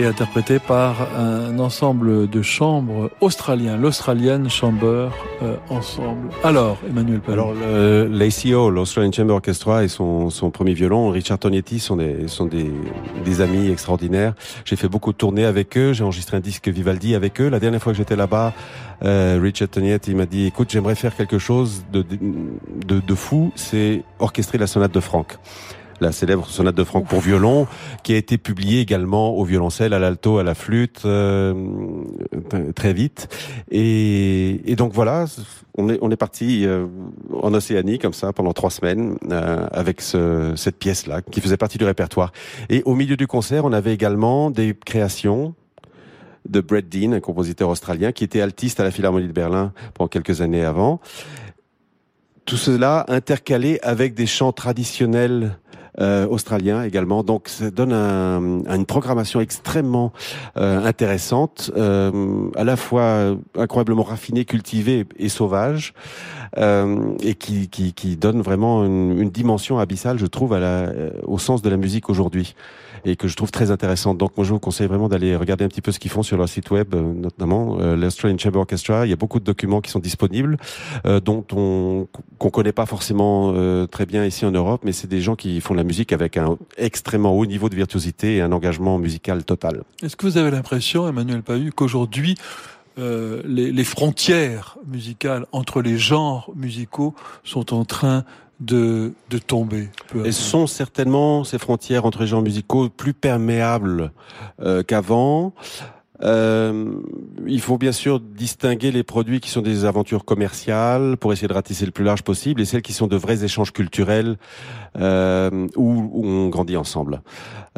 et 0.00 0.06
interprété 0.06 0.58
par 0.58 1.08
un 1.16 1.58
ensemble 1.58 2.28
de 2.28 2.42
chambres 2.42 3.10
australiens, 3.20 3.76
l'Australian 3.76 4.48
Chamber 4.48 5.08
euh, 5.42 5.56
Ensemble. 5.68 6.28
Alors, 6.44 6.78
Emmanuel 6.88 7.20
Palou. 7.20 7.42
Alors, 7.42 7.54
l'ACO, 8.08 8.70
l'Australian 8.70 9.12
Chamber 9.12 9.34
Orchestra 9.34 9.84
et 9.84 9.88
son, 9.88 10.30
son 10.30 10.50
premier 10.50 10.74
violon, 10.74 11.10
Richard 11.10 11.38
Tognetti, 11.38 11.80
sont 11.80 11.96
des, 11.96 12.28
sont 12.28 12.46
des, 12.46 12.70
des 13.24 13.40
amis 13.40 13.70
extraordinaires. 13.70 14.34
J'ai 14.64 14.76
fait 14.76 14.88
beaucoup 14.88 15.12
de 15.12 15.16
tournées 15.18 15.44
avec 15.44 15.76
eux, 15.76 15.92
j'ai 15.92 16.04
enregistré 16.04 16.36
un 16.36 16.40
disque 16.40 16.68
Vivaldi 16.68 17.14
avec 17.14 17.40
eux. 17.40 17.48
La 17.48 17.60
dernière 17.60 17.82
fois 17.82 17.92
que 17.92 17.98
j'étais 17.98 18.16
là-bas, 18.16 18.52
euh, 19.04 19.38
Richard 19.42 19.68
Tognetti 19.68 20.14
m'a 20.14 20.26
dit, 20.26 20.46
écoute, 20.46 20.70
j'aimerais 20.70 20.94
faire 20.94 21.16
quelque 21.16 21.38
chose 21.38 21.84
de, 21.92 22.04
de, 22.86 23.00
de 23.00 23.14
fou, 23.14 23.52
c'est 23.54 24.02
orchestrer 24.18 24.58
la 24.58 24.66
sonate 24.66 24.92
de 24.92 25.00
Franck 25.00 25.38
la 26.00 26.12
célèbre 26.12 26.46
sonate 26.48 26.74
de 26.74 26.84
Franck 26.84 27.06
pour 27.06 27.20
violon, 27.20 27.66
qui 28.02 28.14
a 28.14 28.16
été 28.16 28.38
publiée 28.38 28.80
également 28.80 29.36
au 29.36 29.44
violoncelle, 29.44 29.92
à 29.92 29.98
l'alto, 29.98 30.38
à 30.38 30.42
la 30.42 30.54
flûte, 30.54 31.02
euh, 31.04 31.54
très 32.74 32.92
vite. 32.92 33.28
Et, 33.70 34.70
et, 34.70 34.76
donc 34.76 34.92
voilà, 34.92 35.26
on 35.76 35.88
est, 35.88 35.98
on 36.02 36.10
est 36.10 36.16
parti 36.16 36.66
euh, 36.66 36.86
en 37.42 37.52
Océanie 37.54 37.98
comme 37.98 38.12
ça 38.12 38.32
pendant 38.32 38.52
trois 38.52 38.70
semaines 38.70 39.16
euh, 39.30 39.66
avec 39.72 40.00
ce, 40.00 40.52
cette 40.56 40.78
pièce-là 40.78 41.22
qui 41.22 41.40
faisait 41.40 41.56
partie 41.56 41.78
du 41.78 41.84
répertoire. 41.84 42.32
Et 42.68 42.82
au 42.84 42.94
milieu 42.94 43.16
du 43.16 43.26
concert, 43.26 43.64
on 43.64 43.72
avait 43.72 43.94
également 43.94 44.50
des 44.50 44.74
créations 44.74 45.54
de 46.48 46.60
Brett 46.60 46.88
Dean, 46.88 47.12
un 47.12 47.20
compositeur 47.20 47.68
australien 47.68 48.12
qui 48.12 48.24
était 48.24 48.40
altiste 48.40 48.80
à 48.80 48.84
la 48.84 48.90
Philharmonie 48.90 49.28
de 49.28 49.32
Berlin 49.32 49.72
pendant 49.94 50.08
quelques 50.08 50.40
années 50.40 50.64
avant. 50.64 51.00
Tout 52.44 52.56
cela 52.56 53.04
intercalé 53.08 53.78
avec 53.82 54.14
des 54.14 54.26
chants 54.26 54.52
traditionnels 54.52 55.58
euh, 56.00 56.26
australien 56.26 56.82
également. 56.82 57.22
Donc 57.22 57.48
ça 57.48 57.70
donne 57.70 57.92
un, 57.92 58.64
une 58.74 58.86
programmation 58.86 59.40
extrêmement 59.40 60.12
euh, 60.56 60.84
intéressante, 60.84 61.70
euh, 61.76 62.50
à 62.56 62.64
la 62.64 62.76
fois 62.76 63.36
incroyablement 63.56 64.02
raffinée, 64.02 64.44
cultivée 64.44 65.06
et 65.16 65.28
sauvage, 65.28 65.94
euh, 66.56 67.14
et 67.20 67.34
qui, 67.34 67.68
qui, 67.68 67.92
qui, 67.92 68.16
donne 68.16 68.40
vraiment 68.40 68.84
une, 68.84 69.18
une, 69.18 69.30
dimension 69.30 69.78
abyssale, 69.78 70.18
je 70.18 70.26
trouve, 70.26 70.52
à 70.54 70.60
la, 70.60 70.92
au 71.24 71.38
sens 71.38 71.62
de 71.62 71.68
la 71.68 71.76
musique 71.76 72.08
aujourd'hui 72.08 72.54
et 73.04 73.16
que 73.16 73.28
je 73.28 73.36
trouve 73.36 73.50
très 73.50 73.70
intéressante. 73.70 74.18
Donc 74.18 74.36
moi 74.36 74.44
je 74.44 74.52
vous 74.52 74.58
conseille 74.58 74.86
vraiment 74.86 75.08
d'aller 75.08 75.36
regarder 75.36 75.64
un 75.64 75.68
petit 75.68 75.80
peu 75.80 75.92
ce 75.92 75.98
qu'ils 75.98 76.10
font 76.10 76.22
sur 76.22 76.36
leur 76.36 76.48
site 76.48 76.70
web, 76.70 76.94
euh, 76.94 77.12
notamment 77.12 77.78
euh, 77.80 77.96
l'Australian 77.96 78.38
Chamber 78.38 78.58
Orchestra. 78.58 79.06
Il 79.06 79.10
y 79.10 79.12
a 79.12 79.16
beaucoup 79.16 79.40
de 79.40 79.44
documents 79.44 79.80
qui 79.80 79.90
sont 79.90 79.98
disponibles, 79.98 80.56
euh, 81.06 81.20
dont 81.20 81.44
on 81.52 82.06
qu'on 82.38 82.50
connaît 82.50 82.72
pas 82.72 82.86
forcément 82.86 83.52
euh, 83.54 83.86
très 83.86 84.06
bien 84.06 84.24
ici 84.24 84.46
en 84.46 84.50
Europe, 84.50 84.82
mais 84.84 84.92
c'est 84.92 85.08
des 85.08 85.20
gens 85.20 85.36
qui 85.36 85.60
font 85.60 85.74
de 85.74 85.78
la 85.78 85.84
musique 85.88 86.12
avec 86.12 86.36
un 86.36 86.56
extrêmement 86.76 87.32
haut 87.36 87.46
niveau 87.46 87.68
de 87.68 87.74
virtuosité 87.74 88.36
et 88.36 88.40
un 88.40 88.52
engagement 88.52 88.98
musical 88.98 89.44
total. 89.44 89.82
Est-ce 90.02 90.16
que 90.16 90.26
vous 90.26 90.38
avez 90.38 90.52
l'impression, 90.52 91.08
Emmanuel 91.08 91.42
Pahu, 91.42 91.72
qu'aujourd'hui 91.72 92.36
euh, 92.98 93.42
les, 93.44 93.70
les, 93.70 93.84
frontières 93.84 94.76
musicales 94.86 95.46
entre 95.52 95.82
les 95.82 95.98
genres 95.98 96.50
musicaux 96.56 97.14
sont 97.44 97.72
en 97.72 97.84
train 97.84 98.24
de, 98.60 99.12
de 99.30 99.38
tomber. 99.38 99.88
Elles 100.14 100.32
sont 100.32 100.66
certainement 100.66 101.44
ces 101.44 101.58
frontières 101.58 102.04
entre 102.04 102.22
les 102.22 102.26
genres 102.26 102.42
musicaux 102.42 102.88
plus 102.88 103.14
perméables 103.14 104.10
euh, 104.60 104.82
qu'avant. 104.82 105.52
Euh, 106.22 106.92
il 107.46 107.60
faut 107.60 107.78
bien 107.78 107.92
sûr 107.92 108.20
distinguer 108.20 108.90
les 108.90 109.02
produits 109.02 109.40
qui 109.40 109.50
sont 109.50 109.62
des 109.62 109.84
aventures 109.84 110.24
commerciales 110.24 111.16
pour 111.16 111.32
essayer 111.32 111.48
de 111.48 111.52
ratisser 111.52 111.86
le 111.86 111.92
plus 111.92 112.04
large 112.04 112.22
possible 112.22 112.60
et 112.60 112.64
celles 112.64 112.82
qui 112.82 112.92
sont 112.92 113.06
de 113.06 113.16
vrais 113.16 113.44
échanges 113.44 113.72
culturels 113.72 114.36
euh, 114.98 115.68
où, 115.76 116.10
où, 116.12 116.26
on 116.26 116.48
grandit 116.48 116.76
ensemble. 116.76 117.22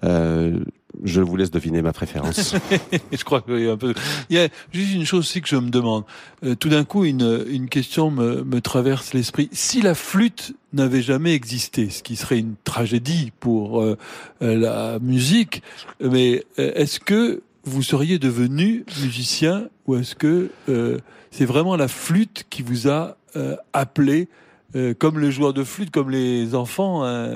Euh, 0.04 0.58
je 1.04 1.20
vous 1.20 1.36
laisse 1.36 1.50
deviner 1.50 1.82
ma 1.82 1.92
préférence. 1.92 2.54
je 3.12 3.24
crois 3.24 3.40
qu'il 3.42 3.60
y 3.60 3.68
a 3.68 3.72
un 3.72 3.76
peu. 3.76 3.94
Il 4.28 4.36
y 4.36 4.38
a 4.38 4.48
juste 4.72 4.94
une 4.94 5.04
chose 5.04 5.20
aussi 5.20 5.40
que 5.40 5.48
je 5.48 5.56
me 5.56 5.70
demande. 5.70 6.04
Euh, 6.44 6.54
tout 6.54 6.68
d'un 6.68 6.84
coup, 6.84 7.04
une, 7.04 7.44
une 7.48 7.68
question 7.68 8.10
me, 8.10 8.42
me 8.42 8.60
traverse 8.60 9.14
l'esprit. 9.14 9.48
Si 9.52 9.82
la 9.82 9.94
flûte 9.94 10.54
n'avait 10.72 11.02
jamais 11.02 11.34
existé, 11.34 11.90
ce 11.90 12.02
qui 12.02 12.16
serait 12.16 12.38
une 12.38 12.54
tragédie 12.64 13.32
pour 13.40 13.82
euh, 13.82 13.96
la 14.40 14.98
musique, 15.00 15.62
mais 16.00 16.44
euh, 16.58 16.72
est-ce 16.74 17.00
que 17.00 17.42
vous 17.64 17.82
seriez 17.82 18.18
devenu 18.18 18.84
musicien 19.02 19.68
ou 19.86 19.96
est-ce 19.96 20.14
que 20.14 20.50
euh, 20.68 20.98
c'est 21.30 21.44
vraiment 21.44 21.76
la 21.76 21.88
flûte 21.88 22.44
qui 22.50 22.62
vous 22.62 22.88
a 22.88 23.16
euh, 23.36 23.56
appelé 23.72 24.28
euh, 24.76 24.94
comme 24.96 25.18
le 25.18 25.30
joueur 25.30 25.52
de 25.52 25.64
flûte, 25.64 25.90
comme 25.90 26.10
les 26.10 26.54
enfants 26.54 27.02
hein, 27.04 27.28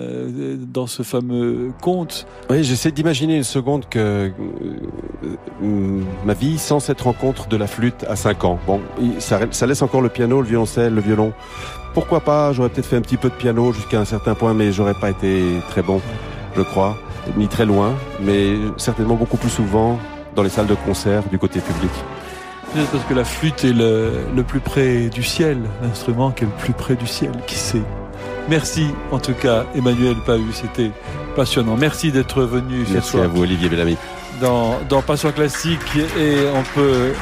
dans 0.72 0.86
ce 0.86 1.02
fameux 1.02 1.72
conte? 1.82 2.26
Oui, 2.48 2.62
j'essaie 2.62 2.92
d'imaginer 2.92 3.36
une 3.36 3.44
seconde 3.44 3.88
que 3.88 4.30
euh, 5.62 6.00
ma 6.24 6.34
vie 6.34 6.58
sans 6.58 6.78
cette 6.78 7.00
rencontre 7.00 7.48
de 7.48 7.56
la 7.56 7.66
flûte 7.66 8.04
à 8.08 8.14
5 8.14 8.44
ans. 8.44 8.58
Bon, 8.66 8.80
ça, 9.18 9.40
ça 9.50 9.66
laisse 9.66 9.82
encore 9.82 10.00
le 10.00 10.10
piano, 10.10 10.40
le 10.40 10.46
violoncelle, 10.46 10.94
le 10.94 11.00
violon. 11.00 11.32
Pourquoi 11.92 12.20
pas? 12.20 12.52
J'aurais 12.52 12.68
peut-être 12.68 12.86
fait 12.86 12.96
un 12.96 13.02
petit 13.02 13.16
peu 13.16 13.30
de 13.30 13.34
piano 13.34 13.72
jusqu'à 13.72 14.00
un 14.00 14.04
certain 14.04 14.34
point, 14.34 14.54
mais 14.54 14.72
j'aurais 14.72 14.94
pas 14.94 15.10
été 15.10 15.44
très 15.70 15.82
bon, 15.82 16.00
je 16.56 16.62
crois, 16.62 16.96
ni 17.36 17.48
très 17.48 17.66
loin, 17.66 17.94
mais 18.20 18.54
certainement 18.76 19.14
beaucoup 19.14 19.36
plus 19.36 19.50
souvent 19.50 19.98
dans 20.34 20.42
les 20.42 20.48
salles 20.48 20.66
de 20.66 20.74
concert 20.74 21.22
du 21.30 21.38
côté 21.38 21.60
public. 21.60 21.90
Peut-être 22.72 22.90
parce 22.90 23.04
que 23.04 23.14
la 23.14 23.24
flûte 23.24 23.64
est 23.64 23.72
le, 23.72 24.10
le 24.34 24.42
plus 24.42 24.60
près 24.60 25.08
du 25.08 25.22
ciel, 25.22 25.58
l'instrument 25.82 26.30
qui 26.32 26.44
est 26.44 26.46
le 26.48 26.52
plus 26.64 26.72
près 26.72 26.96
du 26.96 27.06
ciel, 27.06 27.30
qui 27.46 27.54
sait. 27.56 27.82
Merci 28.48 28.88
en 29.12 29.18
tout 29.18 29.32
cas 29.34 29.64
Emmanuel 29.74 30.16
Pahu, 30.26 30.42
c'était 30.52 30.90
passionnant. 31.36 31.76
Merci 31.76 32.10
d'être 32.12 32.42
venu 32.42 32.78
Merci 32.90 32.94
ce 32.94 33.00
soir. 33.12 33.24
à 33.24 33.26
vous 33.28 33.42
Olivier 33.42 33.68
Bellamy. 33.68 33.96
Dans, 34.40 34.78
dans 34.88 35.02
Passion 35.02 35.30
Classique 35.30 35.96
et 36.18 36.36
on 36.54 36.62
peut 36.74 37.12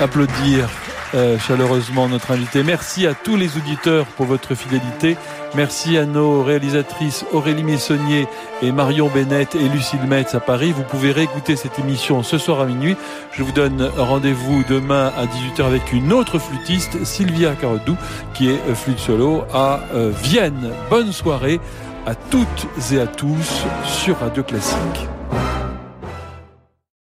applaudir 0.00 0.68
euh, 1.14 1.38
chaleureusement 1.38 2.08
notre 2.08 2.30
invité. 2.30 2.62
Merci 2.62 3.06
à 3.06 3.14
tous 3.14 3.36
les 3.36 3.56
auditeurs 3.56 4.06
pour 4.06 4.26
votre 4.26 4.54
fidélité. 4.54 5.16
Merci 5.54 5.98
à 5.98 6.06
nos 6.06 6.42
réalisatrices 6.42 7.26
Aurélie 7.32 7.62
Messonnier 7.62 8.26
et 8.62 8.72
Marion 8.72 9.08
Bennett 9.08 9.54
et 9.54 9.68
Lucille 9.68 10.06
Metz 10.06 10.34
à 10.34 10.40
Paris. 10.40 10.72
Vous 10.72 10.82
pouvez 10.82 11.12
réécouter 11.12 11.56
cette 11.56 11.78
émission 11.78 12.22
ce 12.22 12.38
soir 12.38 12.60
à 12.60 12.66
minuit. 12.66 12.96
Je 13.32 13.42
vous 13.42 13.52
donne 13.52 13.90
rendez-vous 13.98 14.64
demain 14.68 15.12
à 15.16 15.26
18h 15.26 15.64
avec 15.64 15.92
une 15.92 16.12
autre 16.12 16.38
flûtiste, 16.38 17.04
Sylvia 17.04 17.54
Carodou, 17.54 17.96
qui 18.32 18.48
est 18.48 18.74
flûte 18.74 18.98
solo 18.98 19.44
à 19.52 19.80
Vienne. 20.22 20.70
Bonne 20.88 21.12
soirée 21.12 21.60
à 22.06 22.14
toutes 22.14 22.66
et 22.92 23.00
à 23.00 23.06
tous 23.06 23.64
sur 23.84 24.18
Radio 24.18 24.42
Classique. 24.42 25.08